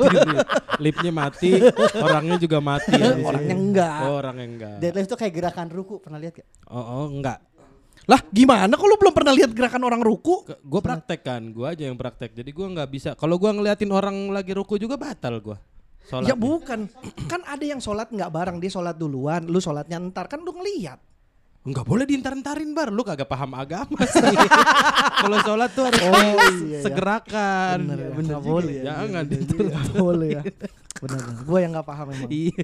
lipnya 0.82 1.14
mati 1.14 1.62
orangnya 2.06 2.42
juga 2.42 2.58
mati 2.58 2.90
itu. 2.90 3.22
Orangnya 3.30 3.54
enggak. 3.54 3.98
oh, 4.02 4.14
orangnya 4.18 4.46
enggak 4.50 4.76
Deadlift 4.82 5.10
tuh 5.10 5.18
kayak 5.18 5.34
gerakan 5.34 5.68
ruku 5.70 6.02
pernah 6.02 6.18
lihat 6.18 6.42
gak? 6.42 6.48
oh, 6.66 6.82
oh 6.82 7.06
enggak 7.06 7.38
Lah, 8.10 8.18
gimana 8.34 8.74
kalau 8.74 8.98
belum 8.98 9.14
pernah 9.14 9.30
lihat 9.36 9.54
gerakan 9.54 9.84
orang 9.86 10.02
ruku? 10.02 10.42
gue 10.48 10.82
praktek 10.82 11.22
kan 11.22 11.42
gue 11.54 11.66
aja 11.70 11.86
yang 11.86 11.94
praktek 11.94 12.34
jadi 12.34 12.50
gue 12.50 12.66
nggak 12.72 12.90
bisa 12.90 13.10
kalau 13.14 13.38
gue 13.38 13.46
ngeliatin 13.46 13.94
orang 13.94 14.34
lagi 14.34 14.58
ruku 14.58 14.82
juga 14.82 14.98
batal 14.98 15.38
gue 15.38 15.58
sholat 16.08 16.26
Ya 16.26 16.36
bukan. 16.36 16.88
Kan 17.28 17.42
ada 17.44 17.62
yang 17.62 17.78
sholat 17.78 18.08
nggak 18.08 18.32
bareng, 18.32 18.58
dia 18.58 18.72
sholat 18.72 18.96
duluan, 18.96 19.44
lu 19.44 19.60
sholatnya 19.60 20.00
ntar 20.08 20.26
kan 20.26 20.40
lu 20.40 20.52
ngeliat. 20.52 20.98
nggak 21.68 21.84
boleh 21.84 22.08
diintar-intarin 22.08 22.72
bar 22.72 22.96
lu 22.96 23.04
kagak 23.04 23.28
paham 23.28 23.52
agama 23.52 24.00
sih 24.08 24.24
kalau 25.20 25.36
sholat 25.44 25.68
tuh 25.76 25.84
harus 25.84 26.64
iya, 26.64 26.80
segerakan 26.80 27.84
Bener 27.84 28.00
ya, 28.00 28.10
Bener 28.16 28.38
boleh 28.40 28.72
ya. 28.72 28.80
ya. 28.80 28.86
jangan 29.04 29.24
itu 29.28 29.56
Boleh 30.00 30.30
ya. 30.32 30.42
Benar. 31.04 31.20
Gue 31.44 31.60
yang 31.60 31.76
nggak 31.76 31.84
paham 31.84 32.08
emang. 32.16 32.32
iya 32.32 32.56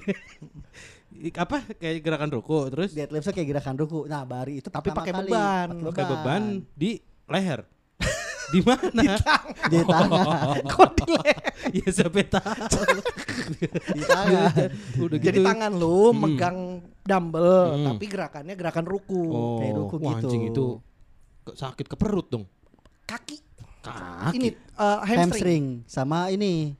apa 1.36 1.68
kayak 1.76 2.00
gerakan 2.00 2.30
ruku 2.32 2.58
terus 2.72 2.90
Deadlift 2.96 3.28
tuh 3.28 3.34
kayak 3.36 3.48
gerakan 3.52 3.76
ruku. 3.76 4.00
Nah, 4.08 4.24
bari 4.24 4.64
itu 4.64 4.72
Tapi 4.72 4.88
pakai 4.88 5.12
beban. 5.12 5.68
pakai 5.84 6.04
beban 6.08 6.42
di 6.72 6.96
leher 7.28 7.60
di 8.46 8.60
mana 8.60 8.88
di 9.64 9.78
tangan. 9.80 10.56
Kok 10.66 10.90
di 10.94 11.04
leher? 11.08 11.38
ya 11.78 11.88
siapa 11.90 12.20
tahu 12.26 12.92
di 13.90 14.02
tangan. 14.02 14.52
udah 14.98 15.18
Jadi 15.18 15.38
gitu 15.38 15.40
tangan 15.42 15.72
lu 15.72 15.96
Hmm. 16.06 16.18
megang 16.20 16.58
dumbbell, 17.00 17.64
Hmm. 17.70 17.86
tapi 17.90 18.04
gerakannya 18.06 18.54
gerakan 18.54 18.84
ruku. 18.84 19.22
oh 19.26 19.56
kayak 19.58 19.74
ruku 19.74 19.94
wah, 19.98 20.12
gitu. 20.14 20.26
anjing 20.26 20.42
itu 20.46 20.66
ke- 21.42 21.54
sakit 21.54 21.86
ke 21.86 21.96
perut 21.96 22.26
dong 22.26 22.44
Kaki. 23.04 23.36
kaki 23.80 24.32
Ini 24.34 24.48
uh, 24.74 25.04
hamstring. 25.04 25.20
Hamstring 25.20 25.64
sama 25.84 26.28
ini 26.28 26.72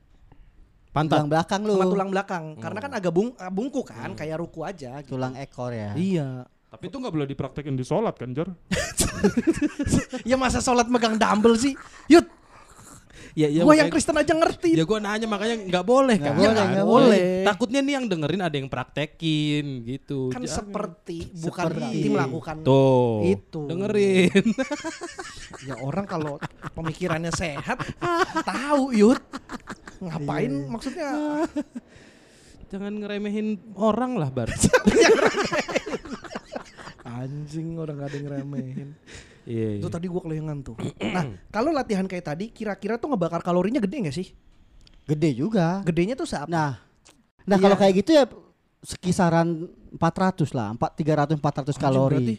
pantat 0.89 1.21
tulang 1.21 1.29
belakang 1.29 1.61
lu. 1.61 1.75
Sama 1.75 1.85
tulang 1.87 2.09
belakang. 2.09 2.43
Karena 2.57 2.79
Hmm. 2.79 2.85
kan 2.87 2.93
agak 2.95 3.11
bung, 3.11 3.29
bungku 3.51 3.81
kan, 3.83 4.09
kayak 4.13 4.39
ruku 4.39 4.63
aja. 4.63 4.99
gitu. 4.99 5.13
Tulang 5.13 5.35
ekor 5.35 5.69
ya. 5.69 5.93
Iya. 5.93 6.49
Tapi 6.75 6.91
itu 6.91 6.97
nggak 6.99 7.13
boleh 7.13 7.23
dipraktekin 7.25 7.73
di 7.73 7.81
sholat 7.81 8.11
kan, 8.13 8.35
Jar? 8.35 8.51
Ya 10.27 10.35
masa 10.35 10.59
sholat 10.59 10.85
megang 10.85 11.15
dumbbell 11.15 11.55
sih? 11.55 11.71
Yud, 12.05 12.27
ya, 13.31 13.47
ya, 13.47 13.63
gua 13.63 13.73
yang 13.73 13.87
Kristen 13.87 14.11
aja 14.13 14.35
ngerti. 14.35 14.75
Ya 14.75 14.83
gue 14.83 14.99
nanya 14.99 15.23
makanya 15.23 15.55
nggak 15.63 15.85
boleh 15.85 16.15
Nggak 16.19 16.29
kan? 16.29 16.41
boleh, 16.43 16.51
Kan? 16.53 16.67
nggak 16.69 16.87
boleh. 16.87 17.19
Takutnya 17.43 17.79
nih 17.79 17.93
yang 17.95 18.05
dengerin 18.05 18.41
ada 18.43 18.55
yang 18.55 18.67
praktekin 18.67 19.65
gitu. 19.83 20.29
kan 20.29 20.43
Jangan. 20.43 20.51
seperti 20.51 21.17
bukan 21.33 21.63
Seperti. 21.63 21.79
berarti 21.79 22.07
melakukan 22.11 22.55
tuh 22.61 23.23
itu. 23.23 23.61
dengerin. 23.65 24.45
Ya 25.65 25.79
orang 25.79 26.03
kalau 26.03 26.37
pemikirannya 26.75 27.31
sehat 27.31 27.79
tahu 28.43 28.91
Yud. 28.91 29.17
Ngapain 29.97 30.51
maksudnya? 30.67 31.09
Jangan 32.75 32.99
ngeremehin 32.99 33.73
orang 33.73 34.19
lah 34.19 34.29
bar. 34.29 34.51
Anjing 37.05 37.77
orang 37.77 38.01
gak 38.01 38.09
ada 38.11 38.17
yang 38.17 38.27
remehin. 38.33 38.89
Iya. 39.45 39.77
Itu 39.77 39.93
tadi 39.93 40.09
gua 40.09 40.25
kelingan 40.25 40.65
tuh. 40.65 40.73
Nah, 41.15 41.37
kalau 41.53 41.69
latihan 41.69 42.09
kayak 42.09 42.33
tadi 42.33 42.49
kira-kira 42.49 42.97
tuh 42.97 43.13
ngebakar 43.13 43.45
kalorinya 43.45 43.77
gede 43.77 44.09
gak 44.09 44.17
sih? 44.17 44.33
Gede 45.05 45.37
juga. 45.37 45.85
Gedenya 45.85 46.17
tuh 46.17 46.25
seapa? 46.25 46.49
Nah, 46.49 46.81
nah 47.45 47.53
Iya. 47.53 47.63
kalau 47.69 47.77
kayak 47.77 47.93
gitu 48.01 48.09
ya 48.17 48.25
sekisaran 48.81 49.69
400 50.01 50.49
lah, 50.49 50.73
4 50.73 50.81
300 50.97 51.37
400 51.37 51.61
Anjing, 51.61 51.77
kalori. 51.77 52.09
berarti 52.17 52.35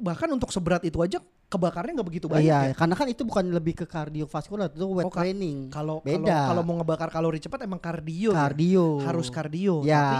bahkan 0.00 0.28
untuk 0.32 0.48
seberat 0.48 0.80
itu 0.88 0.96
aja 1.04 1.20
kebakarnya 1.48 1.96
nggak 1.96 2.08
begitu 2.08 2.26
banyak 2.28 2.44
Iya, 2.44 2.60
ya. 2.70 2.74
karena 2.76 2.92
kan 2.92 3.08
itu 3.08 3.24
bukan 3.24 3.48
lebih 3.48 3.72
ke 3.72 3.86
kardiovaskular, 3.88 4.68
itu 4.68 4.84
weight 4.84 5.08
Oh, 5.08 5.12
training. 5.12 5.72
Kalau 5.72 6.04
Beda. 6.04 6.44
kalau 6.44 6.60
mau 6.60 6.76
ngebakar 6.76 7.08
kalori 7.08 7.40
cepat 7.40 7.64
emang 7.64 7.80
kardio. 7.80 8.30
ya? 8.30 8.36
kardio. 8.36 9.00
Harus 9.00 9.32
kardio. 9.32 9.80
Ya. 9.80 9.96
Tapi, 9.96 10.16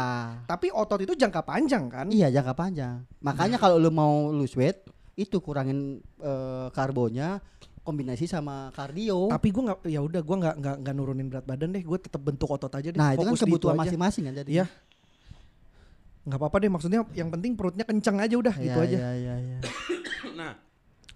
tapi 0.48 0.66
otot 0.72 1.00
itu 1.04 1.12
jangka 1.12 1.44
panjang 1.44 1.84
kan? 1.86 2.06
Iya, 2.08 2.32
jangka 2.32 2.56
panjang. 2.56 3.04
Makanya 3.20 3.60
kalau 3.60 3.76
lu 3.76 3.92
mau 3.92 4.32
lose 4.32 4.56
weight, 4.56 4.88
itu 5.14 5.36
kurangin 5.38 6.00
eh, 6.18 6.66
karbonya 6.72 7.44
kombinasi 7.84 8.24
sama 8.24 8.72
kardio. 8.72 9.28
Tapi 9.28 9.48
gue 9.48 9.62
nggak, 9.64 9.78
ya 9.84 10.00
udah 10.00 10.20
gue 10.20 10.36
nggak 10.38 10.54
nggak 10.60 10.76
nggak 10.80 10.94
nurunin 10.96 11.28
berat 11.28 11.44
badan 11.44 11.72
deh. 11.72 11.84
Gue 11.84 12.00
tetap 12.00 12.24
bentuk 12.24 12.48
otot 12.48 12.72
aja 12.72 12.88
deh. 12.88 12.96
nah, 12.96 13.12
itu 13.12 13.20
kan 13.20 13.32
Fokus 13.32 13.44
kebutuhan 13.44 13.76
masing-masing 13.76 14.24
kan 14.26 14.34
jadi. 14.40 14.50
Iya. 14.50 14.66
Nggak 16.24 16.38
apa-apa 16.40 16.56
deh. 16.60 16.70
Maksudnya 16.70 17.00
yang 17.12 17.28
penting 17.28 17.52
perutnya 17.52 17.84
kencang 17.84 18.16
aja 18.16 18.32
udah 18.32 18.54
Iya, 18.56 18.64
gitu 18.64 18.78
aja. 18.80 18.96
Iya, 18.96 19.10
iya, 19.12 19.34
iya. 19.38 19.58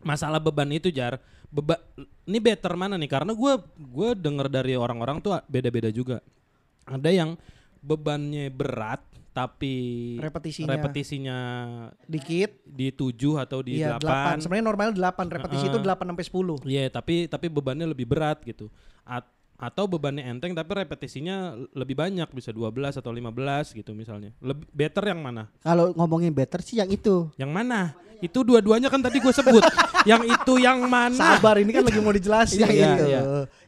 Masalah 0.02 0.42
beban 0.42 0.68
itu 0.70 0.90
jar, 0.90 1.18
beba 1.46 1.78
ini 2.26 2.38
better 2.38 2.74
mana 2.74 2.98
nih? 2.98 3.10
Karena 3.10 3.32
gue 3.34 3.52
gue 3.78 4.10
denger 4.18 4.46
dari 4.50 4.74
orang-orang 4.74 5.22
tuh 5.22 5.38
beda-beda 5.46 5.88
juga. 5.88 6.18
Ada 6.86 7.10
yang 7.10 7.38
bebannya 7.82 8.50
berat 8.50 9.02
tapi 9.32 9.74
Repetisinya. 10.20 10.68
repetisinya 10.76 11.38
Dikit. 12.04 12.60
di 12.68 12.92
7 12.92 13.40
atau 13.40 13.64
di 13.64 13.80
Iya 13.80 13.96
8. 13.96 14.38
8. 14.38 14.44
Sebenarnya 14.44 14.66
normal 14.68 14.88
8. 14.92 15.32
Repetisi 15.32 15.64
itu 15.72 15.78
Heeh. 15.80 15.88
8 15.88 16.04
sampai 16.12 16.24
10. 16.28 16.60
Iya, 16.68 16.92
tapi 16.92 17.14
tapi 17.32 17.46
bebannya 17.48 17.88
lebih 17.88 18.04
berat 18.04 18.44
gitu. 18.44 18.68
At- 19.08 19.41
atau 19.62 19.86
bebannya 19.86 20.26
enteng 20.26 20.50
tapi 20.50 20.74
repetisinya 20.74 21.54
lebih 21.70 21.94
banyak 21.94 22.26
bisa 22.28 22.50
12 22.50 22.98
atau 22.98 23.08
15 23.08 23.30
gitu 23.72 23.94
misalnya. 23.94 24.34
Lebih 24.42 24.66
better 24.68 25.06
yang 25.06 25.22
mana? 25.22 25.46
Kalau 25.62 25.94
ngomongin 25.94 26.34
better 26.34 26.58
sih 26.58 26.82
yang 26.82 26.90
itu. 26.90 27.30
Yang 27.38 27.52
mana? 27.54 27.94
Itu 28.18 28.42
dua-duanya 28.42 28.86
kan 28.86 28.98
tadi 28.98 29.18
gue 29.18 29.30
sebut. 29.30 29.62
yang 30.10 30.22
itu 30.22 30.54
yang 30.58 30.82
mana? 30.84 31.14
Sabar 31.14 31.58
ini 31.58 31.70
kan 31.70 31.82
lagi 31.82 31.98
mau 31.98 32.10
dijelasin. 32.18 32.58
Yang 32.60 32.74
Iya, 32.74 32.90
itu. 32.90 33.04
iya. 33.06 33.20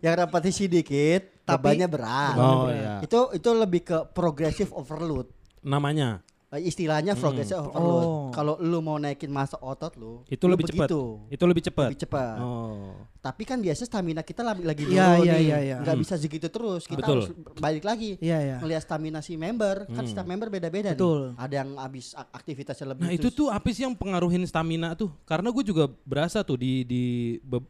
Yang 0.03 0.15
repetisi 0.21 0.65
dikit, 0.67 1.23
Tapi- 1.41 1.63
bebannya 1.63 1.87
berat. 1.87 2.35
Oh 2.37 2.67
iya. 2.69 2.99
Itu 2.99 3.31
itu 3.31 3.51
lebih 3.51 3.83
ke 3.83 3.99
progressive 4.11 4.71
overload. 4.71 5.31
Namanya. 5.61 6.27
Eh, 6.55 6.63
Istilahnya 6.65 7.13
progressive 7.15 7.59
Oh. 7.59 7.69
overload. 7.69 8.07
Kalau 8.31 8.55
lu 8.57 8.79
mau 8.79 8.95
naikin 8.95 9.27
masa 9.27 9.59
otot 9.59 9.91
lu, 9.95 10.23
Itu 10.25 10.47
lu 10.47 10.55
lebih 10.55 10.67
cepat. 10.67 10.89
Itu 11.29 11.45
lebih 11.45 11.63
cepat. 11.63 11.89
Lebih 11.91 12.01
cepat. 12.01 12.37
Oh. 12.39 12.95
Tapi 13.19 13.43
kan 13.43 13.59
biasa 13.59 13.83
stamina 13.83 14.21
kita 14.21 14.41
lagi 14.41 14.63
lagi 14.63 14.85
dulu 14.85 14.93
Iya, 14.93 15.09
iya, 15.19 15.35
nih. 15.35 15.43
iya, 15.43 15.59
iya. 15.61 15.77
Nggak 15.81 15.93
Hmm. 15.93 16.03
bisa 16.03 16.15
segitu 16.15 16.47
terus. 16.47 16.85
Kita 16.85 17.01
Betul. 17.01 17.15
harus 17.21 17.29
balik 17.57 17.83
lagi. 17.83 18.15
Iya 18.19 18.39
ya. 18.39 18.57
Melihat 18.61 18.83
stamina 18.83 19.19
si 19.19 19.35
member, 19.35 19.89
kan 19.89 19.99
Hmm. 19.99 20.07
setiap 20.07 20.25
member 20.25 20.47
beda-beda 20.49 20.93
Betul. 20.93 21.33
nih. 21.33 21.41
Ada 21.41 21.55
yang 21.57 21.71
habis 21.77 22.07
ak- 22.13 22.31
aktivitasnya 22.35 22.87
lebih 22.89 23.03
Nah 23.03 23.13
itu 23.13 23.29
tuh 23.29 23.49
apa 23.49 23.67
sih 23.69 23.83
yang 23.83 23.93
pengaruhin 23.93 24.45
stamina 24.45 24.95
tuh? 24.95 25.11
Karena 25.25 25.49
gue 25.49 25.65
juga 25.65 25.85
berasa 26.01 26.41
tuh 26.41 26.55
di 26.55 26.85
di 26.85 27.05
be- 27.41 27.67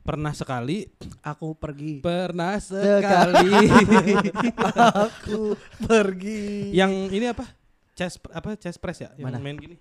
pernah 0.00 0.34
sekali, 0.34 0.90
Aku 1.22 1.54
pergi. 1.54 2.02
pernah 2.02 2.58
sekali 2.58 3.54
Aku 5.06 5.54
pergi. 5.78 6.74
yang 6.74 6.90
ini 7.08 7.22
apa? 7.24 7.46
Chest 8.02 8.16
apa 8.28 8.48
chest 8.54 8.78
press 8.78 8.98
ya? 8.98 9.10
Yang 9.14 9.26
Mana? 9.28 9.38
main 9.38 9.56
gini. 9.56 9.76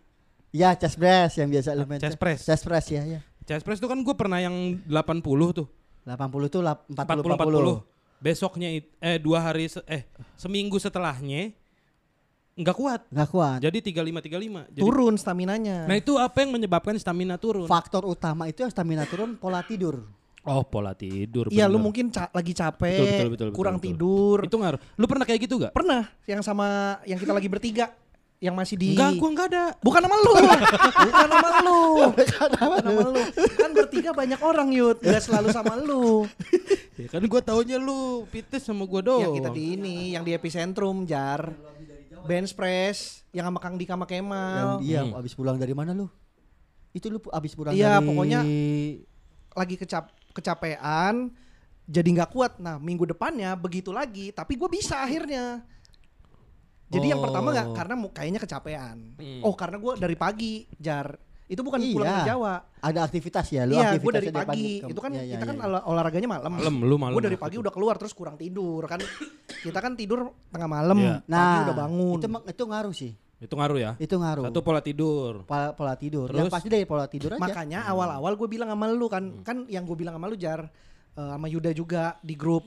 Ya, 0.52 0.76
chest 0.76 0.96
press 0.96 1.36
yang 1.36 1.50
biasa 1.50 1.74
lu 1.74 1.86
main. 1.86 1.98
Chest 1.98 2.16
press. 2.16 2.40
Chest 2.44 2.64
press 2.64 2.86
ya, 2.88 3.02
ya. 3.04 3.20
Chest 3.42 3.64
press 3.64 3.80
tuh 3.80 3.88
kan 3.88 3.98
gue 3.98 4.14
pernah 4.14 4.38
yang 4.38 4.54
80 4.84 5.26
tuh. 5.52 5.68
80 6.04 6.14
tuh 6.48 6.62
lap- 6.62 6.86
40 6.86 7.26
40 7.26 7.34
40. 7.34 7.82
40. 7.82 8.22
Besoknya 8.22 8.70
it- 8.70 8.94
eh 9.00 9.18
dua 9.18 9.42
hari 9.42 9.66
se- 9.66 9.82
eh 9.86 10.06
seminggu 10.36 10.78
setelahnya 10.78 11.50
nggak 12.54 12.76
kuat. 12.76 13.02
Nggak 13.08 13.30
kuat. 13.30 13.60
Jadi 13.60 13.78
35 13.82 14.22
35. 14.22 14.62
Jadi, 14.70 14.82
Turun 14.82 15.14
staminanya. 15.16 15.88
Nah, 15.88 15.96
itu 15.96 16.14
apa 16.16 16.38
yang 16.38 16.52
menyebabkan 16.52 16.94
stamina 16.96 17.40
turun? 17.40 17.66
Faktor 17.66 18.06
utama 18.06 18.46
itu 18.46 18.62
yang 18.62 18.70
stamina 18.70 19.08
turun 19.08 19.34
pola 19.36 19.64
tidur. 19.64 20.06
Oh, 20.42 20.62
pola 20.62 20.92
tidur. 20.92 21.48
Iya 21.48 21.66
lu 21.66 21.78
mungkin 21.78 22.10
ca- 22.10 22.30
lagi 22.30 22.52
capek, 22.52 22.98
Betul, 22.98 23.06
betul, 23.06 23.30
betul, 23.30 23.48
betul, 23.48 23.48
kurang 23.56 23.78
betul. 23.78 23.88
tidur. 23.88 24.38
Itu 24.44 24.58
ngaruh. 24.58 24.80
Lu 24.98 25.06
pernah 25.06 25.22
kayak 25.24 25.40
gitu 25.40 25.56
gak? 25.58 25.72
Pernah 25.72 26.10
yang 26.26 26.42
sama 26.42 26.98
yang 27.06 27.18
kita 27.18 27.30
lagi 27.30 27.46
bertiga 27.46 27.94
yang 28.42 28.58
masih 28.58 28.74
di 28.74 28.98
Enggak, 28.98 29.22
gua 29.22 29.30
enggak 29.30 29.48
ada. 29.54 29.66
Bukan 29.86 30.02
nama 30.02 30.18
lu. 30.18 30.34
Bukan 31.06 31.28
nama 31.30 31.50
lu. 31.62 31.82
Bukan 32.10 32.50
nama 32.58 32.76
lu. 32.82 33.00
Kan 33.54 33.72
bertiga 33.78 34.12
banyak 34.18 34.42
orang 34.42 34.74
Yud, 34.74 34.98
Gak 34.98 35.22
selalu 35.22 35.54
sama 35.54 35.78
lu. 35.78 36.26
Ya 36.98 37.06
kan 37.06 37.22
gua 37.30 37.46
taunya 37.46 37.78
lu 37.78 38.26
pites 38.34 38.66
sama 38.66 38.90
gua 38.90 39.06
doang. 39.06 39.30
Yang 39.30 39.46
kita 39.46 39.50
di 39.54 39.64
ini, 39.78 39.98
yang 40.18 40.26
di 40.26 40.34
epicentrum 40.34 41.06
jar. 41.06 41.54
Bench 42.26 42.58
press 42.58 43.22
yang 43.30 43.46
sama 43.50 43.62
Kang 43.62 43.78
Dika 43.78 43.94
sama 43.94 44.06
Yang 44.06 44.26
Kemal. 44.26 44.78
dia 44.82 45.02
Hmm. 45.06 45.18
abis 45.22 45.34
pulang 45.38 45.58
dari 45.62 45.74
mana 45.78 45.94
lu? 45.94 46.10
Itu 46.94 47.14
lu 47.14 47.22
abis 47.30 47.54
pulang 47.54 47.74
Iya, 47.78 48.02
dari 48.02 48.06
pokoknya 48.10 48.40
lagi 49.54 49.76
kecap 49.78 50.10
kecapean 50.34 51.30
jadi 51.86 52.10
nggak 52.10 52.30
kuat. 52.34 52.58
Nah, 52.58 52.78
minggu 52.78 53.06
depannya 53.10 53.54
begitu 53.58 53.90
lagi, 53.94 54.34
tapi 54.34 54.58
gue 54.58 54.70
bisa 54.70 55.02
akhirnya. 55.02 55.66
Jadi 56.92 57.08
yang 57.08 57.20
pertama 57.20 57.48
nggak 57.50 57.68
Oh. 57.68 57.76
karena 57.76 57.96
mu- 57.96 58.12
kayaknya 58.12 58.40
kecapean. 58.40 58.98
Hmm. 59.16 59.42
Oh, 59.42 59.56
karena 59.56 59.78
gue 59.78 59.94
dari 59.98 60.16
pagi 60.16 60.52
jar 60.76 61.16
Itu 61.48 61.68
bukan 61.68 61.84
Iya. 61.84 61.92
pulang 61.92 62.08
dari 62.08 62.30
Jawa. 62.32 62.54
Ada 62.80 63.00
aktivitas 63.04 63.46
ya 63.52 63.68
lu 63.68 63.76
Iya, 63.76 64.00
gue 64.00 64.12
dari 64.14 64.32
pagi. 64.32 64.80
ke- 64.80 64.88
Itu 64.88 65.00
kan 65.04 65.12
Iya, 65.12 65.20
iya, 65.20 65.36
kita 65.36 65.46
kan 65.46 65.58
iya. 65.58 65.68
olah- 65.68 65.84
olahraganya 65.84 66.30
malam. 66.32 66.48
Malam, 66.48 66.76
lu 66.80 66.96
malam. 66.96 67.12
Gue 67.12 67.28
dari 67.28 67.36
pagi 67.36 67.60
udah 67.60 67.74
keluar 67.76 68.00
terus 68.00 68.16
kurang 68.16 68.40
tidur 68.40 68.88
kan. 68.88 69.04
kita 69.60 69.78
kan 69.78 70.00
tidur 70.00 70.32
tengah 70.48 70.70
malam, 70.72 70.96
Iya. 70.96 71.16
pagi 71.20 71.28
Nah, 71.28 71.60
udah 71.62 71.76
bangun. 71.76 72.16
Itu 72.16 72.28
itu 72.48 72.64
ngaruh 72.66 72.94
sih. 72.96 73.12
Itu 73.36 73.54
ngaruh 73.54 73.78
ya. 73.78 73.92
Itu 74.00 74.16
ngaruh. 74.16 74.48
Satu 74.48 74.64
pola 74.64 74.80
tidur. 74.80 75.44
pola, 75.44 75.76
pola 75.76 75.94
tidur. 75.94 76.32
Terus? 76.32 76.40
Yang 76.40 76.56
pasti 76.56 76.68
dari 76.72 76.86
pola 76.88 77.06
tidur 77.06 77.36
aja. 77.36 77.42
Makanya 77.42 77.80
awal-awal 77.84 78.32
gue 78.34 78.48
bilang 78.48 78.72
sama 78.72 78.88
lu 78.88 79.12
kan, 79.12 79.24
Hmm. 79.28 79.44
kan 79.44 79.58
yang 79.68 79.84
gue 79.84 79.98
bilang 79.98 80.16
sama 80.16 80.32
lu 80.32 80.40
jar, 80.40 80.72
eh, 81.12 81.30
sama 81.30 81.46
Yuda 81.46 81.76
juga 81.76 82.16
di 82.22 82.34
grup. 82.34 82.64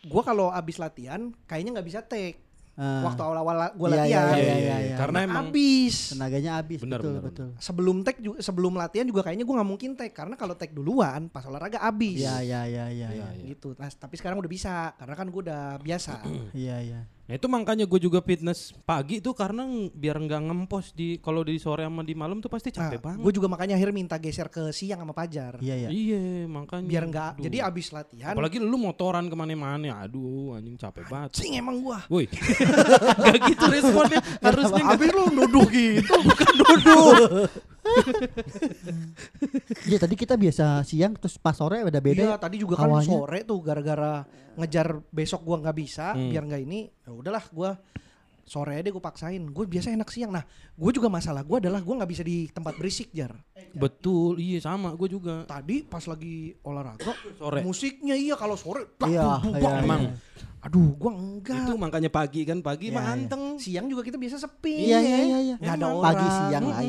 Gue 0.00 0.22
kalau 0.22 0.48
abis 0.48 0.78
latihan 0.78 1.34
kayaknya 1.44 1.74
nggak 1.74 1.88
bisa 1.88 2.00
take. 2.00 2.46
Ah. 2.78 3.02
Waktu 3.10 3.22
awal-awal 3.26 3.74
gue 3.74 3.88
Iya, 3.90 3.90
iya, 3.90 3.98
latihan, 3.98 4.06
iya, 4.06 4.22
Iya, 4.22 4.38
iya, 4.38 4.56
iya. 4.62 4.76
iya. 4.86 4.96
Karena 4.96 5.18
emang 5.26 5.50
abis. 5.50 6.14
Tenaganya 6.14 6.50
habis 6.62 6.78
Benar, 6.78 6.98
betul 7.02 7.10
benar, 7.10 7.24
betul. 7.26 7.48
Sebelum 7.58 7.96
take 8.06 8.20
juga, 8.22 8.38
sebelum 8.38 8.72
latihan 8.78 9.02
juga 9.02 9.20
kayaknya 9.26 9.42
gue 9.42 9.54
nggak 9.58 9.70
mungkin 9.74 9.90
take 9.98 10.14
karena 10.14 10.38
kalau 10.38 10.54
take 10.54 10.70
duluan 10.70 11.26
pas 11.26 11.42
olahraga 11.42 11.82
abis. 11.82 12.22
Iya 12.22 12.38
iya 12.38 12.60
iya 12.70 12.84
iya 12.86 13.08
Iya, 13.10 13.26
iya. 13.34 13.44
Gitu. 13.50 13.74
Nah, 13.74 13.90
tapi 13.90 14.14
sekarang 14.14 14.38
udah 14.38 14.46
bisa 14.46 14.94
karena 14.94 15.14
kan 15.18 15.26
gue 15.26 15.42
udah 15.42 15.82
biasa. 15.82 16.22
Iya 16.54 16.76
iya. 16.78 17.00
Nah 17.28 17.36
itu 17.36 17.44
makanya 17.44 17.84
gue 17.84 18.00
juga 18.00 18.18
fitness 18.18 18.72
pagi 18.82 19.20
tuh 19.20 19.36
karena 19.36 19.68
biar 19.92 20.16
nggak 20.16 20.48
ngempos 20.48 20.96
di 20.96 21.20
kalau 21.20 21.44
di 21.44 21.60
sore 21.60 21.84
sama 21.84 22.00
di 22.00 22.16
malam 22.16 22.40
tuh 22.40 22.48
pasti 22.48 22.72
Nah, 22.72 22.88
capek 22.88 23.04
banget. 23.04 23.20
gue 23.20 23.32
juga 23.36 23.48
makanya 23.52 23.76
akhirnya 23.76 23.92
minta 23.94 24.16
geser 24.16 24.48
ke 24.48 24.72
siang 24.72 25.04
sama 25.04 25.12
Pajar. 25.12 25.60
Iya 25.60 25.76
iya. 25.76 25.88
Iya 25.92 26.20
makanya. 26.48 26.88
Biar 26.88 27.04
nggak. 27.04 27.32
Jadi 27.44 27.56
abis 27.60 27.92
latihan. 27.92 28.32
Apalagi 28.32 28.56
lu 28.56 28.80
motoran 28.80 29.28
ke 29.28 29.36
mana-mana, 29.36 30.00
aduh 30.00 30.56
anjing 30.56 30.80
capek 30.80 31.04
banget. 31.04 31.36
Cing 31.36 31.52
emang 31.54 31.84
gua. 31.84 32.00
Woi, 32.08 32.24
gak 33.28 33.36
gitu 33.44 33.64
responnya. 33.68 34.20
Harusnya 34.40 34.82
Abis 34.88 35.10
lu 35.12 35.24
nuduh 35.28 35.68
gitu, 35.68 36.14
bukan 36.24 36.52
nuduh. 36.64 37.12
Iya 39.84 39.98
tadi 39.98 40.14
kita 40.14 40.34
biasa 40.34 40.82
siang 40.82 41.14
terus 41.14 41.36
pas 41.36 41.52
sore 41.52 41.82
udah 41.82 42.00
beda. 42.00 42.22
Iya, 42.22 42.30
ya. 42.34 42.38
tadi 42.38 42.56
juga 42.58 42.76
kan 42.76 43.00
sore 43.00 43.42
tuh 43.42 43.58
gara-gara 43.60 44.24
ngejar 44.54 45.00
besok 45.08 45.42
gua 45.42 45.56
nggak 45.58 45.76
bisa, 45.76 46.12
Hmm. 46.12 46.28
biar 46.28 46.42
nggak 46.44 46.62
ini. 46.62 46.80
Ya 47.00 47.10
udahlah 47.10 47.44
gua 47.48 47.70
sore 48.42 48.80
aja 48.80 48.88
gue 48.88 48.96
paksain. 48.98 49.44
Gue 49.44 49.68
biasa 49.68 49.92
enak 49.92 50.08
siang. 50.08 50.32
Nah, 50.32 50.40
gue 50.72 50.90
juga 50.90 51.12
masalah 51.12 51.44
gue 51.44 51.60
adalah 51.60 51.84
gue 51.84 51.92
nggak 51.92 52.08
bisa 52.08 52.24
di 52.24 52.48
tempat 52.48 52.80
berisik 52.80 53.12
jar. 53.12 53.36
Betul, 53.76 54.40
iya 54.40 54.56
sama 54.58 54.96
gue 54.96 55.04
juga. 55.06 55.44
Tadi 55.44 55.84
pas 55.84 56.00
lagi 56.00 56.56
olahraga, 56.64 57.12
Sore. 57.36 57.60
musiknya 57.60 58.16
iya 58.16 58.40
kalau 58.40 58.56
sore. 58.56 58.88
tak, 58.96 59.12
Iya, 59.12 59.36
bubuk, 59.36 59.52
iya, 59.52 59.60
bang. 59.60 59.84
Emang 59.84 60.02
Aduh, 60.58 60.96
gua 60.96 61.12
enggak. 61.12 61.60
itu 61.60 61.72
makanya 61.76 62.08
pagi 62.10 62.42
kan 62.42 62.58
pagi 62.58 62.88
Iya, 62.88 62.96
mah 62.96 63.04
iya. 63.04 63.12
anteng. 63.14 63.44
Siang 63.60 63.84
juga 63.86 64.00
kita 64.00 64.16
biasa 64.16 64.40
sepi. 64.40 64.74
Iya 64.80 64.98
iya 64.98 65.18
iya 65.20 65.38
iya. 65.44 65.56
Nggak 65.60 65.74
ada 65.76 65.86
orang. 65.86 66.04
Pagi 66.08 66.26
siang 66.32 66.64
lah 66.66 66.78
Mm-mm. 66.80 66.88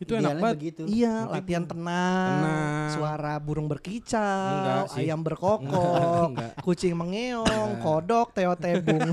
Itu. 0.00 0.08
Itu 0.08 0.16
enak 0.16 0.32
banget. 0.34 0.54
begitu. 0.56 0.82
Iya, 0.84 1.28
latihan 1.28 1.62
tenang, 1.62 2.40
Tenang. 2.40 2.88
suara 2.90 3.36
burung 3.36 3.68
berkicau, 3.68 4.88
ayam 4.90 5.20
berkokok, 5.20 6.32
Enggak. 6.32 6.52
kucing 6.60 6.96
mengeong, 6.96 7.44
kodok, 7.78 8.32
teo 8.32 8.56
tebung. 8.56 9.12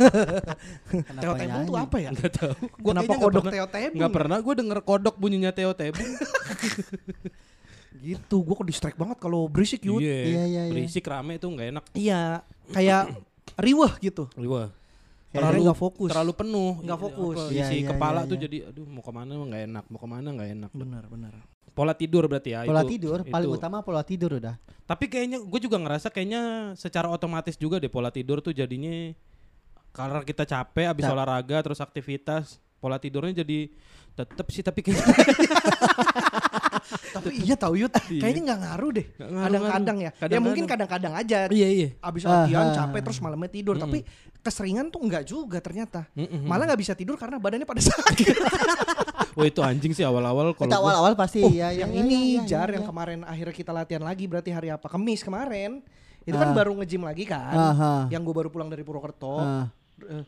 Kenapa 0.00 1.20
teo 1.20 1.32
tebung 1.34 1.62
tuh 1.62 1.72
nyanyi? 1.72 1.84
apa 1.84 1.96
ya? 1.98 2.10
Enggak 2.10 2.32
tahu. 2.34 2.52
Gua 2.74 2.90
Kenapa 2.92 3.04
nggak 3.06 3.20
kodok 3.22 3.42
pernah- 3.42 3.54
teo 3.54 3.66
tebung? 3.66 3.96
Nggak 3.98 4.12
pernah 4.12 4.36
gue 4.38 4.54
denger 4.56 4.78
kodok 4.82 5.14
bunyinya 5.16 5.50
Teo 5.50 5.72
Tebung. 5.72 6.10
Gitu, 8.00 8.36
gua 8.40 8.54
kok 8.56 8.64
distract 8.64 8.96
banget 8.96 9.18
kalau 9.18 9.44
berisik 9.44 9.84
yut. 9.84 10.00
Iya, 10.00 10.16
iya, 10.24 10.42
iya. 10.46 10.72
Berisik 10.72 11.04
rame 11.04 11.36
tuh 11.36 11.52
nggak 11.52 11.68
enak. 11.68 11.84
Iya, 11.92 12.40
kayak 12.70 13.12
riweh 13.64 13.92
gitu. 14.00 14.24
Wah. 14.40 14.72
Terlalu 15.30 15.60
nggak 15.62 15.78
fokus. 15.78 16.08
Terlalu 16.10 16.32
penuh. 16.34 16.72
Nggak 16.82 17.00
fokus. 17.00 17.38
Apa, 17.38 17.54
Iya, 17.54 17.62
isi 17.64 17.76
iya, 17.80 17.88
kepala 17.88 18.20
iya, 18.20 18.28
tuh 18.28 18.36
iya. 18.36 18.42
jadi 18.44 18.56
aduh 18.66 18.84
mau 18.84 19.02
ke 19.02 19.12
mana 19.14 19.30
nggak 19.32 19.62
enak, 19.70 19.84
mau 19.86 19.98
ke 19.98 20.08
mana 20.10 20.28
nggak 20.34 20.50
enak. 20.58 20.70
Benar, 20.74 21.04
benar. 21.06 21.32
Pola 21.70 21.94
tidur 21.94 22.26
berarti 22.26 22.50
ya. 22.50 22.66
Pola 22.66 22.82
itu- 22.82 22.90
tidur 22.98 23.18
paling 23.22 23.46
itu. 23.46 23.56
utama 23.56 23.78
pola 23.80 24.02
tidur 24.02 24.30
udah. 24.36 24.58
Tapi 24.84 25.06
kayaknya 25.06 25.38
gue 25.38 25.60
juga 25.62 25.78
ngerasa 25.78 26.10
kayaknya 26.10 26.42
secara 26.74 27.06
otomatis 27.06 27.54
juga 27.54 27.78
deh 27.78 27.86
pola 27.86 28.10
tidur 28.10 28.42
tuh 28.42 28.50
jadinya 28.50 29.14
karena 29.90 30.22
kita 30.22 30.42
capek 30.42 30.86
abis 30.90 31.06
Cap- 31.06 31.14
olahraga 31.14 31.56
terus 31.62 31.78
aktivitas 31.78 32.58
pola 32.80 32.96
tidurnya 32.96 33.44
jadi 33.44 33.68
tetep 34.10 34.46
sih 34.48 34.64
tapi 34.64 34.80
kayak 34.80 34.98
Tapi 37.10 37.42
iya 37.42 37.54
tau 37.54 37.74
Yut, 37.74 37.90
kayaknya 37.92 38.40
nggak 38.46 38.60
ngaruh 38.62 38.90
deh. 38.92 39.06
Nggak 39.12 39.42
Kadang-kadang 39.44 39.96
ya. 39.98 40.10
ngaruh. 40.12 40.30
Ya 40.30 40.38
mungkin 40.40 40.64
Kadang-kadang. 40.64 41.12
aja. 41.12 41.36
iya 41.50 41.68
iya 41.68 41.88
Abis 42.00 42.22
latihan 42.24 42.70
Aha. 42.70 42.76
capek 42.76 43.00
terus 43.04 43.18
malamnya 43.20 43.50
tidur. 43.50 43.76
Tapi 43.76 43.98
keseringan 44.40 44.88
tuh 44.88 45.00
enggak 45.02 45.22
juga 45.24 45.58
ternyata. 45.58 46.06
Malah 46.16 46.64
nggak 46.66 46.80
bisa 46.80 46.92
tidur 46.94 47.14
karena 47.14 47.36
badannya 47.36 47.66
pada 47.66 47.82
sakit. 47.90 48.34
Wah 49.32 49.46
itu 49.46 49.60
anjing 49.60 49.92
sih 49.92 50.02
awal-awal 50.02 50.54
kalau 50.54 50.70
awal-awal 50.72 51.12
pasti 51.14 51.38
Oh, 51.40 51.50
ya, 51.50 51.70
ya, 51.70 51.86
yang 51.86 51.90
ya, 51.92 52.00
ini 52.00 52.18
ya, 52.36 52.42
ya, 52.42 52.48
jar 52.48 52.68
ya, 52.68 52.80
yang 52.80 52.84
ya. 52.84 52.88
kemarin 52.88 53.18
akhirnya 53.22 53.54
kita 53.54 53.70
latihan 53.70 54.02
lagi 54.02 54.24
berarti 54.26 54.50
hari 54.50 54.68
apa? 54.70 54.86
Kemis 54.86 55.20
kemarin. 55.20 55.82
Itu 56.22 56.36
kan 56.36 56.50
Ah. 56.50 56.56
baru 56.56 56.74
nge-gym 56.78 57.02
lagi 57.02 57.24
kan. 57.24 57.54
Aha. 57.54 57.92
Yang 58.08 58.22
gue 58.24 58.34
baru 58.36 58.48
pulang 58.48 58.68
dari 58.68 58.82
Purwokerto. 58.82 59.36
Ah. 59.36 59.66
Eh, 60.00 60.24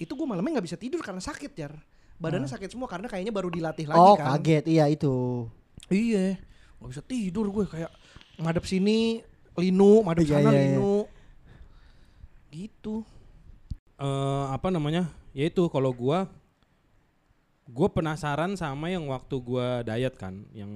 itu 0.00 0.08
gue 0.10 0.24
malamnya 0.24 0.56
nggak 0.56 0.66
bisa 0.66 0.74
tidur 0.74 0.98
karena 0.98 1.20
sakit 1.20 1.52
jar. 1.52 1.76
Badannya 2.16 2.48
sakit 2.48 2.68
semua 2.68 2.84
karena 2.84 3.06
kayaknya 3.06 3.30
baru 3.30 3.48
dilatih 3.48 3.84
lagi 3.86 4.00
Oh 4.00 4.16
kan. 4.16 4.36
kaget 4.36 4.64
iya 4.66 4.88
itu. 4.88 5.44
Iya. 5.88 6.36
Gak 6.76 6.88
bisa 6.90 7.02
tidur 7.02 7.46
gue 7.46 7.64
kayak 7.66 7.92
ngadep 8.36 8.64
sini 8.64 9.20
linu, 9.54 10.00
madep 10.00 10.24
Iya, 10.24 10.32
sana 10.34 10.48
iya, 10.48 10.56
iya. 10.56 10.64
linu. 10.72 11.04
Gitu. 12.50 13.04
eh, 13.96 14.44
apa 14.48 14.72
namanya 14.72 15.12
ya 15.30 15.44
itu 15.44 15.60
kalau 15.68 15.92
gua 15.92 16.24
gua 17.68 17.86
penasaran 17.86 18.56
sama 18.56 18.88
yang 18.88 19.04
waktu 19.06 19.36
gua 19.38 19.84
diet 19.84 20.16
kan 20.16 20.48
yang 20.50 20.72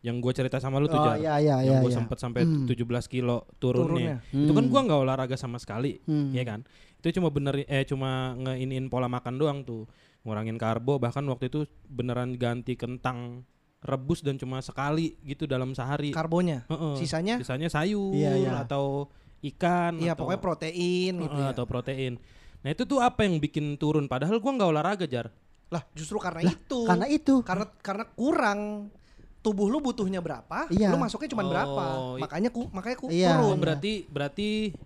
yang 0.00 0.16
gua 0.16 0.30
cerita 0.30 0.56
sama 0.56 0.78
lu 0.78 0.86
tuh 0.86 0.96
Oh 0.96 1.04
Jar. 1.04 1.18
iya 1.18 1.36
iya 1.36 1.56
yang 1.60 1.76
iya. 1.76 1.82
gua 1.82 1.90
iya. 1.90 1.98
sempet 1.98 2.16
sampai 2.16 2.46
Hmm. 2.46 2.64
17 2.64 2.86
kilo 3.04 3.44
turunnya. 3.58 4.22
Turunnya. 4.24 4.46
Itu 4.46 4.52
kan 4.54 4.64
Hmm. 4.64 4.72
gua 4.72 4.80
nggak 4.80 5.00
olahraga 5.00 5.36
sama 5.36 5.58
sekali, 5.58 5.98
Hmm. 6.06 6.30
ya 6.30 6.46
kan? 6.46 6.62
Itu 7.00 7.16
cuma 7.16 7.32
bener 7.32 7.64
eh 7.64 7.82
cuma 7.82 8.36
ngeiniin 8.36 8.86
pola 8.86 9.08
makan 9.08 9.34
doang 9.34 9.58
tuh. 9.64 9.88
Ngurangin 10.20 10.54
karbo 10.54 11.00
bahkan 11.00 11.24
waktu 11.24 11.48
itu 11.48 11.64
beneran 11.88 12.36
ganti 12.36 12.76
kentang 12.76 13.40
rebus 13.80 14.20
dan 14.20 14.36
cuma 14.36 14.60
sekali 14.60 15.16
gitu 15.24 15.48
dalam 15.48 15.72
sehari. 15.72 16.12
Karbonya. 16.12 16.68
Heeh. 16.68 16.94
Sisanya 17.00 17.40
Sisanya 17.40 17.72
sayur 17.72 18.12
Iya, 18.12 18.36
iya. 18.36 18.52
atau 18.60 19.08
ikan 19.40 19.96
iya 19.96 20.12
atau, 20.12 20.28
pokoknya 20.28 20.40
protein 20.44 21.12
gitu 21.16 21.32
Heeh, 21.32 21.48
ya. 21.48 21.56
atau 21.56 21.64
protein. 21.64 22.20
Nah, 22.60 22.68
itu 22.68 22.84
tuh 22.84 23.00
apa 23.00 23.24
yang 23.24 23.40
bikin 23.40 23.80
turun 23.80 24.04
padahal 24.04 24.36
gua 24.36 24.52
nggak 24.52 24.68
olahraga, 24.68 25.06
Jar. 25.08 25.32
Lah 25.72 25.80
justru 25.96 26.20
karena 26.20 26.44
Lah, 26.44 26.52
itu. 26.52 26.80
Karena 26.84 27.06
itu. 27.08 27.34
karena 27.40 27.64
karena 27.80 28.04
kurang 28.12 28.92
tubuh 29.40 29.72
lu 29.72 29.80
butuhnya 29.80 30.20
berapa, 30.20 30.68
Iya. 30.68 30.92
lu 30.92 31.00
masuknya 31.00 31.32
cuma 31.32 31.40
Oh, 31.40 31.48
berapa. 31.48 31.84
Makanya 32.20 32.52
ku 32.52 32.68
makanya 32.68 32.96
ku 33.00 33.08
Iya. 33.08 33.40
Oh, 33.40 33.56
turun. 33.56 33.64
berarti 33.64 34.04
berarti 34.12 34.76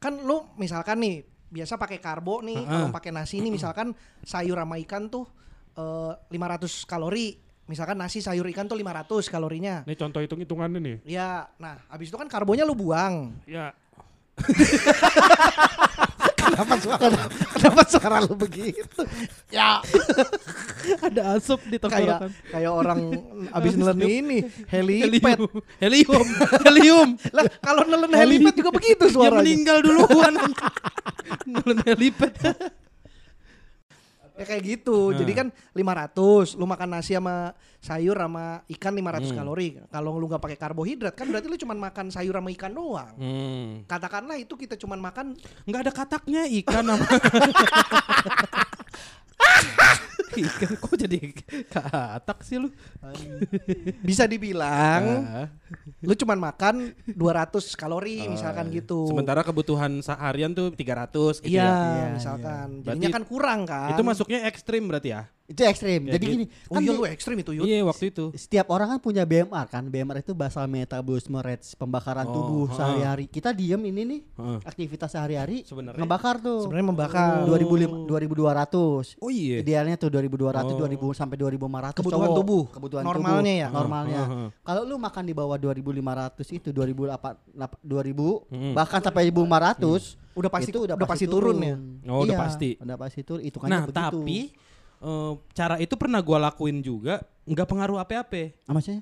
Kan 0.00 0.24
lu 0.24 0.50
misalkan 0.56 1.00
nih 1.00 1.24
biasa 1.54 1.78
pakai 1.78 2.02
karbo 2.02 2.42
nih, 2.42 2.58
Heeh. 2.58 2.66
kalau 2.66 2.88
pakai 2.90 3.10
nasi 3.14 3.38
nih 3.38 3.52
misalkan 3.54 3.94
sayur 4.26 4.58
sama 4.58 4.76
ikan 4.82 5.06
tuh 5.06 5.24
eh, 5.78 6.12
500 6.32 6.90
kalori. 6.90 7.40
Misalkan 7.64 7.96
nasi 7.96 8.20
sayur 8.20 8.44
ikan 8.52 8.68
tuh 8.68 8.76
500 8.76 9.32
kalorinya. 9.32 9.88
Ini 9.88 9.96
contoh 9.96 10.20
hitung-hitungannya 10.20 10.80
nih. 10.84 10.96
Ya, 11.08 11.48
nah 11.56 11.80
habis 11.88 12.12
itu 12.12 12.16
kan 12.20 12.28
karbonya 12.28 12.68
lu 12.68 12.76
buang. 12.76 13.32
Ya, 13.48 13.72
Kenapa 16.54 16.74
suara 16.78 17.06
kenapa 17.50 17.82
suara 17.90 18.16
lu 18.22 18.34
begitu? 18.38 19.02
Ya, 19.50 19.82
ada 21.10 21.34
asap 21.34 21.66
di 21.66 21.82
kayak 21.82 22.30
kayak 22.46 22.70
orang 22.70 23.10
abis 23.58 23.74
nelen 23.74 23.98
ini 24.06 24.38
helipad. 24.70 25.50
Helium. 25.82 26.26
Helium. 26.66 27.08
lah 27.34 27.42
kalau 27.58 27.82
nelen 27.82 28.14
helipad 28.14 28.54
juga 28.54 28.70
begitu 28.70 29.02
Dia 29.10 29.14
suaranya. 29.18 29.42
meninggal 29.42 29.78
duluan. 29.82 30.34
Nelen 31.42 31.78
helipad. 31.82 32.32
Ya 34.34 34.42
kayak 34.42 34.62
gitu. 34.66 35.14
Nah. 35.14 35.22
Jadi 35.22 35.32
kan 35.32 35.46
500, 35.72 36.58
lu 36.58 36.66
makan 36.66 36.88
nasi 36.90 37.14
sama 37.14 37.54
sayur 37.78 38.18
sama 38.18 38.66
ikan 38.66 38.90
500 38.90 39.30
Hmm. 39.30 39.38
kalori. 39.38 39.68
Kalau 39.86 40.18
lu 40.18 40.26
nggak 40.26 40.42
pakai 40.42 40.58
karbohidrat 40.58 41.14
kan 41.14 41.30
berarti 41.30 41.46
lu 41.46 41.54
cuma 41.54 41.78
makan 41.78 42.10
sayur 42.10 42.34
sama 42.34 42.50
ikan 42.50 42.74
doang. 42.74 43.14
Hmm. 43.14 43.86
Katakanlah 43.86 44.34
itu 44.34 44.58
kita 44.58 44.74
cuma 44.74 44.98
makan 44.98 45.38
Enggak 45.62 45.86
ada 45.86 45.92
kataknya 45.94 46.50
ikan 46.50 46.82
sama 46.82 47.06
Ikan 50.40 50.72
kok 50.76 50.94
jadi 50.96 51.18
katak 51.68 52.38
sih 52.40 52.58
lu? 52.58 52.68
bisa 54.00 54.24
dibilang 54.24 55.02
Ah. 55.24 55.46
lu 56.00 56.14
cuma 56.14 56.34
makan 56.34 56.90
200 57.04 57.18
kalori 57.74 58.26
misalkan 58.26 58.70
gitu. 58.70 59.06
Sementara 59.06 59.42
kebutuhan 59.42 59.98
seharian 60.00 60.50
tuh 60.50 60.70
300 60.70 61.40
gitu 61.40 61.50
iya, 61.50 61.64
ya. 61.64 61.74
Iya, 61.90 62.06
misalkan. 62.14 62.66
Berarti 62.80 62.98
Jadinya 63.00 63.10
kan 63.10 63.24
kurang 63.24 63.60
kan. 63.64 63.90
Itu 63.90 64.02
masuknya 64.02 64.44
ekstrim 64.44 64.86
berarti 64.86 65.10
ya? 65.10 65.22
Itu 65.44 65.60
ekstrim. 65.62 66.08
Ya, 66.08 66.16
Jadi 66.16 66.24
gitu. 66.24 66.34
gini, 66.34 66.44
Oh 66.64 66.74
kan 66.74 66.80
iya 66.80 66.88
di- 66.88 66.96
lu 66.96 67.04
ekstrim 67.04 67.36
itu 67.36 67.52
Yud. 67.52 67.64
Iya 67.64 67.84
waktu 67.84 68.04
itu. 68.08 68.32
setiap 68.34 68.64
orang 68.70 68.88
kan 68.88 68.98
punya 68.98 69.22
BMR 69.22 69.66
kan. 69.66 69.84
BMR 69.84 70.18
itu 70.18 70.32
basal 70.32 70.64
metabolisme 70.66 71.36
rates, 71.38 71.74
pemakaran 71.74 72.24
Oh, 72.24 72.32
tubuh 72.32 72.64
ha. 72.66 72.74
sehari-hari. 72.74 73.24
Kita 73.26 73.50
diem 73.50 73.82
ini 73.82 74.02
nih 74.04 74.20
Heeh. 74.32 74.58
aktivitas 74.62 75.10
sehari-hari 75.10 75.60
Sebenarnya- 75.62 76.00
ngebakar 76.00 76.38
tuh. 76.38 76.64
Sebenarnya 76.64 76.86
membakar 76.86 77.44
2005 77.44 78.08
2200. 78.08 79.16
Oh 79.18 79.28
iya. 79.28 79.60
Idealnya 79.60 79.96
tuh 80.04 80.12
2200 80.12 80.60
Oh. 80.62 80.76
2000 80.76 81.10
sampai 81.10 81.36
2500 81.36 81.96
Kebutuhan 81.96 82.20
cowok. 82.22 82.36
tubuh. 82.36 82.64
Kebutuhan 82.68 83.02
Normalnya 83.02 83.32
tubuh. 83.32 83.54
ya? 83.56 83.68
Normalnya. 83.70 84.20
Ah, 84.20 84.28
ah. 84.36 84.48
Kalau 84.60 84.82
lu 84.84 84.96
makan 84.96 85.22
di 85.22 85.32
bawah 85.32 85.56
2500 85.56 86.52
itu 86.52 86.68
2008 86.70 87.32
lap- 87.52 87.80
2000 87.80 88.44
Mm. 88.46 88.72
bahkan 88.72 89.00
sampai 89.00 89.24
1500 89.26 90.20
Udah 90.34 90.50
pasti 90.50 90.70
itu 90.70 90.80
udah, 90.82 90.96
pasti 91.00 91.24
turun, 91.24 91.56
ya. 91.56 91.76
Oh, 92.06 92.22
udah 92.22 92.34
Iya, 92.34 92.38
pasti. 92.38 92.70
Udah 92.76 92.96
pasti 92.96 93.20
turun. 93.22 93.40
Itu 93.40 93.56
Nah 93.62 93.86
tapi 93.86 94.50
eh, 95.00 95.32
cara 95.52 95.76
itu 95.78 95.94
pernah 95.94 96.18
gua 96.18 96.38
lakuin 96.42 96.78
juga 96.78 97.22
nggak 97.44 97.66
pengaruh 97.66 97.98
apa-apa. 97.98 98.52
Maksudnya? 98.66 99.00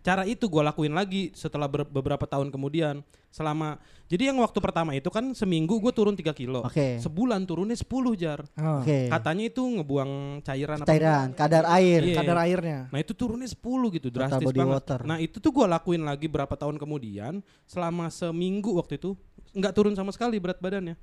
Cara 0.00 0.24
itu 0.24 0.48
gua 0.48 0.72
lakuin 0.72 0.96
lagi 0.96 1.28
setelah 1.36 1.68
ber- 1.68 1.84
beberapa 1.84 2.24
tahun 2.24 2.48
kemudian. 2.48 3.04
Selama 3.30 3.76
jadi 4.10 4.34
yang 4.34 4.42
waktu 4.42 4.58
pertama 4.58 4.90
itu 4.90 5.06
kan 5.06 5.22
seminggu 5.38 5.78
gue 5.78 5.92
turun 5.94 6.18
3 6.18 6.34
kilo. 6.34 6.66
Oke. 6.66 6.98
Sebulan 6.98 7.46
turunnya 7.46 7.78
10 7.78 7.86
jar. 8.18 8.42
Oh. 8.58 8.82
Oke. 8.82 9.06
Katanya 9.06 9.44
itu 9.46 9.62
ngebuang 9.62 10.42
cairan 10.42 10.82
apa 10.82 10.88
Cairan, 10.90 11.26
kadar 11.38 11.64
air. 11.78 12.00
Iya. 12.02 12.16
Kadar 12.18 12.38
airnya. 12.42 12.78
Nah 12.90 12.98
itu 12.98 13.12
turunnya 13.14 13.46
10 13.46 13.60
gitu 13.94 14.08
Total 14.10 14.26
drastis 14.26 14.46
body 14.50 14.58
banget. 14.58 14.74
water. 14.82 15.00
Nah 15.06 15.16
itu 15.22 15.36
tuh 15.38 15.52
gue 15.54 15.66
lakuin 15.68 16.02
lagi 16.02 16.26
berapa 16.26 16.50
tahun 16.50 16.74
kemudian 16.74 17.38
selama 17.70 18.10
seminggu 18.10 18.74
waktu 18.74 18.98
itu 18.98 19.14
nggak 19.54 19.74
turun 19.78 19.94
sama 19.94 20.10
sekali 20.10 20.42
berat 20.42 20.58
badannya. 20.58 20.98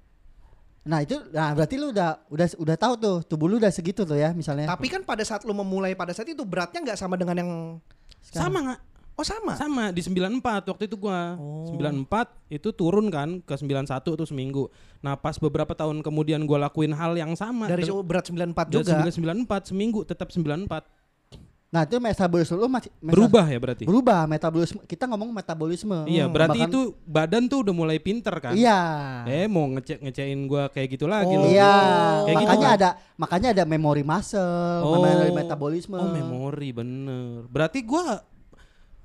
Nah, 0.88 1.04
itu 1.04 1.20
nah 1.36 1.52
berarti 1.52 1.76
lu 1.76 1.92
udah 1.92 2.16
udah 2.32 2.48
udah 2.64 2.76
tahu 2.80 2.94
tuh 2.96 3.18
tubuh 3.24 3.52
lu 3.52 3.60
udah 3.60 3.68
segitu 3.72 4.08
tuh 4.08 4.16
ya 4.16 4.32
misalnya. 4.32 4.72
Tapi 4.72 4.88
kan 4.88 5.04
pada 5.04 5.20
saat 5.24 5.44
lu 5.44 5.52
memulai 5.52 5.96
pada 5.96 6.16
saat 6.16 6.28
itu 6.28 6.44
beratnya 6.48 6.80
nggak 6.80 7.00
sama 7.00 7.20
dengan 7.20 7.36
yang 7.36 7.52
Sekarang. 8.28 8.52
Sama 8.52 8.60
nggak? 8.68 8.80
Oh 9.18 9.26
sama. 9.26 9.54
Sama 9.58 9.84
di 9.90 10.06
94 10.06 10.70
waktu 10.70 10.84
itu 10.86 10.94
gua. 10.94 11.34
Oh. 11.42 11.74
94 11.74 12.54
itu 12.54 12.70
turun 12.70 13.10
kan 13.10 13.42
ke 13.42 13.54
91 13.58 14.14
itu 14.14 14.26
seminggu. 14.30 14.64
Nah 15.02 15.18
pas 15.18 15.34
beberapa 15.42 15.74
tahun 15.74 16.06
kemudian 16.06 16.46
gua 16.46 16.70
lakuin 16.70 16.94
hal 16.94 17.18
yang 17.18 17.34
sama 17.34 17.66
Dari 17.66 17.82
dan- 17.82 18.06
berat 18.06 18.30
94 18.30 18.70
dari 18.70 18.86
juga. 18.86 18.94
94 19.10 19.74
seminggu 19.74 20.06
tetap 20.06 20.30
94 20.30 20.86
Nah, 21.68 21.84
itu 21.84 22.00
metabolisme 22.00 22.56
lu 22.56 22.72
masih 22.72 22.88
meta- 22.98 23.12
berubah 23.12 23.44
ya 23.44 23.60
berarti. 23.60 23.84
Berubah 23.84 24.24
metabolisme. 24.24 24.80
Kita 24.84 25.04
ngomong 25.04 25.36
metabolisme. 25.36 26.08
Iya 26.08 26.24
Hmm, 26.24 26.32
berarti 26.32 26.60
bahkan- 26.64 26.72
itu 26.72 26.82
badan 27.04 27.44
tuh 27.46 27.60
udah 27.60 27.74
mulai 27.76 28.00
pinter 28.00 28.32
kan. 28.40 28.56
Iya. 28.56 28.80
Eh 29.28 29.46
mau 29.46 29.68
ngecek 29.68 30.00
ngecein 30.00 30.40
gua 30.48 30.72
kayak 30.72 30.96
gitu 30.96 31.06
lagi 31.06 31.28
Oh. 31.30 31.44
loh. 31.44 31.52
Iya, 31.52 31.68
Kayak 31.68 32.24
gitu 32.24 32.36
makanya 32.40 32.64
kan? 32.64 32.78
ada 32.78 32.90
makanya 33.14 33.48
ada 33.52 33.64
memori 33.66 34.00
muscle, 34.02 34.80
memori 34.96 35.32
metabolisme. 35.34 35.98
Oh 35.98 36.08
memori 36.08 36.70
bener. 36.72 37.44
Berarti 37.46 37.84
gua 37.84 38.24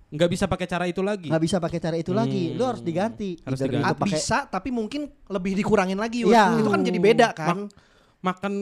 nggak 0.08 0.30
bisa 0.30 0.44
pakai 0.46 0.66
cara 0.66 0.84
itu 0.86 1.00
lagi. 1.00 1.32
nggak 1.32 1.42
bisa 1.42 1.56
pakai 1.58 1.80
cara 1.80 1.96
itu 1.96 2.12
lagi. 2.12 2.52
Lu 2.52 2.62
Hmm. 2.62 2.70
harus 2.70 2.82
diganti. 2.84 3.42
Harus 3.42 3.58
Either 3.58 3.74
diganti. 3.74 3.90
Ah, 3.90 3.96
pakai 3.96 4.12
bisa 4.14 4.38
tapi 4.46 4.68
mungkin 4.70 5.10
lebih 5.26 5.56
dikurangin 5.56 5.96
lagi. 5.96 6.22
Iya. 6.22 6.54
Itu 6.54 6.70
kan 6.70 6.78
jadi 6.80 6.98
beda 7.00 7.28
kan. 7.34 7.66
Makan 8.20 8.52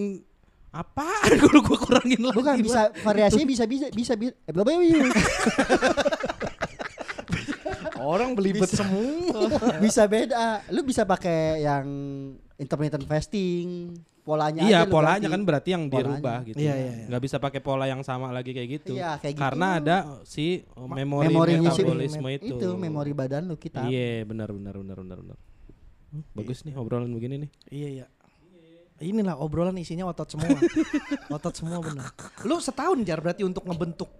apa? 0.70 1.06
Kalau 1.40 1.60
gua 1.60 1.78
kurangin 1.78 2.20
lagi. 2.22 2.36
bukan 2.36 2.56
bisa 2.62 2.80
variasinya 3.02 3.46
bisa 3.46 3.64
bisa 3.66 3.86
bisa 3.90 4.14
bisa 4.14 4.32
eh, 4.46 4.54
Orang 8.00 8.32
belibet 8.32 8.66
semua. 8.66 9.50
bisa 9.78 10.08
beda. 10.08 10.64
Lu 10.72 10.80
bisa 10.82 11.04
pakai 11.04 11.60
yang 11.60 11.86
intermittent 12.56 13.04
fasting, 13.04 13.92
polanya 14.20 14.62
Iya 14.62 14.78
aja 14.84 14.88
polanya 14.88 15.26
ganti. 15.26 15.34
kan 15.34 15.42
berarti 15.44 15.68
yang 15.74 15.84
Polanya. 15.88 16.00
dirubah 16.16 16.38
gitu. 16.48 16.58
Iya, 16.60 16.74
iya, 16.76 16.90
iya. 16.96 17.06
Nggak 17.08 17.22
bisa 17.22 17.36
pakai 17.36 17.60
pola 17.60 17.84
yang 17.84 18.00
sama 18.00 18.30
lagi 18.30 18.50
kayak 18.52 18.68
gitu. 18.80 18.92
Iya, 18.96 19.20
kayak 19.20 19.34
gitu. 19.36 19.42
Karena 19.42 19.66
ada 19.76 19.96
si 20.24 20.64
uh, 20.76 20.86
memori 20.86 21.28
memorinya 21.28 21.70
metabolisme 21.70 22.28
itu. 22.30 22.56
itu 22.56 22.68
memori 22.74 23.12
badan 23.12 23.48
lu 23.48 23.56
kita. 23.56 23.84
Iya 23.84 24.24
benar 24.24 24.48
benar 24.52 24.74
benar 24.78 24.96
benar 24.96 25.18
benar. 25.20 25.38
Bagus 26.34 26.64
nih 26.64 26.74
obrolan 26.74 27.10
begini 27.10 27.46
nih. 27.46 27.50
Iya 27.70 27.88
iya. 28.00 28.06
Inilah 29.01 29.32
obrolan 29.40 29.72
isinya 29.80 30.05
otot 30.12 30.28
semua. 30.28 30.53
otot 31.36 31.55
semua 31.57 31.80
benar. 31.80 32.12
Lu 32.44 32.61
setahun 32.61 33.01
jar 33.01 33.16
berarti 33.24 33.48
untuk 33.48 33.64
ngebentuk. 33.64 34.12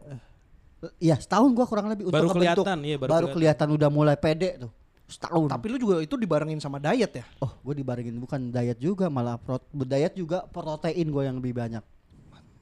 Iya, 0.97 1.21
setahun 1.21 1.53
gua 1.53 1.69
kurang 1.69 1.93
lebih 1.93 2.09
untuk 2.09 2.17
Baru 2.17 2.33
ngebentuk. 2.33 2.65
kelihatan, 2.65 2.79
iya, 2.89 2.97
baru 2.97 3.11
baru 3.13 3.27
kelihatan 3.37 3.69
udah 3.77 3.89
mulai 3.93 4.17
pede 4.17 4.57
tuh. 4.57 4.73
Setahun. 5.05 5.53
Tapi 5.53 5.67
lu 5.69 5.77
juga 5.77 6.01
itu 6.01 6.17
dibarengin 6.17 6.63
sama 6.63 6.81
diet 6.81 7.13
ya? 7.13 7.25
oh, 7.43 7.53
gue 7.67 7.83
dibarengin 7.83 8.15
bukan 8.17 8.55
diet 8.55 8.79
juga 8.79 9.11
malah 9.11 9.37
pro, 9.37 9.59
diet 9.75 10.15
juga 10.15 10.47
protein 10.49 11.11
gue 11.11 11.23
yang 11.27 11.37
lebih 11.43 11.53
banyak. 11.53 11.85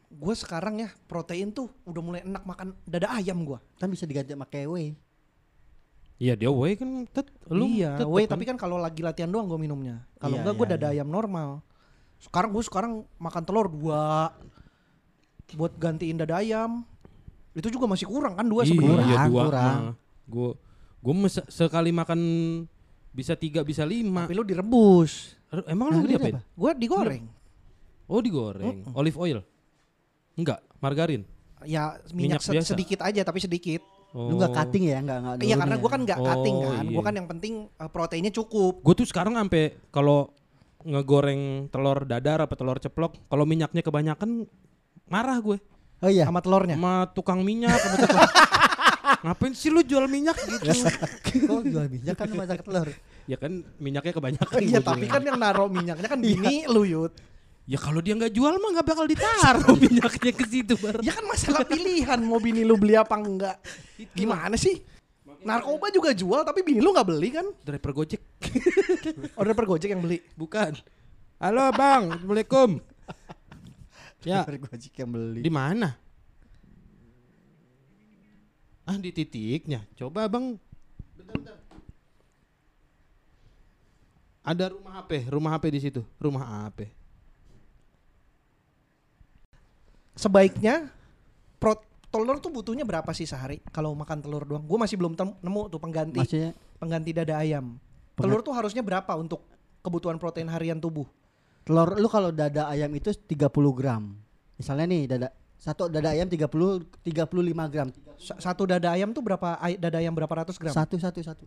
Gue 0.08 0.34
sekarang 0.34 0.80
ya 0.82 0.88
protein 1.06 1.52
tuh 1.52 1.68
udah 1.86 2.02
mulai 2.02 2.20
enak 2.24 2.42
makan 2.42 2.74
dada 2.88 3.14
ayam 3.14 3.44
gua. 3.44 3.60
Kan 3.76 3.92
bisa 3.92 4.08
diganti 4.08 4.32
sama 4.32 4.48
whey. 4.48 4.96
Iya 6.18 6.34
dia 6.34 6.50
whey 6.50 6.74
kan 6.74 7.06
tet, 7.06 7.30
lu 7.46 7.70
iya, 7.70 7.94
tetep 7.94 8.10
whey 8.10 8.26
kan. 8.26 8.34
tapi 8.34 8.42
kan 8.48 8.56
kalau 8.58 8.74
lagi 8.80 9.06
latihan 9.06 9.30
doang 9.30 9.46
gue 9.46 9.60
minumnya. 9.60 10.02
Kalau 10.18 10.34
Iya, 10.34 10.42
enggak 10.42 10.54
gue 10.58 10.66
iya, 10.66 10.74
dada 10.74 10.88
ayam 10.90 11.08
normal. 11.12 11.62
Sekarang 12.18 12.50
gue 12.50 12.62
sekarang 12.62 12.92
makan 13.16 13.42
telur 13.42 13.66
dua 13.66 14.34
buat 15.54 15.72
gantiin 15.74 16.18
dada 16.18 16.38
ayam. 16.38 16.84
Itu 17.52 17.68
juga 17.68 17.86
masih 17.86 18.06
kurang 18.06 18.34
kan 18.34 18.44
dua 18.44 18.62
Iya, 18.62 18.70
sebenarnya. 18.70 19.04
iya 19.04 19.16
Kurang, 19.16 19.28
dua. 19.28 19.42
kurang. 19.44 19.80
Gue 20.28 20.48
gue 20.98 21.14
sekali 21.48 21.90
makan 21.90 22.20
bisa 23.10 23.34
tiga 23.34 23.62
bisa 23.62 23.82
lima. 23.82 24.26
Tapi 24.26 24.36
lu 24.36 24.44
direbus. 24.44 25.34
Emang 25.64 25.88
Nah, 25.88 25.98
lu 25.98 26.06
diapain? 26.06 26.36
apa? 26.36 26.42
Gue 26.52 26.70
digoreng. 26.76 27.24
Oh 28.04 28.20
digoreng. 28.20 28.84
Olive 28.92 29.18
oil? 29.18 29.38
Enggak, 30.34 30.60
margarin. 30.78 31.24
Ya 31.64 31.98
minyak, 32.08 32.38
Minyak 32.38 32.40
se- 32.40 32.52
biasa? 32.54 32.68
sedikit 32.72 33.00
aja 33.02 33.20
tapi 33.22 33.38
sedikit. 33.38 33.82
Oh. 34.08 34.30
Lu 34.30 34.38
nggak 34.38 34.54
cutting 34.54 34.84
ya, 34.86 34.98
nggak 35.00 35.18
nggak. 35.18 35.34
Iya 35.42 35.56
karena 35.56 35.76
gue 35.76 35.84
ya? 35.84 35.92
kan 35.92 36.00
nggak 36.02 36.18
Oh, 36.18 36.26
cutting 36.26 36.56
kan. 36.62 36.84
Gue 36.84 36.94
iya. 36.94 37.04
kan 37.04 37.14
yang 37.16 37.28
penting 37.28 37.54
uh, 37.74 37.88
proteinnya 37.88 38.30
cukup. 38.30 38.80
Gue 38.80 38.94
tuh 38.94 39.04
sekarang 39.04 39.34
sampai 39.34 39.76
kalau 39.88 40.32
ngegoreng 40.88 41.68
telur 41.68 42.08
dadar 42.08 42.48
apa 42.48 42.56
telur 42.56 42.80
ceplok, 42.80 43.28
kalau 43.28 43.44
minyaknya 43.44 43.84
kebanyakan 43.84 44.48
marah 45.12 45.36
gue 45.44 45.60
Oh 45.98 46.10
iya. 46.10 46.30
Sama 46.30 46.38
telurnya. 46.38 46.78
sama 46.78 47.10
tukang 47.10 47.42
minyak 47.42 47.74
sama 47.74 47.96
tukang. 48.06 48.22
Ngapain 49.26 49.50
sih 49.50 49.66
lu 49.66 49.82
jual 49.82 50.06
minyak 50.06 50.38
gitu? 50.46 50.62
Kok 51.50 51.62
jual 51.66 51.86
minyak 51.90 52.14
kan 52.14 52.26
lu 52.30 52.36
masak 52.38 52.62
telur. 52.62 52.88
ya 53.28 53.36
kan 53.36 53.60
minyaknya 53.82 54.12
kebanyakan. 54.14 54.60
Iya 54.62 54.80
gua 54.80 54.94
tapi 54.94 55.04
kan 55.10 55.20
yang 55.20 55.36
naro 55.36 55.68
minyaknya 55.68 56.08
kan 56.08 56.16
bini 56.22 56.64
lu 56.70 56.86
Yud. 56.86 57.12
ya 57.68 57.76
kalau 57.76 58.00
dia 58.00 58.16
nggak 58.16 58.32
jual 58.32 58.56
mah 58.56 58.80
nggak 58.80 58.86
bakal 58.88 59.04
ditaruh 59.04 59.76
minyaknya 59.76 60.32
ke 60.32 60.44
situ 60.48 60.72
bar. 60.80 61.02
Ya 61.04 61.12
kan 61.12 61.26
masalah 61.28 61.66
pilihan 61.68 62.16
mau 62.24 62.40
bini 62.40 62.64
lu 62.64 62.80
beli 62.80 62.96
apa 62.96 63.18
enggak. 63.18 63.60
Gimana 64.16 64.56
sih? 64.56 64.80
Narkoba 65.42 65.86
juga 65.94 66.10
jual 66.10 66.42
tapi 66.42 66.66
bini 66.66 66.82
lu 66.82 66.90
nggak 66.90 67.08
beli 67.08 67.28
kan? 67.30 67.46
Driver 67.62 67.92
Gojek. 67.94 68.22
Order 69.38 69.54
per 69.54 69.66
Gojek 69.70 69.90
yang 69.94 70.02
beli. 70.02 70.18
Bukan. 70.34 70.74
Halo 71.38 71.70
bang, 71.70 72.10
assalamualaikum. 72.10 72.82
ya, 74.26 74.42
Gojek 74.42 74.94
yang 74.98 75.10
beli. 75.14 75.40
di 75.46 75.52
mana? 75.52 75.94
Ah 78.82 78.98
di 78.98 79.14
titiknya. 79.14 79.86
Coba 79.94 80.26
bang. 80.26 80.58
Ada 84.42 84.72
rumah 84.72 85.04
HP, 85.04 85.12
rumah 85.28 85.50
HP 85.54 85.64
di 85.68 85.80
situ, 85.84 86.02
rumah 86.16 86.66
HP. 86.66 86.88
Sebaiknya 90.18 90.88
pro 91.60 91.78
telur 92.08 92.40
tuh 92.40 92.48
butuhnya 92.48 92.88
berapa 92.88 93.08
sih 93.12 93.28
sehari 93.28 93.60
kalau 93.68 93.92
makan 93.92 94.24
telur 94.24 94.44
doang? 94.44 94.64
Gue 94.64 94.78
masih 94.80 94.96
belum 94.96 95.12
nemu 95.16 95.62
tuh 95.68 95.80
pengganti 95.80 96.18
Maksudnya 96.20 96.52
pengganti 96.80 97.10
dada 97.12 97.34
ayam. 97.38 97.76
Telur 98.16 98.40
tuh 98.42 98.56
harusnya 98.56 98.82
berapa 98.82 99.12
untuk 99.14 99.44
kebutuhan 99.84 100.18
protein 100.18 100.48
harian 100.50 100.80
tubuh? 100.80 101.06
telur 101.68 102.00
lu 102.00 102.08
kalau 102.08 102.32
dada 102.32 102.64
ayam 102.72 102.88
itu 102.96 103.12
30 103.12 103.44
gram. 103.76 104.16
Misalnya 104.56 104.88
nih 104.88 105.02
dada 105.04 105.28
satu 105.60 105.92
dada 105.92 106.16
ayam 106.16 106.24
30 106.24 106.48
35 107.04 107.68
gram. 107.68 107.88
Sa- 108.16 108.40
Satu 108.40 108.64
dada 108.64 108.88
ayam 108.88 109.12
tuh 109.12 109.20
berapa 109.20 109.60
dada 109.76 110.00
ayam 110.00 110.16
berapa 110.16 110.32
ratus 110.32 110.56
gram? 110.56 110.72
Satu 110.72 110.96
satu 110.96 111.20
satu. 111.20 111.44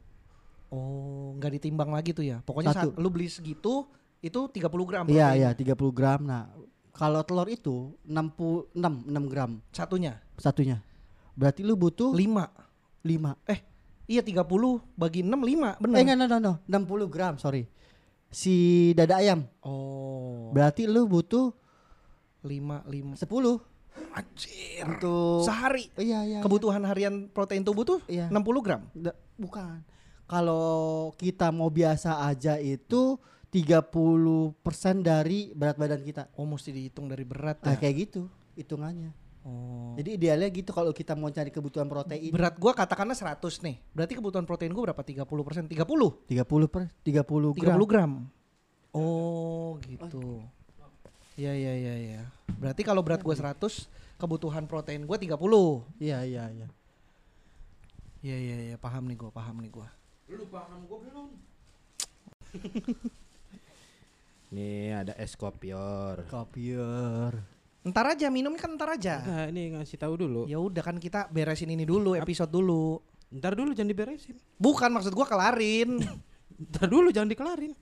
Oh, 0.69 1.33
nggak 1.41 1.57
ditimbang 1.57 1.89
lagi 1.89 2.13
tuh 2.13 2.21
ya. 2.23 2.39
Pokoknya 2.45 2.69
Satu. 2.71 2.93
saat 2.93 3.01
lu 3.01 3.09
beli 3.09 3.27
segitu 3.33 3.89
itu 4.21 4.39
30 4.45 4.85
gram. 4.85 5.03
Iya 5.09 5.33
iya 5.33 5.49
30 5.57 5.73
gram. 5.89 6.21
Nah, 6.21 6.53
kalau 6.93 7.25
telur 7.25 7.49
itu 7.49 7.97
66 8.05 8.77
6 8.77 9.31
gram 9.31 9.57
Satunya 9.73 10.21
satunya. 10.41 10.81
Berarti 11.37 11.61
lu 11.61 11.77
butuh 11.77 12.11
5. 12.11 12.49
5. 13.05 13.37
Eh, 13.45 13.61
iya 14.05 14.19
30 14.19 14.43
bagi 14.93 15.21
6 15.21 15.37
5, 15.37 15.77
benar. 15.77 15.95
Eh 15.95 16.03
enggak, 16.03 16.17
no, 16.17 16.25
no, 16.27 16.37
no, 16.41 16.53
60 16.65 17.07
gram, 17.07 17.37
sorry. 17.37 17.69
Si 18.27 18.55
dada 18.93 19.19
ayam. 19.19 19.43
Oh, 19.61 20.49
Berarti 20.51 20.87
lu 20.87 21.05
butuh 21.05 21.53
5 22.41 22.81
5. 22.83 23.13
10 23.15 23.59
Anjir. 24.11 24.83
untuk 24.87 25.43
Sehari 25.43 25.91
Iya, 25.95 26.19
iya. 26.23 26.39
kebutuhan 26.39 26.83
harian 26.83 27.27
protein 27.27 27.61
tubuh 27.61 27.83
tuh 27.83 27.99
Iya. 28.07 28.27
60 28.27 28.59
gram. 28.59 28.81
Da- 28.91 29.15
bukan. 29.35 29.83
Kalau 30.25 31.11
kita 31.15 31.51
mau 31.51 31.67
biasa 31.67 32.23
aja 32.23 32.55
itu 32.55 33.19
30% 33.51 34.55
dari 35.03 35.51
berat 35.51 35.75
badan 35.75 36.01
kita. 36.01 36.31
Oh, 36.35 36.47
mesti 36.47 36.71
dihitung 36.71 37.11
dari 37.11 37.27
berat 37.27 37.59
Nah, 37.61 37.75
ya. 37.75 37.79
kayak 37.79 37.95
gitu. 38.01 38.31
hitungannya. 38.51 39.15
Oh. 39.41 39.97
Jadi 39.97 40.21
idealnya 40.21 40.49
gitu 40.53 40.69
kalau 40.69 40.93
kita 40.93 41.17
mau 41.17 41.33
cari 41.33 41.49
kebutuhan 41.49 41.89
protein. 41.89 42.29
Berat 42.29 42.61
gua 42.61 42.77
katakanlah 42.77 43.17
100 43.17 43.41
nih. 43.65 43.81
Berarti 43.91 44.13
kebutuhan 44.13 44.45
protein 44.45 44.69
gua 44.69 44.93
berapa? 44.93 45.01
30%? 45.01 45.65
30? 45.65 46.29
30 46.29 46.45
per 46.69 46.93
30 47.01 47.57
gram. 47.57 47.77
30 47.77 47.89
gram. 47.89 48.11
Oh, 48.93 49.81
gitu. 49.81 50.45
Iya 51.39 51.57
iya 51.57 51.73
iya 51.73 51.95
iya. 51.97 52.21
Berarti 52.61 52.85
kalau 52.85 53.01
berat 53.01 53.25
gua 53.25 53.33
100, 53.33 53.89
kebutuhan 54.21 54.69
protein 54.69 55.09
gua 55.09 55.17
30. 55.17 55.33
Iya 55.97 56.21
iya 56.21 56.43
iya. 56.53 56.67
Iya 58.21 58.37
iya 58.37 58.57
iya, 58.69 58.75
paham 58.77 59.09
nih 59.09 59.17
gua, 59.17 59.33
paham 59.33 59.57
nih 59.65 59.73
gua. 59.73 59.89
Lu 60.31 60.47
paham 60.47 60.87
gue 60.87 60.99
belum? 61.09 61.29
Nih 64.55 64.95
ada 64.95 65.13
es 65.15 65.35
kopior. 65.35 66.23
Kopior. 66.27 67.50
Ntar 67.81 68.13
aja 68.13 68.29
minum 68.29 68.53
kan 68.53 68.77
ntar 68.77 68.93
aja. 68.93 69.25
Enggak, 69.25 69.47
ini 69.49 69.73
ngasih 69.73 69.97
tahu 69.97 70.13
dulu. 70.13 70.45
Ya 70.45 70.61
udah 70.61 70.85
kan 70.85 71.01
kita 71.01 71.25
beresin 71.33 71.73
ini 71.73 71.81
dulu, 71.81 72.13
episode 72.13 72.53
dulu. 72.53 73.01
Ntar 73.33 73.57
dulu 73.57 73.73
jangan 73.73 73.89
diberesin. 73.89 74.37
Bukan 74.61 74.93
maksud 74.93 75.17
gua 75.17 75.25
kelarin. 75.25 75.97
Ntar 76.69 76.85
dulu 76.85 77.09
jangan 77.09 77.33
dikelarin. 77.33 77.73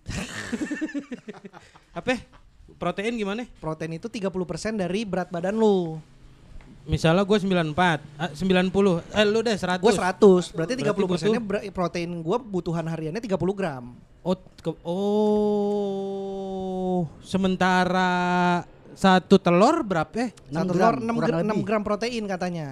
Apa? 2.00 2.16
Protein 2.80 3.20
gimana? 3.20 3.44
Protein 3.60 4.00
itu 4.00 4.08
30% 4.08 4.80
dari 4.80 5.04
berat 5.04 5.28
badan 5.28 5.60
lu. 5.60 6.00
Misalnya 6.88 7.28
gue 7.28 7.38
94, 7.38 7.76
ah, 8.18 8.32
90, 8.34 9.04
eh 9.14 9.26
lu 9.28 9.44
deh 9.44 9.52
100. 9.54 9.84
Gua 9.84 9.92
100, 9.92 10.56
berarti 10.56 10.74
30 10.80 10.88
Berarti 10.96 11.04
persennya 11.12 11.44
protein 11.76 12.24
gua 12.24 12.40
kebutuhan 12.40 12.88
hariannya 12.88 13.20
30 13.20 13.36
gram. 13.52 14.00
Oh, 14.24 14.36
oh, 14.88 15.78
sementara 17.20 18.64
satu 19.00 19.40
telur 19.40 19.80
berapa? 19.82 20.12
Eh? 20.20 20.30
Satu 20.52 20.68
6 20.68 20.70
telur 20.70 20.76
gram, 20.76 20.94
6 21.00 21.08
kurang 21.16 21.16
gram, 21.24 21.40
lebih. 21.48 21.64
gram 21.64 21.82
protein 21.82 22.24
katanya. 22.28 22.68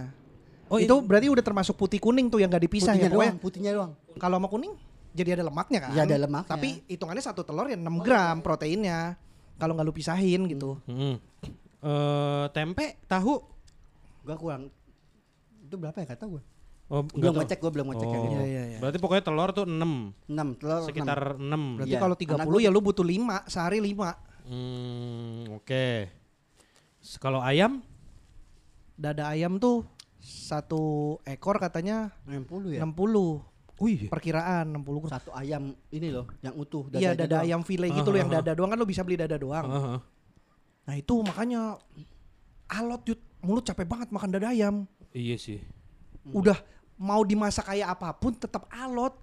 Oh, 0.67 0.75
itu 0.75 0.91
ini- 0.91 1.05
berarti 1.07 1.27
udah 1.31 1.39
termasuk 1.41 1.73
putih 1.73 1.95
kuning 1.97 2.27
tuh 2.27 2.43
yang 2.43 2.51
gak 2.51 2.59
dipisah 2.61 2.91
Putihnya 2.91 3.07
ya 3.07 3.09
pokoknya. 3.09 3.31
doang, 3.31 3.39
putihnya 3.39 3.71
doang. 3.71 3.91
Kalau 4.13 4.35
sama 4.35 4.47
kuning 4.47 4.73
jadi 5.13 5.29
ada 5.33 5.43
lemaknya 5.47 5.79
kan? 5.79 5.89
Iya, 5.95 6.01
ada 6.03 6.15
lemaknya. 6.19 6.51
Tapi 6.51 6.69
hitungannya 6.85 7.23
satu 7.23 7.41
telur 7.41 7.65
ya 7.65 7.79
6 7.79 8.03
gram 8.03 8.35
proteinnya. 8.41 9.15
Kalau 9.55 9.73
nggak 9.73 9.87
lu 9.87 9.95
pisahin 9.95 10.43
gitu. 10.45 10.75
Hmm. 10.85 11.15
Eh, 11.79 12.45
tempe, 12.51 12.99
tahu? 13.07 13.39
Gua 14.21 14.35
kurang 14.35 14.67
itu 15.61 15.75
berapa 15.75 15.95
ya 15.95 16.07
kata 16.07 16.27
gua? 16.27 16.43
Oh, 16.87 17.03
Belum 17.03 17.35
ngecek 17.37 17.59
gua 17.59 17.71
belum 17.71 17.87
ngecek 17.89 18.07
Oh. 18.07 18.13
yang 18.13 18.23
itu. 18.23 18.31
Iya, 18.33 18.43
iya, 18.45 18.63
iya. 18.65 18.77
Berarti 18.79 18.97
pokoknya 18.97 19.23
telur 19.23 19.49
tuh 19.51 19.63
6, 19.63 20.11
6 20.25 20.47
telur 20.55 20.83
sekitar 20.83 21.35
6. 21.35 21.63
Berarti 21.75 21.91
Iya. 21.91 21.99
kalau 21.99 22.15
Anak 22.15 22.47
30 22.47 22.59
ya 22.59 22.69
lu 22.69 22.79
butuh 22.79 23.03
5, 23.03 23.43
sehari 23.45 23.79
5. 23.79 24.15
Hmm, 24.47 25.51
oke. 25.53 26.07
S- 26.97 27.19
Kalau 27.19 27.39
ayam? 27.39 27.83
Dada 28.95 29.29
ayam 29.29 29.59
tuh 29.59 29.83
satu 30.17 30.81
ekor 31.23 31.59
katanya 31.59 32.09
60 32.25 32.73
ya. 32.73 32.81
60. 32.81 33.43
Oh 33.77 33.85
iya. 33.85 34.09
Perkiraan 34.09 34.73
60 34.73 35.03
gram. 35.03 35.11
Satu 35.11 35.29
ayam 35.31 35.75
ini 35.91 36.09
loh 36.09 36.25
yang 36.41 36.55
utuh 36.55 36.89
Iya 36.89 37.13
dada 37.13 37.37
doang. 37.37 37.45
ayam 37.45 37.61
file 37.61 37.93
gitu 37.93 38.09
loh 38.09 38.17
yang 38.17 38.31
dada 38.31 38.51
doang 38.51 38.73
kan 38.73 38.77
lu 38.77 38.87
bisa 38.87 39.05
beli 39.05 39.15
dada 39.15 39.37
doang. 39.37 39.65
Heeh. 39.67 39.97
Nah 40.87 40.95
itu 40.97 41.13
makanya 41.21 41.77
alot 42.67 43.03
yut 43.05 43.21
mulut 43.39 43.61
capek 43.61 43.85
banget 43.85 44.09
makan 44.09 44.33
dada 44.33 44.49
ayam. 44.49 44.89
Iya 45.13 45.37
sih. 45.37 45.61
Udah 46.25 46.57
mau 46.97 47.21
dimasak 47.21 47.69
kayak 47.69 47.93
apa 47.93 48.17
pun 48.17 48.33
tetap 48.33 48.65
alot. 48.73 49.13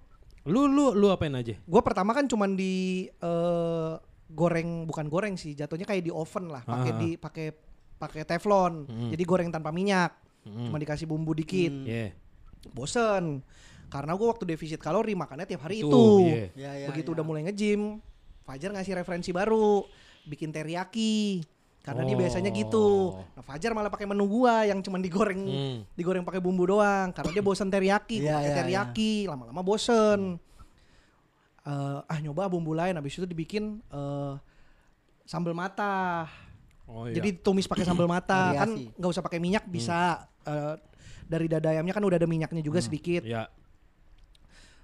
Lu 0.47 0.65
lu 0.65 0.95
lu 0.95 1.11
apain 1.11 1.33
aja? 1.35 1.59
Gua 1.65 1.81
pertama 1.81 2.15
kan 2.15 2.23
cuman 2.23 2.55
di 2.55 3.05
eh, 3.11 3.93
goreng 4.27 4.85
bukan 4.85 5.05
goreng 5.05 5.35
sih, 5.35 5.53
jatuhnya 5.53 5.85
kayak 5.85 6.01
di 6.01 6.11
oven 6.11 6.49
lah, 6.49 6.61
pakai 6.61 6.91
Ah. 6.91 6.97
di 6.97 7.09
pakai 7.15 7.47
pakai 7.95 8.21
teflon. 8.23 8.73
Hmm. 8.85 9.09
Jadi 9.09 9.23
goreng 9.23 9.49
tanpa 9.49 9.69
minyak. 9.69 10.11
Hmm. 10.43 10.69
Cuma 10.69 10.77
dikasih 10.77 11.05
bumbu 11.05 11.31
dikit. 11.31 11.71
Hmm. 11.71 11.85
Iya. 11.85 12.07
Bosen. 12.71 13.41
Karena 13.85 14.17
gua 14.17 14.33
waktu 14.33 14.43
defisit 14.45 14.81
kalori 14.81 15.13
makannya 15.13 15.45
tiap 15.45 15.61
hari 15.63 15.79
Tuh, 15.79 15.87
itu. 15.87 16.03
iya. 16.25 16.45
Ya, 16.57 16.71
ya, 16.75 16.87
Begitu 16.89 17.09
ya. 17.09 17.15
udah 17.15 17.23
mulai 17.23 17.41
nge-gym, 17.45 18.01
Fajar 18.41 18.69
ngasih 18.69 18.93
referensi 18.95 19.29
baru, 19.29 19.85
bikin 20.23 20.49
teriyaki. 20.49 21.41
Karena 21.81 22.01
dia 22.01 22.17
biasanya 22.17 22.49
gitu. 22.49 23.13
Oh. 23.13 23.25
Nah, 23.37 23.45
Fajar 23.45 23.71
malah 23.71 23.89
pakai 23.89 24.09
menu 24.09 24.25
gua 24.25 24.65
yang 24.65 24.81
cuman 24.81 24.99
digoreng 24.99 25.37
Hmm. 25.39 25.77
digoreng 25.93 26.25
pakai 26.25 26.41
bumbu 26.41 26.65
doang 26.65 27.13
karena 27.13 27.29
dia 27.31 27.41
bosan 27.41 27.69
teriyaki, 27.69 28.21
Iya, 28.21 28.33
pakai 28.35 28.49
iya, 28.49 28.57
teriyaki, 28.59 29.13
lama-lama 29.29 29.61
bosen. 29.61 30.41
Eh, 31.65 31.99
ah 32.05 32.19
nyoba 32.21 32.45
bumbu 32.45 32.77
lain 32.77 32.93
habis 32.93 33.17
itu 33.17 33.25
dibikin 33.25 33.81
eh, 33.89 34.33
sambal 35.25 35.57
mata. 35.57 36.29
Oh 36.85 37.09
iya. 37.09 37.17
Jadi 37.17 37.41
tumis 37.41 37.65
pakai 37.65 37.81
sambal 37.81 38.05
mata 38.05 38.53
kan 38.53 38.69
Variasi. 38.69 38.93
nggak 38.93 39.09
usah 39.09 39.23
pakai 39.25 39.41
minyak 39.41 39.65
bisa 39.65 40.29
Eh, 40.45 40.77
dari 41.25 41.49
dada 41.49 41.73
ayamnya 41.73 41.89
kan 41.89 42.05
udah 42.05 42.21
ada 42.21 42.29
minyaknya 42.29 42.61
juga 42.61 42.77
sedikit. 42.77 43.25
ya. 43.25 43.49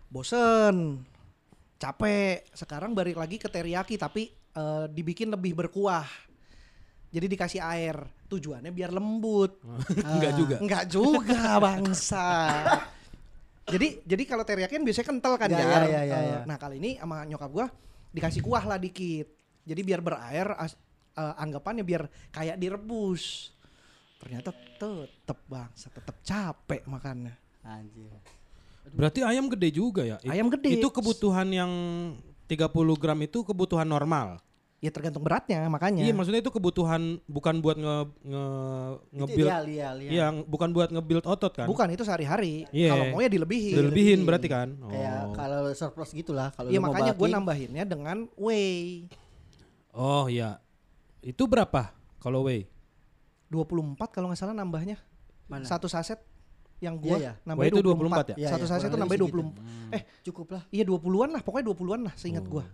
Bosen. 0.09 1.05
Capek. 1.77 2.49
Sekarang 2.57 2.97
balik 2.97 3.13
lagi 3.13 3.38
ke 3.38 3.45
teriyaki 3.45 3.93
tapi 3.93 4.34
eh, 4.34 4.86
dibikin 4.89 5.29
lebih 5.29 5.53
berkuah. 5.53 6.09
Jadi 7.13 7.29
dikasih 7.29 7.61
air. 7.61 7.93
Tujuannya 8.25 8.73
biar 8.73 8.89
lembut. 8.89 9.61
Enggak 10.17 10.34
juga. 10.34 10.55
Enggak 10.57 10.84
juga 10.89 11.61
bangsa. 11.61 12.25
jadi 13.68 13.88
jadi 14.01 14.24
kalau 14.26 14.43
teriyaki 14.43 14.74
kan 14.74 14.84
biasanya 14.84 15.07
kental 15.07 15.34
kan 15.36 15.47
Ya, 15.47 15.59
Jar. 15.59 15.82
ya, 15.86 16.01
ya, 16.01 16.18
ya. 16.20 16.39
Nah 16.45 16.57
kali 16.57 16.82
ini 16.82 16.97
sama 16.97 17.24
nyokap 17.24 17.49
gua 17.49 17.68
dikasih 18.09 18.41
kuah 18.41 18.64
lah 18.64 18.76
dikit. 18.76 19.30
Jadi 19.62 19.82
biar 19.82 20.01
berair 20.01 20.51
as- 20.55 20.78
eh, 21.14 21.34
anggapannya 21.38 21.82
biar 21.82 22.05
kayak 22.30 22.57
direbus. 22.57 23.53
Ternyata 24.18 24.49
tetep 24.53 25.39
bangsa, 25.45 25.89
tetep 25.89 26.16
capek 26.22 26.82
makannya. 26.86 27.34
Anjir. 27.62 28.09
Berarti 28.89 29.22
ayam 29.22 29.45
gede 29.47 29.70
juga 29.72 30.01
ya? 30.01 30.18
Ayam 30.26 30.49
gede. 30.49 30.78
Itu 30.78 30.89
kebutuhan 30.89 31.49
yang 31.49 31.72
30 32.45 32.68
gram 32.97 33.18
itu 33.18 33.41
kebutuhan 33.41 33.86
normal. 33.86 34.41
Ya 34.82 34.89
tergantung 34.89 35.21
beratnya 35.21 35.61
makanya. 35.69 36.01
Iya, 36.01 36.09
maksudnya 36.09 36.41
itu 36.41 36.49
kebutuhan 36.49 37.21
bukan 37.29 37.61
buat 37.61 37.77
nge 37.77 37.95
nge 38.25 38.45
Itu 38.49 39.13
nge-build 39.13 39.49
ideal, 39.53 39.63
ideal, 39.69 39.95
ideal. 40.01 40.09
Iya, 40.09 40.25
bukan 40.49 40.69
buat 40.73 40.89
nge-build 40.89 41.25
otot 41.29 41.53
kan? 41.53 41.69
Bukan 41.69 41.86
itu 41.93 42.01
sehari-hari. 42.01 42.65
Iya. 42.73 42.89
Kalau 42.89 43.05
mau 43.13 43.21
ya 43.21 43.29
dilebihin. 43.29 43.77
Dilebihin 43.77 44.19
berarti 44.25 44.47
kan? 44.49 44.73
Kayak 44.89 45.21
Oh. 45.21 45.38
kalau 45.38 45.69
surplus 45.77 46.17
gitulah 46.17 46.49
kalau 46.57 46.73
Iya 46.73 46.82
makanya 46.82 47.13
gue 47.13 47.27
nambahinnya 47.29 47.86
dengan 47.86 48.25
whey. 48.34 49.05
Oh 49.93 50.25
iya. 50.25 50.57
Itu 51.21 51.45
berapa 51.45 51.93
kalau 52.17 52.49
whey? 52.49 52.65
24 53.53 54.09
kalau 54.09 54.34
nggak 54.34 54.41
salah 54.41 54.57
nambahnya. 54.57 54.97
Mana? 55.45 55.61
Satu 55.61 55.86
saset 55.86 56.17
yang 56.82 56.97
gua 56.97 57.21
Iya, 57.21 57.21
iya. 57.21 57.34
nambah 57.45 57.61
Wah, 57.61 57.69
itu 57.69 57.82
24 57.86 58.34
ya? 58.34 58.36
Iya, 58.39 58.47
Satu 58.49 58.65
iya, 58.65 58.71
saset 58.73 58.88
itu 58.89 58.97
kurang 58.97 59.03
nambah 59.05 59.17
lebih 59.21 59.29
20. 59.29 59.93
Eh, 59.93 60.01
cukup 60.25 60.47
lah. 60.57 60.63
iya 60.73 60.84
20-an 60.89 61.29
lah, 61.38 61.41
pokoknya 61.45 61.65
20-an 61.69 62.01
lah 62.09 62.13
seingat 62.17 62.45
gua. 62.49 62.65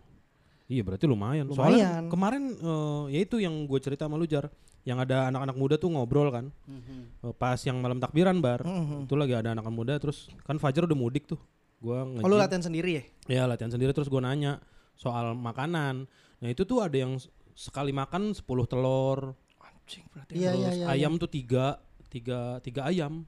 Iya 0.68 0.84
berarti 0.84 1.08
lumayan. 1.08 1.48
Lumayan. 1.48 1.56
Soalnya 1.56 1.90
kemarin 2.12 2.44
eh, 2.54 3.04
ya 3.16 3.20
itu 3.24 3.40
yang 3.40 3.56
gue 3.66 3.80
cerita 3.80 4.06
sama 4.06 4.20
lu 4.20 4.28
Jar. 4.28 4.52
Yang 4.88 5.04
ada 5.04 5.28
anak-anak 5.32 5.56
muda 5.60 5.76
tuh 5.76 5.92
ngobrol 5.92 6.28
kan. 6.32 6.52
Mhm. 6.68 7.24
Eh, 7.24 7.34
pas 7.36 7.60
yang 7.64 7.80
malam 7.80 8.00
takbiran 8.04 8.40
bar. 8.44 8.64
Mhm. 8.68 9.08
Itu 9.08 9.16
lagi 9.16 9.36
ada 9.36 9.56
anak 9.56 9.68
muda 9.72 9.96
terus 9.96 10.28
kan 10.44 10.60
Fajar 10.60 10.84
udah 10.84 10.96
mudik 10.96 11.28
tuh. 11.28 11.40
Gua 11.80 12.04
Oh, 12.04 12.28
lu 12.28 12.36
nge-gym. 12.36 12.42
latihan 12.42 12.64
sendiri 12.64 12.90
ya? 12.92 13.04
Ya 13.32 13.44
latihan 13.48 13.72
sendiri 13.72 13.96
terus 13.96 14.12
gue 14.12 14.20
nanya 14.20 14.60
soal 14.98 15.32
makanan. 15.34 16.10
Nah 16.44 16.48
itu 16.52 16.68
tuh 16.68 16.84
ada 16.84 16.98
yang 17.00 17.16
sekali 17.56 17.96
makan 17.96 18.36
10 18.36 18.68
telur. 18.68 19.38
Anjing 19.64 20.04
berarti. 20.12 20.32
Iya, 20.36 20.52
terus 20.52 20.62
iya, 20.62 20.72
iya. 20.74 20.86
ayam 20.92 21.16
tuh 21.16 21.30
tiga, 21.32 21.80
tiga, 22.12 22.60
tiga 22.60 22.82
ayam. 22.86 23.24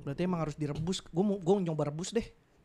Berarti 0.00 0.24
emang 0.24 0.40
harus 0.40 0.56
direbus. 0.56 0.98
Gua 1.12 1.22
mau 1.22 1.36
gua 1.38 1.60
nyoba 1.60 1.92
rebus 1.92 2.10
deh. 2.10 2.24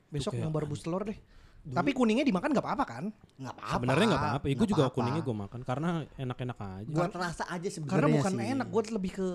Besok 0.09 0.33
nyoba 0.39 0.63
rebus 0.63 0.81
telur 0.81 1.03
deh. 1.03 1.19
Tapi 1.65 1.91
kuningnya 1.91 2.21
dimakan 2.21 2.53
nggak 2.53 2.61
apa-apa 2.61 2.85
kan? 2.85 3.03
Nggak 3.35 3.53
apa-apa. 3.57 3.73
Sebenarnya 3.73 4.05
nggak 4.05 4.21
apa-apa. 4.21 4.45
Ya, 4.45 4.49
gue 4.49 4.55
Nggak 4.55 4.69
juga 4.69 4.83
apa-apa. 4.83 4.95
kuningnya 4.95 5.21
gue 5.21 5.35
makan 5.35 5.61
karena 5.61 5.89
enak-enak 6.15 6.57
aja. 6.61 6.89
Buat 6.91 7.13
rasa 7.15 7.43
aja 7.49 7.67
sebenarnya 7.67 7.91
Karena 7.91 8.07
bukan 8.13 8.33
sih. 8.33 8.51
enak, 8.53 8.67
gua 8.69 8.81
lebih 8.91 9.11
ke 9.11 9.27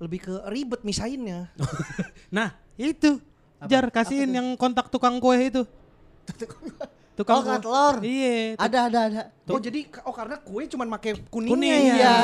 lebih 0.00 0.20
ke 0.20 0.34
ribet 0.48 0.80
misainnya. 0.82 1.40
Nah 2.30 2.48
itu 2.74 3.20
Jar 3.62 3.86
kasihin 3.86 4.32
yang 4.32 4.48
kontak 4.56 4.88
tukang 4.88 5.20
kue 5.20 5.36
itu. 5.36 5.62
tukang 7.18 7.36
Oh, 7.38 7.44
kerak 7.44 7.60
telur. 7.60 7.94
Iya. 8.00 8.56
Ada 8.56 8.78
ada 8.88 9.00
ada. 9.06 9.22
Oh 9.46 9.60
jadi 9.60 9.80
oh 10.02 10.14
karena 10.16 10.40
kue 10.40 10.64
cuman 10.64 10.88
pakai 10.90 11.20
kuningnya 11.28 11.52
Kuning 11.52 11.84
ya. 11.92 11.92
iya. 11.92 12.14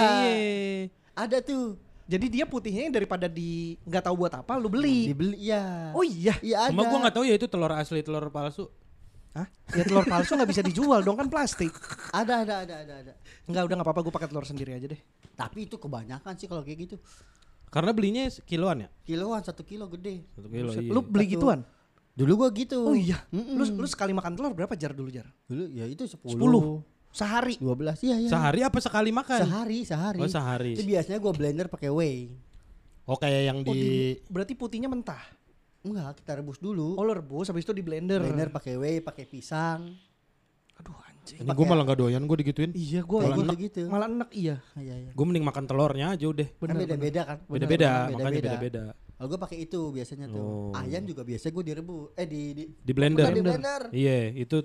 Ada 1.13 1.39
tuh. 1.39 1.77
Jadi 2.07 2.27
dia 2.31 2.47
putihnya 2.47 2.89
daripada 2.89 3.27
di 3.27 3.75
nggak 3.83 4.03
tahu 4.03 4.15
buat 4.17 4.33
apa 4.33 4.57
lu 4.57 4.67
beli. 4.67 5.11
Dibeli 5.11 5.39
ya. 5.45 5.91
Oh 5.93 6.01
iya. 6.01 6.35
Iya 6.41 6.57
ada. 6.65 6.71
Cuma 6.73 6.83
gue 6.83 6.99
nggak 6.99 7.15
tahu 7.15 7.25
ya 7.27 7.35
itu 7.35 7.47
telur 7.47 7.71
asli 7.71 8.01
telur 8.01 8.27
palsu. 8.31 8.71
Hah? 9.37 9.47
Ya 9.77 9.85
telur 9.85 10.09
palsu 10.09 10.33
nggak 10.33 10.49
bisa 10.49 10.63
dijual 10.65 11.05
dong 11.05 11.21
kan 11.21 11.29
plastik. 11.29 11.69
Ada 12.09 12.41
ada 12.41 12.55
ada 12.65 12.75
ada 12.81 12.95
ada. 13.05 13.13
Enggak 13.45 13.69
udah 13.69 13.75
nggak 13.77 13.87
apa-apa 13.87 14.01
gue 14.01 14.15
pakai 14.17 14.29
telur 14.33 14.49
sendiri 14.49 14.73
aja 14.73 14.89
deh. 14.89 15.01
Tapi 15.37 15.69
itu 15.69 15.77
kebanyakan 15.77 16.33
sih 16.35 16.49
kalau 16.49 16.65
kayak 16.65 16.89
gitu. 16.89 16.97
Karena 17.69 17.93
belinya 17.93 18.25
kiloan 18.43 18.87
ya. 18.87 18.89
Kiloan 19.05 19.45
satu 19.45 19.61
kilo 19.61 19.85
gede. 19.93 20.25
Satu 20.33 20.49
kilo. 20.49 20.73
Iya. 20.73 20.89
Lu 20.89 21.05
beli 21.05 21.29
Satu. 21.29 21.35
gituan? 21.37 21.61
Dulu 22.17 22.33
gua 22.33 22.49
gitu. 22.49 22.81
Oh 22.81 22.97
iya. 22.97 23.21
Mm-mm. 23.29 23.61
Lu 23.61 23.65
lu 23.77 23.87
sekali 23.87 24.17
makan 24.17 24.33
telur 24.33 24.57
berapa 24.57 24.73
jar 24.73 24.97
dulu 24.97 25.13
jar? 25.13 25.29
Dulu 25.45 25.69
ya 25.69 25.85
itu 25.85 26.09
10. 26.09 26.17
10. 26.33 26.81
Sehari. 27.13 27.61
12 27.61 28.01
iya 28.03 28.17
iya. 28.17 28.29
Sehari 28.33 28.61
apa 28.65 28.79
sekali 28.81 29.13
makan? 29.13 29.41
Sehari, 29.45 29.85
sehari. 29.85 30.21
Oh 30.21 30.29
sehari. 30.29 30.73
Itu 30.73 30.85
biasanya 30.85 31.21
gue 31.21 31.33
blender 31.37 31.69
pakai 31.69 31.93
whey. 31.93 32.33
Oh 33.05 33.21
kayak 33.21 33.43
yang 33.47 33.59
Oh, 33.61 33.69
di 33.69 33.77
di- 33.77 34.17
berarti 34.27 34.57
putihnya 34.57 34.89
mentah. 34.89 35.21
Enggak, 35.87 36.19
kita 36.19 36.33
rebus 36.37 36.59
dulu. 36.59 36.99
Oh, 36.99 37.05
lo 37.07 37.15
rebus 37.15 37.47
habis 37.49 37.63
itu 37.63 37.71
di 37.71 37.81
blender. 37.81 38.19
blender 38.19 38.51
pakai 38.51 38.75
whey, 38.75 38.99
pakai 38.99 39.25
pisang. 39.25 39.95
Aduh 40.77 40.93
anjing. 41.07 41.41
ini 41.41 41.49
gue 41.49 41.67
malah 41.67 41.85
gak 41.87 41.99
doyan 41.99 42.23
gue 42.23 42.37
digituin. 42.43 42.71
Iya, 42.75 43.01
gua 43.01 43.25
Kayak 43.25 43.33
gua 43.33 43.45
gitu 43.47 43.57
gitu. 43.65 43.83
malah 43.89 44.07
enak 44.07 44.31
iya. 44.35 44.57
Iya, 44.75 44.95
iya. 44.99 45.11
Gue 45.15 45.25
mending 45.25 45.47
makan 45.47 45.65
telurnya 45.65 46.07
aja 46.13 46.27
udah. 46.27 46.49
Kan 46.51 46.61
Bener, 46.61 46.77
beda-beda 46.85 47.21
kan. 47.25 47.39
Beda-beda, 47.47 47.91
Bener, 48.11 48.17
makanya 48.19 48.43
beda-beda. 48.43 48.83
Kalau 49.17 49.29
gue 49.33 49.39
pakai 49.41 49.59
itu 49.65 49.81
biasanya 49.89 50.27
tuh. 50.29 50.43
Oh. 50.43 50.77
Ayam 50.77 51.03
juga 51.09 51.23
biasa 51.25 51.49
gue 51.49 51.65
direbus. 51.65 52.13
Eh 52.19 52.27
di 52.29 52.43
di, 52.53 52.65
Di 52.69 52.93
blender. 52.93 53.25
Bukan 53.25 53.35
di 53.35 53.45
blender. 53.47 53.81
Iya, 53.95 54.19
itu 54.37 54.59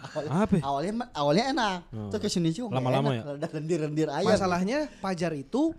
Awalnya, 0.00 0.32
apa? 0.32 0.54
ya? 0.56 0.62
awalnya 0.64 0.92
awalnya 1.12 1.44
enak. 1.52 1.78
Oh. 1.92 2.08
Terus 2.08 2.22
ke 2.24 2.28
sini 2.32 2.48
sih 2.54 2.62
Lama-lama 2.64 3.10
enak. 3.12 3.20
ya? 3.20 3.22
Ada 3.36 3.46
lendir-lendir 3.60 4.08
ayam. 4.08 4.32
Masalahnya 4.32 4.78
Pajar 5.02 5.34
itu 5.36 5.74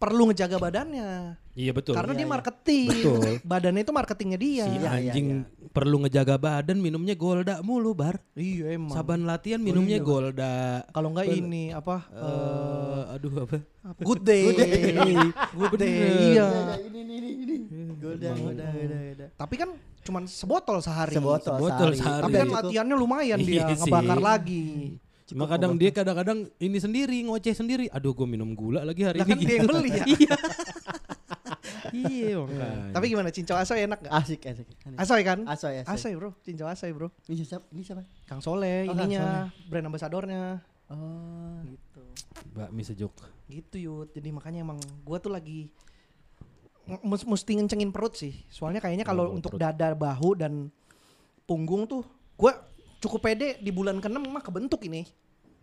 perlu 0.00 0.32
ngejaga 0.32 0.56
badannya. 0.56 1.36
Iya 1.52 1.76
betul. 1.76 1.92
Karena 1.92 2.16
Iya, 2.16 2.18
dia 2.18 2.24
iya. 2.24 2.32
marketing. 2.32 2.88
Betul. 2.88 3.20
Badannya 3.52 3.82
itu 3.84 3.92
marketingnya 3.92 4.38
dia. 4.40 4.64
si 4.64 4.70
Iya, 4.70 4.80
iya, 4.80 4.88
anjing 4.96 5.26
iya. 5.44 5.68
perlu 5.70 5.96
ngejaga 6.00 6.40
badan 6.40 6.78
minumnya 6.80 7.12
Golda 7.12 7.60
mulu 7.60 7.92
bar. 7.92 8.16
Iya 8.32 8.80
emang. 8.80 8.96
Saban 8.96 9.28
latihan 9.28 9.60
minumnya 9.60 10.00
iya. 10.00 10.06
Golda. 10.06 10.54
Kalau 10.88 11.12
enggak 11.12 11.28
ini 11.28 11.68
apa? 11.70 12.08
Eh, 12.08 13.14
aduh 13.14 13.44
apa? 13.44 13.58
apa? 13.84 14.00
Good 14.08 14.22
day. 14.24 14.44
Good 14.48 14.58
day. 14.64 15.14
Good 15.60 15.74
day. 15.76 16.00
Iya. 16.32 16.48
Iya, 16.48 16.48
ini 16.80 16.98
ini 17.04 17.14
ini 17.18 17.30
ini. 17.36 17.56
Golda, 18.00 18.28
golda, 18.32 18.64
golda, 18.72 18.96
golda. 19.04 19.26
Tapi 19.36 19.54
kan 19.60 19.70
cuman 20.00 20.22
sebotol 20.24 20.80
sehari. 20.80 21.12
Sebotol, 21.12 21.60
Sebotol 21.60 21.88
sehari. 21.92 22.00
sehari. 22.00 22.22
Tapi 22.24 22.34
kan 22.38 22.48
latihannya 22.56 22.96
lumayan 22.96 23.38
dia 23.38 23.68
Iya 23.68 23.76
sih. 23.76 23.84
ngebakar 23.84 24.18
lagi. 24.18 24.96
Cuma 25.30 25.46
kadang 25.46 25.78
dia 25.78 25.90
kadang-kadang 25.90 26.50
ini 26.58 26.78
sendiri 26.78 27.22
ngoceh 27.22 27.54
sendiri. 27.54 27.86
Aduh 27.88 28.10
gue 28.12 28.26
minum 28.26 28.50
gula 28.50 28.82
lagi 28.82 29.06
hari 29.06 29.22
Lah 29.22 29.26
ini. 29.26 29.32
kan 29.32 29.38
dia 29.40 29.54
yang 29.56 29.68
beli 29.68 29.90
ya. 29.90 30.04
Iya. 31.90 32.06
iya 32.06 32.34
makanya. 32.38 32.94
Tapi 32.94 33.04
gimana 33.08 33.28
cincau 33.30 33.56
asoy 33.56 33.82
enak 33.82 33.98
gak? 34.04 34.12
Asik, 34.14 34.40
asik. 34.46 34.66
Asoy 34.94 35.22
kan? 35.22 35.42
Asoy, 35.42 35.82
asoy. 35.82 35.90
Asoy 35.90 36.12
bro, 36.14 36.30
cincau 36.40 36.66
asoy 36.66 36.90
bro. 36.94 37.08
Ini 37.26 37.42
siapa? 37.42 37.66
Ini 37.68 37.82
siapa? 37.82 38.02
Kang 38.26 38.38
Soleh 38.38 38.86
Oh, 38.86 38.94
Kang 38.94 39.10
ininya, 39.10 39.50
brand 39.66 39.86
ambasadornya. 39.86 40.62
Oh. 40.86 41.58
Gitu. 41.64 42.02
Bakmi 42.52 42.82
sejuk. 42.84 43.10
Gitu 43.46 43.76
yut. 43.80 44.08
Jadi 44.12 44.28
makanya 44.30 44.62
emang 44.62 44.78
gua 45.02 45.18
tuh 45.18 45.30
lagi 45.30 45.70
mesti 47.02 47.52
ngencengin 47.54 47.90
perut 47.90 48.14
sih. 48.14 48.34
Soalnya 48.46 48.78
kayaknya 48.78 49.02
kalau 49.02 49.30
Oh, 49.30 49.34
untuk 49.34 49.54
perut. 49.54 49.62
dada, 49.62 49.90
bahu 49.90 50.34
dan 50.34 50.70
punggung 51.42 51.86
tuh 51.86 52.02
gua 52.34 52.54
cukup 53.00 53.20
pede 53.22 53.56
di 53.56 53.70
bulan 53.70 53.96
ke-6 53.96 54.20
mah 54.22 54.40
kebentuk 54.40 54.80
ini. 54.82 55.08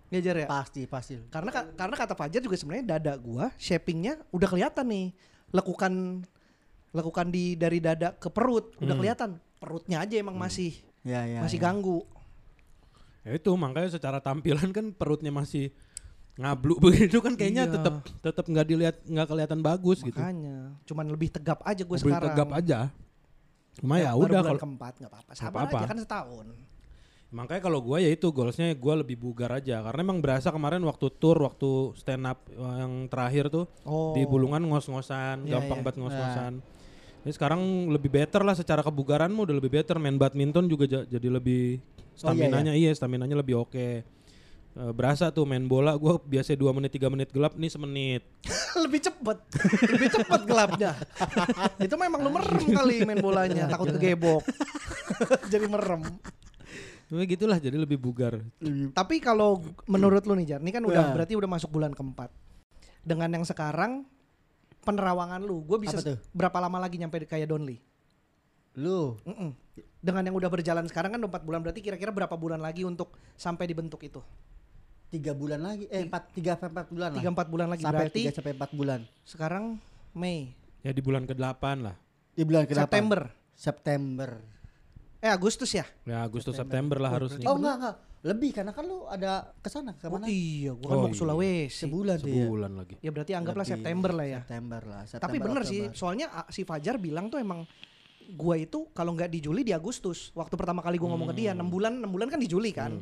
Ya 0.07 0.19
Jar 0.21 0.37
ya? 0.37 0.47
Pasti, 0.47 0.83
pasti. 0.83 1.19
Karena 1.27 1.51
ka- 1.51 1.69
karena 1.69 1.95
kata 1.95 2.13
Fajar 2.13 2.39
juga 2.39 2.55
sebenarnya 2.55 2.85
dada 2.91 3.13
gua 3.15 3.51
shapingnya 3.55 4.23
udah 4.29 4.47
kelihatan 4.47 4.85
nih. 4.85 5.07
Lekukan 5.49 6.23
lekukan 6.89 7.27
di 7.27 7.53
dari 7.53 7.77
dada 7.77 8.11
ke 8.11 8.27
perut 8.27 8.71
udah 8.77 8.87
Hmm. 8.87 8.97
kelihatan. 8.97 9.29
Perutnya 9.57 9.99
aja 9.99 10.15
emang 10.15 10.33
masih 10.33 10.79
Ya, 11.01 11.23
ya. 11.23 11.41
masih 11.41 11.55
ya. 11.55 11.63
ganggu. 11.63 12.07
Ya 13.21 13.35
itu 13.35 13.51
makanya 13.53 13.91
secara 13.91 14.17
tampilan 14.17 14.71
kan 14.71 14.89
perutnya 14.89 15.29
masih 15.29 15.75
ngablu 16.37 16.79
begitu 16.83 17.19
kan 17.19 17.33
kayaknya 17.33 17.65
Iya. 17.65 17.73
tetap 17.75 17.95
tetap 18.21 18.45
nggak 18.45 18.65
dilihat 18.65 18.95
nggak 19.03 19.27
kelihatan 19.27 19.59
bagus 19.59 19.99
gitu. 19.99 20.15
Makanya 20.15 20.79
cuman 20.83 21.05
lebih 21.05 21.29
tegap 21.29 21.59
aja 21.61 21.81
gue 21.81 21.97
Lebih 21.97 22.07
sekarang. 22.07 22.31
tegap 22.31 22.49
aja. 22.53 22.79
Cuma 23.75 23.99
ya, 23.99 24.09
baru 24.09 24.23
udah 24.23 24.29
bulan 24.31 24.45
kalau 24.47 24.61
keempat 24.63 24.93
nggak 24.95 25.11
apa-apa. 25.11 25.31
Sabar 25.33 25.59
apa-apa. 25.61 25.77
aja 25.77 25.85
kan 25.85 25.97
setahun. 25.99 26.47
Makanya 27.27 27.59
kalau 27.61 27.79
gue 27.79 27.97
ya 27.99 28.09
itu 28.09 28.27
goalsnya 28.29 28.71
gue 28.71 28.93
lebih 28.95 29.15
bugar 29.15 29.51
aja 29.53 29.83
karena 29.83 29.99
emang 30.01 30.19
berasa 30.19 30.47
kemarin 30.47 30.79
waktu 30.81 31.11
tour 31.13 31.35
waktu 31.37 31.67
stand 31.93 32.23
up 32.23 32.39
eh, 32.47 32.55
yang 32.77 33.05
terakhir 33.05 33.47
tuh 33.47 33.67
Oh. 33.83 34.15
di 34.15 34.23
bulungan 34.23 34.63
ngos-ngosan 34.63 35.43
Iya, 35.43 35.59
gampang 35.59 35.77
iya. 35.77 35.83
banget 35.83 35.97
ngos-ngosan. 35.99 36.53
Jadi 37.19 37.33
sekarang 37.33 37.61
lebih 37.89 38.07
better 38.09 38.39
lah 38.41 38.55
secara 38.55 38.79
kebugaranmu 38.79 39.43
udah 39.43 39.51
lebih 39.53 39.71
better 39.73 39.99
main 39.99 40.15
badminton 40.15 40.65
juga 40.65 40.87
ja- 40.87 41.03
jadi 41.05 41.27
lebih 41.29 41.83
Oh, 42.17 42.31
iya, 42.31 42.47
stamina-nya 42.47 42.73
iya, 42.73 42.89
stamina-nya 42.89 43.35
lebih 43.35 43.59
oke. 43.59 43.87
Eh, 44.73 44.91
berasa 44.91 45.27
tuh 45.27 45.43
main 45.43 45.61
bola 45.61 45.93
gue 45.93 46.13
biasa 46.23 46.55
2 46.55 46.71
menit 46.71 46.95
3 46.95 47.09
menit 47.09 47.29
gelap 47.29 47.53
nih 47.53 47.67
semenit. 47.67 48.23
lebih 48.79 49.03
cepet, 49.03 49.37
lebih 49.85 50.09
cepet 50.15 50.41
gelapnya. 50.43 50.95
Itu 51.83 51.93
memang 51.93 52.21
lu 52.21 52.31
merem 52.31 52.63
kali 52.63 53.03
main 53.03 53.19
bolanya, 53.19 53.67
takut 53.67 53.91
kegebok. 53.91 54.47
Jadi 55.51 55.65
merem. 55.67 56.07
Ya 57.07 57.23
gitulah 57.23 57.55
jadi 57.55 57.79
lebih 57.79 57.95
bugar. 57.95 58.43
Tapi 58.91 59.23
kalau 59.23 59.63
menurut 59.87 60.27
lu 60.27 60.35
nih 60.35 60.55
Jar, 60.55 60.59
ini 60.59 60.75
kan 60.75 60.83
udah 60.83 61.07
Ya. 61.07 61.13
berarti 61.15 61.33
udah 61.39 61.47
masuk 61.47 61.71
bulan 61.71 61.95
keempat. 61.95 62.27
Dengan 63.07 63.31
yang 63.31 63.47
sekarang 63.47 64.03
penerawangan 64.83 65.39
lu, 65.39 65.63
gue 65.63 65.79
bisa 65.79 66.03
berapa 66.35 66.57
lama 66.59 66.83
lagi 66.83 66.99
nyampe 66.99 67.23
kayak 67.23 67.47
Donly? 67.47 67.79
Lu 68.77 69.15
Mm-mm. 69.23 69.55
Dengan 70.03 70.21
yang 70.27 70.35
udah 70.37 70.51
berjalan 70.51 70.85
sekarang 70.85 71.15
kan 71.15 71.21
4 71.23 71.47
bulan 71.47 71.59
berarti 71.63 71.81
kira-kira 71.81 72.11
berapa 72.13 72.35
bulan 72.37 72.61
lagi 72.61 72.83
untuk 72.83 73.15
sampai 73.35 73.65
dibentuk 73.67 74.03
itu? 74.03 74.21
tiga 75.07 75.31
bulan 75.31 75.63
lagi, 75.63 75.87
eh 75.87 76.03
empat 76.03 76.35
tiga 76.35 76.59
sampai 76.59 76.67
empat 76.75 76.87
bulan 76.91 77.09
lah. 77.15 77.23
3 77.23 77.31
4 77.31 77.47
bulan 77.47 77.67
lagi 77.71 77.83
sampai 77.87 77.99
berarti 78.03 78.19
tiga 78.27 78.31
sampai 78.35 78.51
empat 78.59 78.71
bulan. 78.75 78.99
sekarang 79.23 79.79
Mei, 80.11 80.51
Ya 80.83 80.91
di 80.91 80.99
bulan 80.99 81.23
ke-8 81.23 81.63
lah. 81.79 81.95
Di 82.35 82.43
bulan 82.43 82.67
ke 82.67 82.75
September. 82.75 83.31
September. 83.55 84.29
Eh 85.17 85.31
Agustus 85.33 85.73
ya? 85.73 85.85
Ya 86.05 86.21
Agustus 86.21 86.53
September 86.53 87.01
lah 87.01 87.09
harusnya. 87.17 87.45
Oh 87.49 87.57
enggak 87.57 87.75
enggak, 87.81 87.95
lebih 88.21 88.49
karena 88.53 88.71
kan 88.73 88.85
lu 88.85 89.09
ada 89.09 89.49
ke 89.61 89.69
sana 89.69 89.97
ke 89.97 90.05
Oh 90.09 90.17
mana? 90.21 90.29
iya, 90.29 90.77
gua 90.77 90.87
kan 90.89 90.93
Oh 90.93 91.01
mau 91.01 91.09
ke 91.09 91.13
iya. 91.13 91.21
Sulawesi. 91.21 91.81
Sebulan 91.85 92.15
tuh 92.21 92.29
ya. 92.29 92.45
Sebulan 92.45 92.71
lagi. 92.77 92.95
Ya 93.01 93.09
berarti 93.09 93.31
anggaplah 93.33 93.65
Lebih. 93.65 93.75
September 93.81 94.11
lah 94.13 94.27
ya. 94.29 94.39
September 94.45 94.81
lah. 94.85 95.01
Tapi 95.01 95.09
September, 95.09 95.45
bener 95.49 95.63
sih, 95.65 95.81
Oktober. 95.89 95.97
soalnya 95.97 96.27
ah, 96.29 96.47
si 96.53 96.61
Fajar 96.61 96.95
bilang 97.01 97.33
tuh 97.33 97.41
emang 97.41 97.65
gua 98.37 98.55
itu 98.61 98.91
kalau 98.93 99.17
nggak 99.17 99.29
di 99.33 99.39
Juli 99.41 99.65
di 99.65 99.73
Agustus. 99.73 100.29
Waktu 100.37 100.53
pertama 100.53 100.85
kali 100.85 101.01
gua 101.01 101.17
ngomong 101.17 101.33
ke 101.33 101.35
dia, 101.41 101.51
6 101.57 101.65
bulan, 101.65 101.93
6 101.97 102.13
bulan 102.13 102.27
kan 102.29 102.37
di 102.37 102.49
Juli 102.49 102.69
kan. 102.69 103.01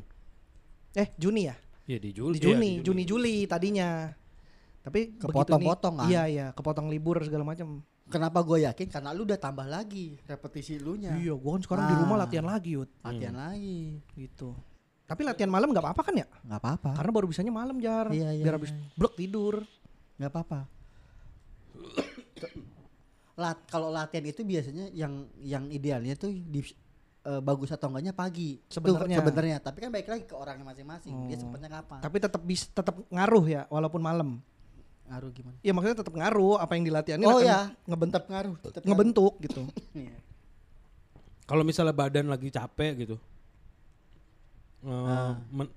Eh, 0.95 1.11
Juni 1.19 1.51
ya? 1.51 1.55
Iya 1.85 1.99
di 1.99 2.09
Juli. 2.15 2.39
Di 2.39 2.39
iya, 2.39 2.47
Juni, 2.55 2.71
Juni 2.79 3.03
Juli 3.03 3.35
tadinya. 3.43 4.07
Tapi 4.85 5.17
Kepotong-potong 5.17 5.95
kan? 5.97 6.07
Iya, 6.07 6.23
iya, 6.29 6.45
kepotong 6.53 6.93
libur 6.93 7.17
segala 7.25 7.41
macam. 7.41 7.81
Kenapa 8.05 8.39
gue 8.41 8.61
yakin? 8.61 8.87
Karena 8.87 9.09
lu 9.11 9.25
udah 9.25 9.35
tambah 9.35 9.65
lagi 9.65 10.13
repetisi 10.21 10.77
lu 10.77 10.93
nya. 10.93 11.17
Iya, 11.17 11.33
gua 11.33 11.57
kan 11.57 11.61
sekarang 11.61 11.85
di 11.89 11.95
rumah 11.97 12.15
Ah. 12.15 12.21
latihan 12.23 12.45
lagi, 12.45 12.69
Yud. 12.77 12.89
Latihan 13.01 13.33
lagi. 13.33 13.97
Gitu. 14.13 14.53
Tapi 15.05 15.21
latihan 15.21 15.49
malam 15.49 15.69
nggak 15.69 15.81
apa-apa 15.81 16.01
kan 16.03 16.15
ya? 16.15 16.27
Nggak 16.43 16.59
apa-apa. 16.59 16.89
Karena 16.95 17.11
baru 17.11 17.25
bisanya 17.25 17.49
malam, 17.49 17.75
Jar. 17.77 18.09
Iya, 18.09 18.29
iya, 18.31 18.43
Biar 18.45 18.55
habis 18.55 18.69
iya. 18.69 18.81
blok 18.93 19.13
tidur. 19.15 19.65
nggak 20.15 20.31
apa-apa. 20.31 20.59
Lat 23.35 23.59
kalau 23.67 23.91
latihan 23.91 24.23
itu 24.23 24.41
biasanya 24.41 24.87
yang 24.89 25.11
yang 25.37 25.67
idealnya 25.67 26.15
tuh 26.15 26.31
di 26.31 26.63
eh, 27.21 27.41
bagus 27.41 27.67
atau 27.67 27.89
enggaknya 27.89 28.13
pagi. 28.13 28.61
Sebenarnya. 28.65 29.19
sebenarnya. 29.19 29.57
Tapi 29.59 29.77
kan 29.81 29.89
baik 29.89 30.07
lagi 30.07 30.23
ke 30.23 30.31
orangnya 30.31 30.63
masing-masing. 30.63 31.25
Dia 31.27 31.35
Oh. 31.35 31.41
sempatnya 31.41 31.69
kapan? 31.73 31.99
Tapi 31.99 32.17
tetap 32.17 32.41
bis 32.41 32.69
tetap 32.69 32.95
ngaruh 33.09 33.45
ya 33.45 33.61
walaupun 33.67 33.99
malam. 33.99 34.39
Ngaruh 35.05 35.29
gimana? 35.31 35.57
Ya 35.61 35.71
maksudnya 35.71 35.97
tetap 35.99 36.13
ngaruh 36.13 36.57
apa 36.57 36.71
yang 36.73 36.83
dilatihanin 36.83 37.25
Oh 37.25 37.37
akan 37.37 37.45
ya, 37.45 37.59
ngebentuk 37.85 38.23
ngaruh. 38.25 38.55
Tetap 38.59 38.81
ngebentuk 38.83 39.33
gitu. 39.39 39.61
ngaruh. 39.63 39.85
Iya. 40.01 40.17
Kalau 41.45 41.61
misalnya 41.61 41.93
badan 41.93 42.25
lagi 42.25 42.49
capek 42.49 42.93
gitu. 42.99 43.15
eh, 44.81 44.89
Ah. 44.89 45.37
men- 45.49 45.73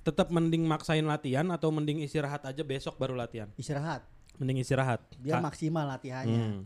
tetap 0.00 0.28
mending 0.28 0.62
maksain 0.62 1.02
latihan 1.02 1.44
atau 1.50 1.68
mending 1.68 1.98
istirahat 2.00 2.44
aja 2.44 2.62
besok 2.62 2.94
baru 2.94 3.12
latihan. 3.12 3.48
Istirahat. 3.56 4.04
Mending 4.36 4.60
istirahat. 4.60 5.00
Biar 5.16 5.40
Ka- 5.40 5.44
maksimal 5.44 5.84
latihannya. 5.88 6.36
Hmm. 6.38 6.60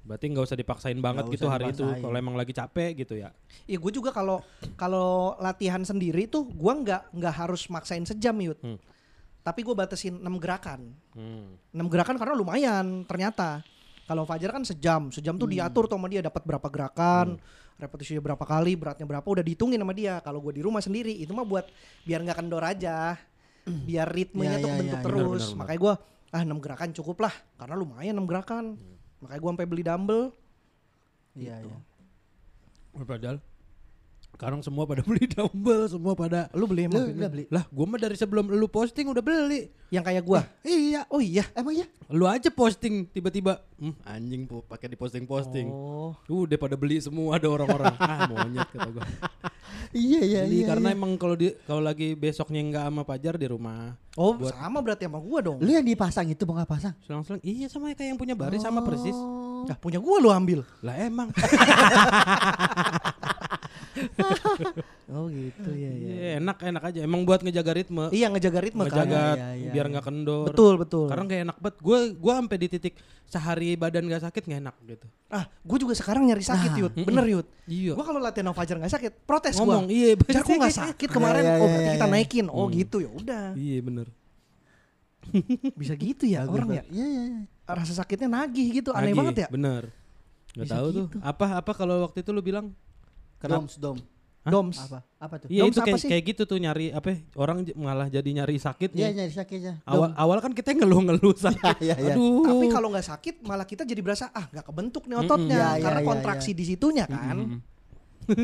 Berarti 0.00 0.26
nggak 0.26 0.46
usah 0.46 0.56
dipaksain 0.56 0.96
banget 0.96 1.28
Nggak 1.28 1.34
gitu 1.36 1.44
usah 1.44 1.52
hari 1.52 1.64
itu. 1.68 1.84
Kalau 1.84 2.16
emang 2.16 2.32
lagi 2.32 2.50
capek 2.50 2.90
gitu 2.96 3.14
ya. 3.14 3.28
Iya 3.66 3.76
gue 3.76 3.92
juga 3.92 4.10
kalau 4.10 4.40
kalau 4.74 5.36
latihan 5.36 5.84
sendiri 5.84 6.24
tuh 6.24 6.48
gua 6.48 6.72
nggak 6.72 7.12
nggak 7.12 7.34
harus 7.36 7.68
maksain 7.68 8.02
sejam 8.02 8.32
yud. 8.34 8.56
Hmm. 8.58 8.78
Tapi 9.40 9.64
gue 9.64 9.72
batasin 9.72 10.20
6 10.20 10.26
gerakan. 10.36 10.92
Hmm. 11.16 11.56
6 11.72 11.92
gerakan 11.92 12.16
karena 12.20 12.34
lumayan 12.36 13.04
ternyata. 13.08 13.64
Kalau 14.04 14.26
Fajar 14.26 14.50
kan 14.50 14.66
sejam, 14.66 15.08
sejam 15.14 15.38
tuh 15.38 15.46
diatur 15.46 15.86
tuh 15.86 15.94
sama 15.94 16.10
dia 16.10 16.18
dapat 16.18 16.42
berapa 16.42 16.66
gerakan, 16.66 17.38
repetisinya 17.78 18.18
berapa 18.18 18.42
kali, 18.42 18.74
beratnya 18.74 19.06
berapa 19.06 19.22
udah 19.22 19.40
dihitungin 19.40 19.78
sama 19.78 19.94
dia. 19.94 20.18
Kalau 20.20 20.42
gue 20.42 20.58
di 20.58 20.62
rumah 20.66 20.82
sendiri 20.82 21.14
itu 21.14 21.30
mah 21.30 21.46
buat 21.46 21.70
biar 22.02 22.20
nggak 22.26 22.38
kendor 22.42 22.58
aja, 22.66 23.14
biar 23.64 24.10
ritmenya 24.10 24.58
Iya, 24.58 24.64
tuh 24.66 24.68
iya, 24.68 24.78
bentuk 24.82 24.98
iya, 24.98 25.06
terus. 25.06 25.14
benar, 25.14 25.30
benar, 25.30 25.46
benar. 25.46 25.58
Makanya 25.62 25.80
gue 25.80 25.94
ah 26.30 26.42
6 26.42 26.58
gerakan 26.58 26.88
cukup 26.90 27.16
lah, 27.22 27.34
karena 27.54 27.74
lumayan 27.78 28.14
6 28.18 28.26
gerakan. 28.26 28.64
Makanya 29.22 29.40
gue 29.40 29.50
sampai 29.54 29.66
beli 29.70 29.82
dumbbell. 29.86 30.24
Iya, 31.38 31.54
Gitu. 31.62 31.70
iya. 31.70 31.78
Padahal 33.06 33.38
Sekarang 34.40 34.64
semua 34.64 34.88
pada 34.88 35.04
beli 35.04 35.28
dumbbell, 35.28 35.84
semua 35.84 36.16
pada 36.16 36.48
Lu 36.56 36.64
beli 36.64 36.88
Lu 36.88 36.96
emang? 36.96 37.12
udah 37.12 37.28
beli? 37.28 37.44
lah 37.52 37.68
gua 37.68 37.84
mah 37.84 38.00
dari 38.00 38.16
sebelum 38.16 38.48
lu 38.48 38.72
posting 38.72 39.12
udah 39.12 39.20
beli. 39.20 39.68
Yang 39.92 40.04
kayak 40.08 40.24
gua. 40.24 40.48
Iya, 40.64 41.04
Oh 41.12 41.20
iya. 41.20 41.44
Emang 41.52 41.76
ya? 41.76 41.84
lu 42.08 42.24
aja 42.24 42.48
posting 42.48 43.04
tiba-tiba 43.04 43.60
hmm, 43.76 44.00
anjing 44.00 44.48
po 44.48 44.64
pakai 44.64 44.88
di 44.88 44.96
posting-posting. 44.96 45.68
Oh. 45.68 46.16
Udah 46.24 46.56
pada 46.56 46.72
beli 46.72 47.04
semua 47.04 47.36
ada 47.36 47.52
orang-orang. 47.52 47.92
ah, 48.00 48.32
monyet 48.32 48.64
kata 48.72 48.88
gua. 48.88 49.04
Iya 49.92 50.20
iya 50.24 50.40
Beli 50.48 50.64
iya. 50.64 50.72
karena 50.72 50.88
iya. 50.88 50.96
emang 50.96 51.12
kalau 51.20 51.36
di 51.36 51.52
kalau 51.68 51.84
lagi 51.84 52.16
besoknya 52.16 52.64
enggak 52.64 52.84
sama 52.88 53.04
Pajar 53.04 53.36
di 53.36 53.44
rumah. 53.44 53.92
Oh, 54.16 54.40
Buat- 54.40 54.56
sama 54.56 54.80
berarti 54.80 55.04
sama 55.04 55.20
gua 55.20 55.44
dong. 55.44 55.60
Lu 55.60 55.68
yang 55.68 55.84
dipasang 55.84 56.32
itu 56.32 56.48
mau 56.48 56.56
nggak 56.56 56.70
pasang? 56.80 56.96
Selang-selang 57.04 57.44
iya 57.44 57.68
sama 57.68 57.92
kayak 57.92 58.16
yang 58.16 58.20
punya 58.20 58.32
baris 58.32 58.64
sama 58.64 58.80
persis. 58.80 59.12
Nah, 59.68 59.76
punya 59.76 60.00
gua 60.00 60.16
lu 60.16 60.32
ambil. 60.32 60.64
Lah 60.80 60.96
emang. 60.96 61.28
Oh 65.10 65.26
gitu 65.26 65.70
ya 65.70 65.90
Iya, 65.90 66.38
enak 66.38 66.62
enak 66.62 66.82
aja. 66.84 66.98
Emang 67.02 67.26
buat 67.26 67.40
ngejaga 67.40 67.74
ritme. 67.74 68.06
Iya 68.08 68.30
ngejaga 68.30 68.60
ritme 68.60 68.86
kan. 68.86 69.02
ngejaga 69.02 69.22
Iya, 69.34 69.48
iya, 69.58 69.70
biar 69.70 69.84
iya. 69.84 69.92
nggak 69.92 70.04
kendor. 70.04 70.46
Betul 70.46 70.74
betul. 70.76 71.06
Sekarang 71.06 71.26
kayak 71.26 71.42
enak 71.44 71.56
banget. 71.58 71.76
Gue 71.80 71.98
gua 72.14 72.32
sampai 72.38 72.56
di 72.56 72.68
titik 72.68 72.94
sehari 73.24 73.74
badan 73.74 74.06
gak 74.06 74.22
sakit 74.22 74.42
nggak 74.44 74.60
enak 74.60 74.76
gitu. 74.84 75.06
ah, 75.28 75.44
gua 75.60 75.78
juga 75.78 75.94
sekarang 75.94 76.22
nyari 76.24 76.42
sakit 76.42 76.70
Nah, 76.70 76.80
yut. 76.80 76.92
Bener 76.96 77.24
yut. 77.28 77.46
Iya. 77.64 77.92
Gua 77.92 78.04
kalau 78.04 78.18
latihan 78.18 78.50
Fajar 78.50 78.76
nggak 78.76 78.92
sakit, 78.92 79.12
protes 79.24 79.54
Ngomong 79.56 79.84
gua. 79.84 79.92
iya. 79.92 80.10
Jar 80.16 80.42
kok 80.42 80.54
nggak 80.54 80.76
sakit 80.78 81.08
kemarin? 81.08 81.42
Iya, 81.42 81.48
iya, 81.48 81.58
oh 81.58 81.66
berarti 81.66 81.90
kita 81.92 82.06
naikin. 82.06 82.46
Oh 82.48 82.64
Hmm. 82.64 82.74
gitu 82.76 82.96
ya 82.98 83.10
udah. 83.10 83.46
Iya 83.54 83.78
bener. 83.80 84.06
Bisa 85.80 85.94
gitu 85.94 86.24
ya 86.24 86.46
orang 86.46 86.70
ya. 86.72 86.82
Iya 86.86 87.06
iya. 87.06 87.22
Rasa 87.64 87.92
sakitnya 87.94 88.28
nagih 88.28 88.66
gitu. 88.76 88.90
Aneh 88.90 89.10
banget 89.10 89.36
ya. 89.42 89.48
Bener. 89.48 89.90
Gak 90.52 90.66
tahu 90.68 90.86
tuh. 90.88 91.04
gitu. 91.08 91.18
Apa 91.20 91.58
apa 91.58 91.72
kalau 91.72 92.02
waktu 92.02 92.22
itu 92.22 92.30
lu 92.30 92.42
bilang? 92.42 92.74
Kenapa? 93.40 93.56
Doms 93.58 93.74
dom. 93.76 93.96
Hah? 94.40 94.48
Doms. 94.50 94.76
Apa? 94.78 94.98
Apa 95.18 95.34
tuh? 95.36 95.48
Iya 95.48 95.62
Doms 95.62 95.70
itu 95.70 95.78
apa 95.78 95.86
kayak 95.86 95.98
sih? 95.98 96.08
kayak 96.08 96.24
gitu 96.26 96.42
tuh 96.44 96.56
nyari 96.56 96.86
apa? 96.90 97.08
Orang 97.34 97.58
malah 97.74 98.06
jadi 98.06 98.24
nyari 98.30 98.56
sakit. 98.56 98.92
Iya 98.92 99.12
nyari 99.14 99.28
sakitnya. 99.30 99.74
Awal 99.84 100.12
awal 100.14 100.38
kan 100.38 100.52
kita 100.52 100.72
ngeluh-ngeluh 100.72 101.36
sakit. 101.46 101.76
Iya 101.78 101.96
iya. 101.98 102.14
Aduh. 102.14 102.44
Tapi 102.46 102.66
kalau 102.68 102.88
nggak 102.88 103.04
sakit 103.06 103.34
malah 103.42 103.64
kita 103.64 103.82
jadi 103.82 104.00
berasa 104.00 104.28
ah 104.30 104.44
nggak 104.46 104.64
kebentuk 104.64 105.04
nih 105.04 105.16
ototnya 105.18 105.48
Iya, 105.50 105.68
iya, 105.70 105.82
karena 105.82 106.00
iya, 106.00 106.08
kontraksi 106.08 106.50
di 106.52 106.64
situnya 106.64 107.04
kan. 107.04 107.36
Mm-mm. 107.36 107.58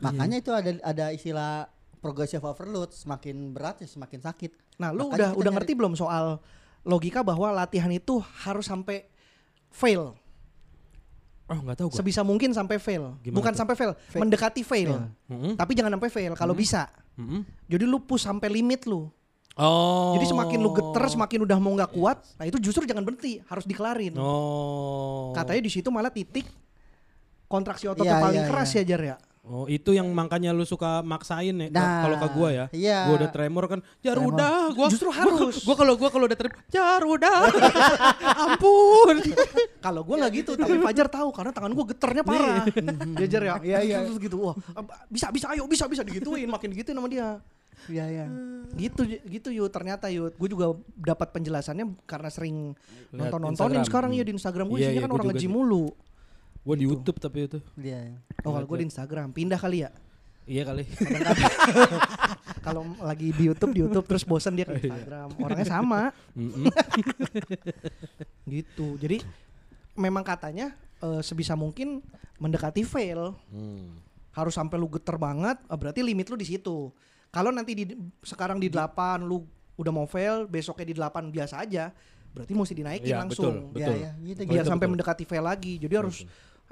Makanya 0.00 0.36
itu 0.38 0.50
ada 0.50 0.70
ada 0.82 1.06
istilah 1.10 1.68
progressive 1.96 2.42
overload 2.42 2.90
semakin 2.90 3.50
berat 3.50 3.82
ya 3.82 3.88
semakin 3.88 4.20
sakit. 4.20 4.50
Nah, 4.76 4.90
lu 4.90 5.06
Makanya 5.06 5.14
udah 5.14 5.28
udah 5.32 5.42
nyari- 5.44 5.56
ngerti 5.62 5.72
belum 5.74 5.94
soal 5.94 6.38
logika 6.82 7.22
bahwa 7.22 7.50
latihan 7.50 7.90
itu 7.90 8.18
harus 8.42 8.66
sampai 8.66 9.06
fail. 9.68 10.14
Oh 11.46 11.58
nggak 11.58 11.78
tahu 11.78 11.88
gua. 11.88 11.96
Sebisa 11.96 12.20
mungkin 12.20 12.50
sampai 12.50 12.76
fail. 12.76 13.14
Gimana 13.20 13.36
Bukan 13.38 13.52
tuh? 13.54 13.58
sampai 13.62 13.74
fail, 13.74 13.92
Fail. 14.08 14.20
mendekati 14.20 14.62
fail. 14.62 14.90
Fail. 14.92 15.30
Mm-mm. 15.30 15.52
Tapi 15.54 15.72
jangan 15.72 15.94
sampai 15.94 16.10
fail 16.10 16.32
kalau 16.34 16.52
bisa. 16.52 16.90
Mm-mm. 17.14 17.46
Jadi 17.66 17.84
lu 17.86 18.02
push 18.02 18.26
sampai 18.26 18.50
limit 18.50 18.82
lu. 18.84 19.06
Oh. 19.56 20.12
Jadi 20.12 20.28
semakin 20.28 20.58
lu 20.58 20.68
geter, 20.70 21.04
semakin 21.08 21.38
udah 21.42 21.56
mau 21.56 21.72
nggak 21.72 21.96
kuat, 21.96 22.20
nah 22.36 22.44
itu 22.44 22.60
justru 22.60 22.84
jangan 22.84 23.00
berhenti, 23.00 23.40
harus 23.48 23.64
dikelarin. 23.64 24.12
Oh. 24.20 25.32
Katanya 25.32 25.64
di 25.64 25.72
situ 25.72 25.88
malah 25.88 26.12
titik 26.12 26.44
kontraksi 27.46 27.88
ototnya 27.88 28.20
Iya, 28.20 28.20
paling 28.20 28.42
iya, 28.42 28.48
keras 28.50 28.68
iya. 28.74 28.82
ya 28.82 28.88
Jar 28.92 29.02
ya. 29.02 29.16
Oh 29.46 29.64
itu 29.64 29.90
yang 29.90 30.10
makanya 30.10 30.50
lu 30.50 30.62
suka 30.62 31.00
maksain 31.00 31.54
ya 31.54 31.70
Nah, 31.70 32.02
kalau 32.02 32.16
ke 32.18 32.28
gua 32.30 32.48
ya. 32.50 32.64
iya. 32.74 33.06
Gua 33.06 33.14
udah 33.16 33.30
tremor 33.30 33.64
kan. 33.66 33.78
Jar 34.00 34.14
Tremor. 34.14 34.34
udah 34.34 34.54
gua 34.70 34.86
Justru 34.90 35.08
harus. 35.08 35.62
Gua 35.62 35.74
kalau 35.74 35.94
gua 35.94 36.10
kalau 36.10 36.26
udah 36.26 36.34
tremor, 36.34 36.58
Jar 36.66 36.98
udah. 37.00 37.38
Ampun. 38.42 39.16
Kalau 39.86 40.02
gua 40.02 40.16
nggak 40.18 40.32
gitu, 40.36 40.50
tapi 40.54 40.82
Fajar 40.82 41.06
tahu 41.06 41.30
karena 41.30 41.54
tangan 41.54 41.70
gua 41.70 41.86
geternya 41.86 42.22
parah. 42.22 42.66
Dia 43.14 43.26
Jar 43.32 43.42
ya. 43.44 43.54
Iya, 43.62 43.78
iya. 43.80 43.98
Terus 44.02 44.18
gitu, 44.18 44.36
wah 44.40 44.54
bisa 45.06 45.30
bisa 45.30 45.46
ayo 45.54 45.62
bisa 45.64 45.86
bisa 45.86 46.02
digituin, 46.02 46.50
makin 46.50 46.74
digituin 46.74 46.98
sama 46.98 47.06
dia. 47.06 47.38
Iya 47.86 48.04
iya. 48.08 48.26
Gitu 48.74 49.06
gitu 49.06 49.48
yuk 49.54 49.70
ternyata 49.70 50.10
yuk. 50.10 50.34
Gue 50.34 50.48
juga 50.48 50.74
dapat 50.96 51.30
penjelasannya 51.30 51.86
karena 52.02 52.28
sering 52.28 52.74
Lihat 53.14 53.30
nonton 53.30 53.40
nontonin 53.44 53.78
Instagram. 53.78 53.86
sekarang 53.86 54.10
Hmm. 54.10 54.18
ya 54.18 54.24
di 54.26 54.32
Instagram 54.34 54.66
gue 54.66 54.74
Iya, 54.74 54.82
isinya 54.82 54.98
iya, 54.98 55.04
kan 55.06 55.12
orang 55.12 55.26
sih. 55.38 55.46
mulu. 55.46 55.86
Gua 56.66 56.74
di 56.74 56.82
YouTube 56.82 57.16
tapi 57.16 57.46
itu. 57.46 57.58
Iya. 57.78 58.10
iya. 58.10 58.16
Oh 58.42 58.50
kalau 58.50 58.66
gue 58.66 58.82
di 58.82 58.84
Instagram 58.84 59.30
pindah 59.30 59.54
kali 59.54 59.82
ya. 59.82 59.90
Iya 60.44 60.62
kali. 60.64 60.82
Kalau 62.62 62.82
lagi 62.98 63.30
di 63.30 63.46
YouTube 63.46 63.70
di 63.70 63.78
YouTube 63.78 64.04
terus 64.04 64.22
bosan 64.22 64.54
dia 64.54 64.62
ke 64.62 64.74
Iya. 64.74 64.82
Instagram. 64.84 65.26
Orangnya 65.38 65.64
sama 65.64 66.00
gitu. 68.46 68.94
Jadi 68.98 69.22
memang 69.94 70.22
katanya 70.22 70.74
eh, 71.00 71.20
sebisa 71.20 71.54
mungkin 71.54 72.00
mendekati 72.38 72.82
fail 72.82 73.32
Hmm. 73.48 73.96
harus 74.30 74.52
sampai 74.52 74.76
lu 74.76 74.86
geter 74.86 75.16
banget 75.16 75.56
eh, 75.56 75.76
berarti 75.76 76.00
limit 76.02 76.26
lu 76.28 76.36
di 76.36 76.46
situ. 76.46 76.90
Kalau 77.30 77.50
nanti 77.50 77.72
di 77.74 77.84
sekarang 78.22 78.56
di 78.56 78.70
8 78.70 79.20
lu 79.20 79.42
udah 79.76 79.92
mau 79.92 80.06
fail, 80.06 80.46
besoknya 80.46 80.86
di 80.86 80.94
8 80.96 81.28
biasa 81.28 81.60
aja, 81.60 81.92
berarti 82.32 82.50
mesti 82.50 82.72
dinaikin 82.72 83.12
Iya, 83.12 83.16
langsung. 83.20 83.70
betul. 83.70 83.76
Iya 83.76 83.86
iya. 83.92 84.10
Gitu 84.16 84.38
biar 84.42 84.62
Betul, 84.62 84.70
sampai 84.72 84.86
betul. 84.86 84.92
mendekati 84.96 85.22
fail 85.24 85.44
lagi. 85.44 85.72
Jadi 85.76 85.94
harus 85.94 86.16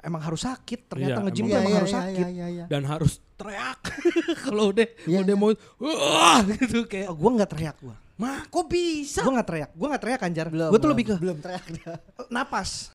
emang 0.01 0.19
harus 0.19 0.41
sakit. 0.41 0.79
Ternyata 0.87 1.11
Iya, 1.13 1.25
nge-gym 1.25 1.43
emang. 1.43 1.47
tuh 1.47 1.53
Iya 1.53 1.59
emang 1.59 1.71
iya 1.71 1.79
harus 1.79 1.91
iya 1.91 1.99
sakit. 2.01 2.25
iya 2.27 2.45
iya. 2.49 2.65
Dan 2.65 2.81
harus 2.83 3.13
teriak 3.35 3.79
kalau 4.47 4.63
udah 4.69 4.87
Iya, 5.03 5.17
udah 5.21 5.35
iya. 5.35 5.41
mau 5.41 5.51
wah 5.77 6.39
gitu 6.45 6.77
kayak 6.85 7.07
Oh, 7.07 7.15
gua 7.15 7.31
nggak 7.35 7.51
teriak 7.51 7.77
gua. 7.79 7.95
mah 8.15 8.37
kok 8.45 8.65
bisa? 8.65 9.19
Gua 9.21 9.33
nggak 9.35 9.47
teriak. 9.47 9.69
Gua 9.71 9.87
nggak 9.91 10.01
teriak 10.01 10.21
Anjar. 10.21 10.47
Belum. 10.47 10.69
Gua 10.69 10.75
tuh 10.75 10.81
belum, 10.81 10.93
lebih 10.93 11.05
ke 11.05 11.15
belum 11.17 11.37
teriak 11.39 11.63
dah. 11.77 11.97
napas. 12.35 12.91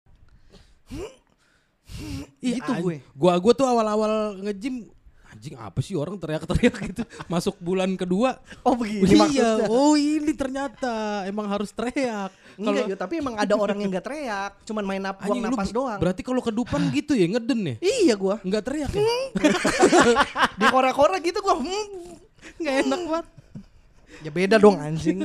Ih, 2.40 2.56
gitu 2.56 2.70
an- 2.70 2.80
gue. 2.80 2.96
Gua 3.12 3.34
gua 3.36 3.52
tuh 3.52 3.66
awal-awal 3.66 4.12
nge-gym 4.40 4.88
anjing 5.30 5.54
apa 5.56 5.78
sih 5.78 5.94
orang 5.94 6.18
teriak-teriak 6.18 6.74
gitu. 6.90 7.02
Masuk 7.32 7.54
bulan 7.62 7.94
kedua. 7.94 8.42
Oh 8.66 8.74
begini 8.74 9.06
iya, 9.06 9.16
maksudnya. 9.16 9.66
oh 9.70 9.94
ini 9.94 10.32
ternyata 10.34 11.24
emang 11.26 11.46
harus 11.46 11.70
teriak. 11.70 12.34
Enggak 12.58 12.92
ya, 12.92 12.96
tapi 12.98 13.22
emang 13.22 13.38
ada 13.38 13.54
orang 13.56 13.78
yang 13.80 13.88
nggak 13.88 14.04
teriak, 14.04 14.52
cuman 14.68 14.84
main 14.84 15.00
nap 15.00 15.16
buang 15.22 15.40
napas 15.40 15.70
ber- 15.70 15.76
doang. 15.80 15.98
Berarti 16.02 16.22
kalau 16.26 16.42
kedupan 16.44 16.92
gitu 16.92 17.16
ya 17.16 17.26
ngeden 17.30 17.60
ya? 17.64 17.74
Iya 17.80 18.14
gua. 18.18 18.36
Enggak 18.42 18.62
teriak 18.68 18.90
ya? 18.92 19.02
Di 20.60 20.66
kora-kora 20.68 21.16
gitu 21.22 21.38
gua. 21.40 21.56
Hmm. 21.56 22.18
Enggak 22.60 22.74
enak 22.84 23.00
banget. 23.06 23.26
Ya 24.20 24.30
beda 24.34 24.56
dong 24.60 24.76
anjing. 24.76 25.24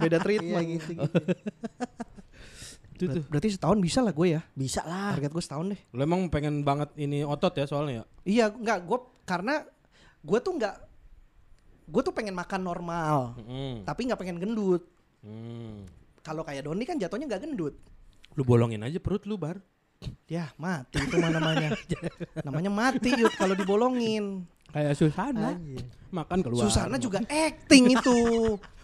Beda 0.00 0.16
Iya 0.16 0.24
treatment. 0.24 0.66
gitu 0.80 0.90
gitu. 0.96 1.10
Itu 3.02 3.04
tuh. 3.18 3.24
Berarti 3.26 3.48
setahun 3.50 3.78
bisa 3.82 3.98
lah 3.98 4.14
gue 4.14 4.28
ya. 4.30 4.40
Bisa 4.54 4.80
lah. 4.86 5.18
Target 5.18 5.32
gue 5.34 5.42
setahun 5.42 5.66
deh. 5.74 5.80
Lu 5.90 6.00
emang 6.06 6.30
pengen 6.30 6.62
banget 6.62 6.94
ini 6.94 7.26
otot 7.26 7.50
ya 7.58 7.66
soalnya 7.66 7.92
ya? 7.92 8.04
Iya, 8.22 8.46
enggak 8.54 8.78
gue 8.86 8.98
karena 9.22 9.62
gue 10.20 10.38
tuh 10.38 10.54
enggak 10.54 10.76
gue 11.82 12.02
tuh 12.02 12.14
pengen 12.14 12.32
makan 12.32 12.62
normal, 12.62 13.34
Mm. 13.42 13.82
tapi 13.84 14.06
nggak 14.06 14.16
pengen 14.16 14.38
gendut. 14.38 14.86
Hmm. 15.20 15.84
Kalau 16.22 16.46
kayak 16.46 16.64
Doni 16.64 16.86
kan 16.86 16.96
jatuhnya 16.96 17.26
nggak 17.26 17.42
gendut. 17.42 17.74
Lu 18.38 18.46
bolongin 18.46 18.80
aja 18.80 19.02
perut 19.02 19.26
lu 19.26 19.34
bar. 19.36 19.58
Ya 20.26 20.50
mati 20.58 20.98
itu 20.98 21.14
mah 21.18 21.30
namanya. 21.30 21.74
namanya 22.46 22.70
mati 22.70 23.10
yuk 23.12 23.34
kalau 23.34 23.54
dibolongin. 23.54 24.46
Kayak 24.72 24.96
Susana. 24.96 25.52
Anjir. 25.54 25.84
Makan 26.10 26.38
keluar. 26.42 26.62
Susana 26.64 26.96
juga 26.96 27.22
acting 27.28 27.92
itu. 27.92 28.18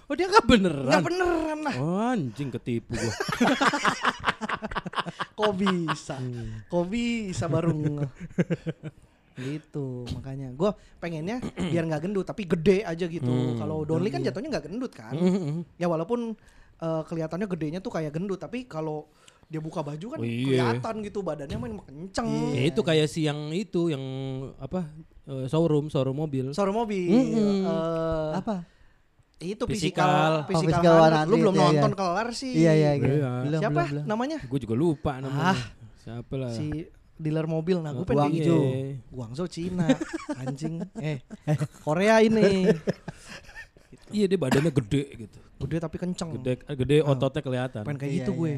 Oh 0.09 0.15
dia 0.15 0.27
nggak 0.29 0.47
beneran. 0.47 0.91
Nggak 0.91 1.07
beneran 1.07 1.59
lah. 1.65 1.75
Oh 1.81 2.03
anjing 2.03 2.51
ketipu 2.51 2.93
gua. 2.93 3.13
Kok 5.39 5.53
bisa? 5.55 6.17
Hmm. 6.19 6.67
Kok 6.67 6.85
bisa 6.87 7.45
baru 7.47 8.05
gitu 9.39 10.03
makanya 10.13 10.51
gue 10.51 10.71
pengennya 10.99 11.39
biar 11.55 11.85
nggak 11.85 12.03
gendut 12.03 12.25
tapi 12.25 12.43
gede 12.45 12.83
aja 12.83 13.05
gitu 13.05 13.27
Hmm. 13.29 13.55
kalau 13.57 13.83
Donly 13.83 14.09
kan 14.09 14.21
jatuhnya 14.21 14.51
nggak 14.51 14.67
gendut 14.67 14.91
kan 14.91 15.13
Mm-mm. 15.13 15.63
ya 15.75 15.87
walaupun 15.87 16.35
eh, 16.77 17.03
kelihatannya 17.05 17.47
gedenya 17.47 17.79
tuh 17.79 17.91
kayak 17.91 18.13
gendut 18.13 18.37
tapi 18.37 18.65
kalau 18.65 19.07
dia 19.45 19.59
buka 19.59 19.81
baju 19.81 20.07
kan 20.11 20.19
Oh, 20.19 20.23
iya. 20.23 20.77
kelihatan 20.77 20.95
gitu 21.03 21.19
badannya 21.21 21.57
main 21.57 21.75
kenceng 21.79 22.29
Ya 22.53 22.69
itu 22.69 22.81
kayak 22.81 23.07
si 23.07 23.25
yang 23.25 23.49
itu 23.49 23.89
yang 23.89 24.05
apa 24.59 24.85
eh, 25.25 25.47
showroom 25.47 25.89
showroom 25.89 26.19
mobil. 26.19 26.53
Suara 26.53 26.69
mobil 26.69 27.09
Mm-mm. 27.09 27.65
eh, 27.65 28.31
Apa? 28.35 28.57
itu 29.39 29.65
Physical. 29.65 30.03
physical 30.05 30.33
Oh, 30.35 30.45
physical, 30.45 30.83
physical 30.83 30.95
100. 31.01 31.25
lu 31.25 31.35
100, 31.35 31.41
belum 31.41 31.55
iya, 31.55 31.61
iya. 31.61 31.71
nonton 31.73 31.93
kelar 31.95 32.29
sih 32.33 32.53
Iya 32.53 32.73
iya 32.75 32.91
gitu. 32.97 33.15
Iya. 33.17 33.31
Belum 33.41 33.61
siapa 33.61 33.73
belum 33.73 33.89
belum. 33.89 34.05
namanya 34.05 34.39
Gue 34.45 34.59
juga 34.59 34.75
lupa 34.75 35.13
namanya. 35.17 35.55
Ah. 35.55 35.61
Siapa 35.99 36.35
lah? 36.35 36.51
si 36.51 36.67
dealer 37.19 37.45
mobil 37.45 37.77
nah 37.77 37.91
gue 37.91 38.03
Guangzhou. 38.03 38.15
pengen 38.25 38.33
gitu 38.33 38.57
Guangzhou 39.11 39.47
Cina 39.47 39.87
anjing 40.41 40.79
eh 40.97 41.19
Korea 41.81 42.19
ini 42.21 42.71
Iya 44.09 44.25
dia 44.25 44.39
badannya 44.39 44.73
gede 44.73 45.03
gitu. 45.19 45.39
gede 45.59 45.77
tapi 45.79 45.97
kenceng 45.97 46.33
Gede 46.35 46.65
gede 46.65 46.97
ototnya 47.03 47.43
kelihatan. 47.43 47.83
pengen 47.83 47.99
kayak 47.99 48.09
Iya, 48.11 48.19
gitu 48.19 48.31
iya. 48.33 48.39
gue 48.39 48.53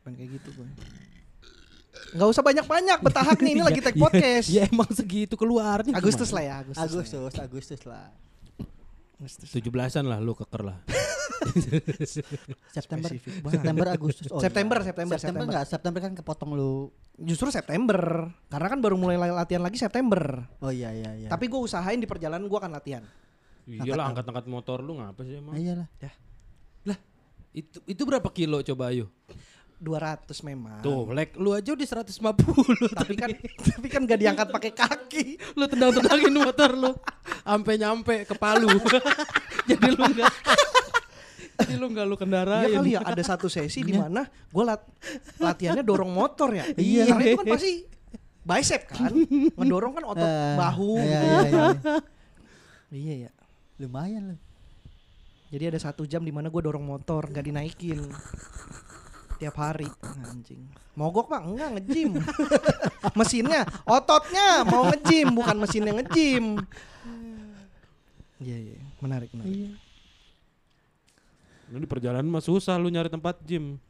pengen 0.00 0.14
kayak 0.14 0.30
gitu 0.34 0.48
gue 0.52 0.66
nggak 2.12 2.28
usah 2.28 2.42
banyak-banyak 2.42 2.98
betahak 3.00 3.38
nih 3.38 3.52
ini 3.52 3.62
lagi 3.66 3.80
tag 3.80 3.90
Ya- 3.90 4.00
podcast 4.00 4.46
Ya, 4.46 4.62
emang 4.64 4.86
segitu 4.88 5.34
keluarnya. 5.34 5.94
Agustus 5.94 6.30
lah 6.30 6.42
ya 6.42 6.54
Agustus, 6.60 6.84
Agustus 6.84 7.34
Agustus 7.36 7.80
lah. 7.84 8.06
Tujuh 9.22 9.70
belasan 9.70 10.10
lah 10.10 10.18
lu 10.18 10.34
keker 10.34 10.62
lah. 10.66 10.78
September. 12.74 13.10
September 13.46 13.86
Agustus. 13.94 14.26
Oh, 14.32 14.40
September, 14.42 14.78
iya. 14.80 14.86
September, 14.90 15.14
September 15.14 15.18
September. 15.18 15.44
enggak? 15.46 15.64
September 15.68 16.00
kan 16.02 16.12
kepotong 16.18 16.50
lu 16.56 16.90
Justru 17.14 17.46
September, 17.54 18.26
karena 18.50 18.66
kan 18.66 18.78
baru 18.82 18.98
mulai 18.98 19.14
latihan 19.14 19.62
lagi 19.62 19.78
September. 19.78 20.50
Oh 20.58 20.74
iya 20.74 20.90
iya 20.90 21.14
iya. 21.14 21.28
Tapi 21.30 21.46
gue 21.46 21.60
usahain 21.62 22.02
di 22.02 22.10
perjalanan 22.10 22.50
gue 22.50 22.58
akan 22.58 22.74
latihan. 22.74 23.06
Iyalah 23.70 24.10
angkat-angkat 24.10 24.50
motor 24.50 24.82
lu 24.82 24.98
ngapa 24.98 25.22
sih 25.22 25.38
emang? 25.38 25.54
Ah, 25.54 25.62
iyalah. 25.62 25.88
Lah, 26.84 26.98
itu 27.54 27.78
itu 27.86 28.02
berapa 28.02 28.26
kilo 28.34 28.60
coba 28.66 28.90
ayo? 28.90 29.14
200 29.76 30.30
memang. 30.42 30.80
Tuh, 30.80 31.10
lek 31.10 31.34
lu 31.36 31.50
aja 31.50 31.70
udah 31.70 31.86
150 32.06 32.14
Tapi 32.94 33.14
kan 33.14 33.30
tapi 33.34 33.86
kan 33.88 34.00
gak 34.02 34.16
diangkat 34.16 34.48
pakai 34.48 34.72
kaki. 34.72 35.24
lu 35.54 35.64
tendang-tendangin 35.66 36.32
motor 36.32 36.70
lu 36.72 36.90
sampai 37.42 37.74
nyampe 37.76 38.14
ke 38.24 38.34
Palu. 38.34 38.70
Jadi 39.68 39.86
lu 39.90 40.02
enggak 40.02 40.32
Jadi 41.54 41.74
lu 41.76 41.86
enggak 41.86 42.06
lu 42.06 42.16
kendarain. 42.16 42.66
Iya 42.66 42.78
kali 42.78 42.90
ya 42.94 43.00
ada 43.02 43.22
satu 43.22 43.46
sesi 43.46 43.80
di 43.80 43.92
mana 43.92 44.24
gue 44.26 44.64
lat 44.64 44.82
latihannya 45.38 45.82
dorong 45.82 46.10
motor 46.10 46.50
ya. 46.50 46.64
Iya. 46.74 47.10
Karena 47.10 47.24
itu 47.24 47.38
kan 47.38 47.52
pasti 47.54 47.72
bicep 48.40 48.82
kan. 48.88 49.12
Ngedorong 49.56 49.92
kan 49.94 50.04
otot 50.06 50.24
Eh, 50.24 50.54
bahu 50.56 50.92
Iya 50.96 51.04
gitu. 51.04 51.24
iya 51.24 51.40
iya. 51.44 51.64
Iya 52.90 53.14
ya. 53.26 53.30
Lumayan 53.78 54.22
loh. 54.34 54.40
Jadi 55.48 55.70
ada 55.70 55.78
satu 55.78 56.02
jam 56.02 56.20
di 56.20 56.34
mana 56.34 56.50
gue 56.50 56.58
dorong 56.58 56.82
motor 56.82 57.30
nggak 57.30 57.46
dinaikin 57.46 58.00
tiap 59.36 59.54
hari 59.54 59.88
anjing 60.24 60.62
mogok 60.94 61.26
pak 61.26 61.42
enggak 61.42 61.68
ngejim 61.74 62.10
mesinnya 63.18 63.62
ototnya 63.82 64.62
mau 64.64 64.86
ngejim 64.88 65.28
bukan 65.30 65.56
mesinnya 65.58 65.92
ngejim 65.94 66.62
iya 68.38 68.56
iya 68.60 68.78
menarik 68.98 69.30
menarik 69.32 69.74
Ini 71.64 71.80
di 71.80 71.88
perjalanan 71.88 72.28
mah 72.28 72.44
susah 72.44 72.76
lu 72.76 72.92
nyari 72.92 73.08
tempat 73.08 73.40
gym. 73.40 73.80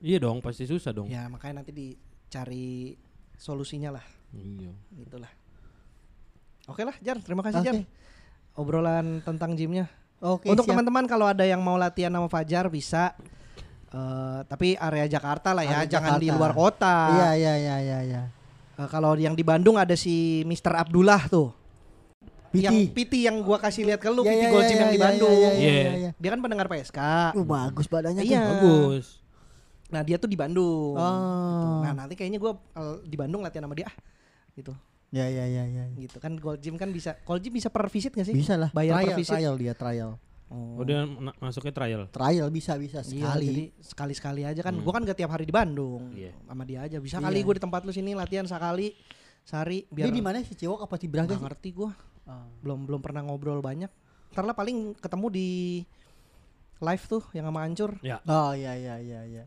Iya 0.00 0.24
dong, 0.24 0.40
pasti 0.40 0.64
susah 0.64 0.88
dong. 0.90 1.04
ya 1.04 1.28
makanya 1.28 1.60
nanti 1.60 1.68
dicari 1.70 2.96
solusinya 3.36 3.92
lah 3.92 4.04
Iya. 4.32 4.72
gitulah 4.96 5.28
oke 6.64 6.80
lah 6.80 6.96
Jar 7.04 7.20
terima 7.20 7.44
kasih 7.44 7.60
Oke. 7.60 7.66
Jar 7.68 7.76
obrolan 8.56 9.20
tentang 9.20 9.52
gymnya 9.52 9.92
Oke. 10.24 10.48
untuk 10.48 10.64
siap. 10.64 10.72
teman-teman 10.72 11.04
kalau 11.04 11.28
ada 11.28 11.44
yang 11.44 11.60
mau 11.60 11.76
latihan 11.76 12.08
sama 12.08 12.32
Fajar 12.32 12.72
bisa 12.72 13.12
Eh, 13.92 14.40
tapi 14.48 14.72
area 14.80 15.04
Jakarta 15.04 15.52
lah 15.52 15.68
ya 15.68 15.84
Area 15.84 16.00
jangan 16.00 16.16
di 16.16 16.32
luar 16.32 16.56
kota 16.56 17.12
Iya 17.12 17.30
iya 17.36 17.54
iya 17.60 17.76
iya 17.76 17.98
iya. 18.00 18.22
Eh, 18.80 18.88
kalau 18.88 19.12
yang 19.20 19.36
di 19.36 19.44
Bandung 19.44 19.76
ada 19.76 19.92
si 19.92 20.40
Mr. 20.48 20.80
Abdullah 20.80 21.28
tuh. 21.28 21.52
Piti. 22.52 22.64
Yang 22.68 22.78
Piti 22.92 23.18
yang 23.24 23.40
gua 23.40 23.56
kasih 23.56 23.88
lihat 23.88 24.00
ke 24.00 24.12
lu, 24.12 24.24
Iya, 24.24 24.32
Piti 24.32 24.46
Gold 24.48 24.60
iya, 24.64 24.68
Gym 24.68 24.76
yang 24.80 24.92
di 24.92 24.98
iya, 25.00 25.06
Bandung. 25.08 25.32
iya, 25.32 25.50
iya, 25.56 25.72
Iya. 25.72 25.92
iya. 25.96 26.10
Dia 26.16 26.30
kan 26.32 26.40
pendengar 26.44 26.66
PSK. 26.68 26.98
Uh, 27.36 27.44
bagus 27.48 27.86
badannya 27.88 28.22
Iya. 28.24 28.40
tuh. 28.40 28.48
Bagus. 28.52 29.06
Nah, 29.92 30.00
dia 30.04 30.16
tuh 30.16 30.28
di 30.28 30.36
Bandung. 30.36 30.96
Oh. 30.96 31.80
Nah, 31.84 31.92
nanti 31.92 32.16
kayaknya 32.16 32.40
gua 32.40 32.56
eh, 32.56 32.96
di 33.08 33.16
Bandung 33.16 33.40
latihan 33.44 33.64
sama 33.64 33.76
dia 33.76 33.88
ah. 33.88 33.96
Gitu. 34.52 34.72
Ya 35.12 35.28
ya 35.28 35.44
ya 35.44 35.64
ya. 35.68 35.84
Gitu 35.96 36.16
kan 36.16 36.32
Gold 36.40 36.60
Gym 36.64 36.80
kan 36.80 36.88
bisa 36.88 37.16
Gold 37.24 37.44
Gym 37.44 37.52
bisa 37.56 37.68
per 37.68 37.88
visit 37.92 38.12
gak 38.16 38.24
sih? 38.24 38.32
Bisa 38.36 38.56
lah. 38.56 38.72
Bayar 38.72 39.00
per 39.00 39.12
trial, 39.12 39.18
visit. 39.20 39.32
trial 39.36 39.54
dia 39.60 39.72
trial. 39.76 40.10
Oh. 40.52 40.84
Udah 40.84 41.08
na- 41.08 41.36
masuknya 41.40 41.72
trial. 41.72 42.02
Trial 42.06 42.48
bisa 42.48 42.76
bisa 42.76 43.00
Iya, 43.00 43.08
sekali. 43.32 43.46
jadi 43.48 43.64
sekali-sekali 43.80 44.42
aja 44.44 44.60
kan. 44.60 44.76
Hmm. 44.76 44.84
Gua 44.84 44.92
kan 44.92 45.02
gak 45.02 45.16
tiap 45.16 45.32
hari 45.32 45.42
di 45.42 45.50
Bandung. 45.50 46.12
Iya. 46.12 46.36
Sama 46.44 46.62
dia 46.62 46.84
aja. 46.84 47.00
Bisa 47.00 47.16
Iya. 47.16 47.24
kali 47.24 47.40
gua 47.40 47.54
di 47.56 47.62
tempat 47.62 47.80
lu 47.82 47.90
sini 47.90 48.12
latihan 48.12 48.44
sekali 48.44 48.92
sehari 49.42 49.88
biar 49.88 50.06
Dia 50.06 50.14
di 50.14 50.20
mana 50.20 50.38
sih 50.38 50.52
Cewok 50.52 50.84
apa 50.84 50.94
di 50.94 51.08
Braga 51.08 51.32
sih? 51.32 51.40
ngerti 51.40 51.70
gua. 51.72 51.90
Ah. 52.22 52.46
belum 52.62 52.86
belum 52.86 53.02
pernah 53.02 53.18
ngobrol 53.20 53.58
banyak 53.58 53.90
ntar 54.30 54.46
lah 54.46 54.54
paling 54.54 54.94
ketemu 54.94 55.26
di 55.28 55.48
live 56.78 57.04
tuh 57.04 57.18
yang 57.32 57.50
sama 57.50 57.66
Ancur 57.66 57.98
Oh 58.22 58.54
iya 58.54 58.78
iya 58.78 58.94
iya 58.96 59.20
iya. 59.26 59.44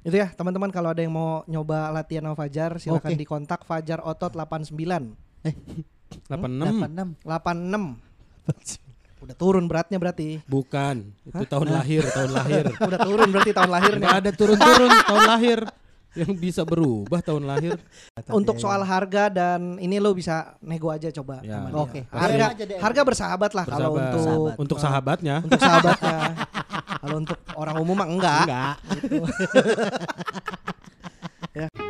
itu 0.00 0.16
ya 0.16 0.32
teman-teman 0.32 0.72
kalau 0.72 0.88
ada 0.88 0.98
yang 0.98 1.12
mau 1.12 1.44
nyoba 1.44 1.92
latihan 1.92 2.24
sama 2.24 2.34
Fajar 2.34 2.80
silakan 2.80 3.12
Oke. 3.12 3.20
dikontak 3.20 3.60
Fajar 3.62 4.00
Otot 4.00 4.32
89 4.32 5.12
86. 6.24 6.32
86. 6.32 7.20
86 7.20 8.00
udah 9.22 9.34
turun 9.34 9.64
beratnya 9.64 9.96
berarti 9.96 10.42
Bukan, 10.44 11.06
itu 11.22 11.44
tahun 11.44 11.68
lahir, 11.70 12.02
tahun 12.04 12.30
lahir. 12.32 12.64
udah 12.90 12.98
turun 13.00 13.28
berarti 13.28 13.52
tahun 13.52 13.70
lahirnya 13.70 14.00
Nggak 14.02 14.18
ada 14.18 14.30
turun-turun 14.32 14.90
tahun 15.00 15.24
lahir 15.28 15.58
yang 16.12 16.32
bisa 16.34 16.60
berubah 16.62 17.22
tahun 17.22 17.46
lahir. 17.46 17.80
untuk 18.28 18.58
soal 18.58 18.82
harga 18.82 19.30
dan 19.30 19.78
ini 19.78 19.96
lo 19.96 20.12
bisa 20.12 20.58
nego 20.60 20.90
aja 20.90 21.08
coba 21.10 21.40
Ya. 21.40 21.64
dia. 21.64 21.72
Oke. 21.72 22.04
harga 22.06 22.44
aja, 22.50 22.64
DM. 22.66 22.76
harga 22.78 23.00
bersahabat 23.02 23.50
lah 23.52 23.64
kalau 23.64 23.90
Bersahabat. 23.90 23.96
untuk 23.96 24.12
Bersahabat. 24.12 24.56
Untuk 24.58 24.78
sahabatnya. 24.78 25.36
untuk 25.40 25.60
sahabatnya 25.62 26.18
kalau 26.98 27.16
untuk 27.16 27.38
orang 27.54 27.76
umum 27.78 27.96
mah 27.96 28.08
enggak 28.08 28.42
Enggak. 28.44 28.74
gitu. 28.92 29.16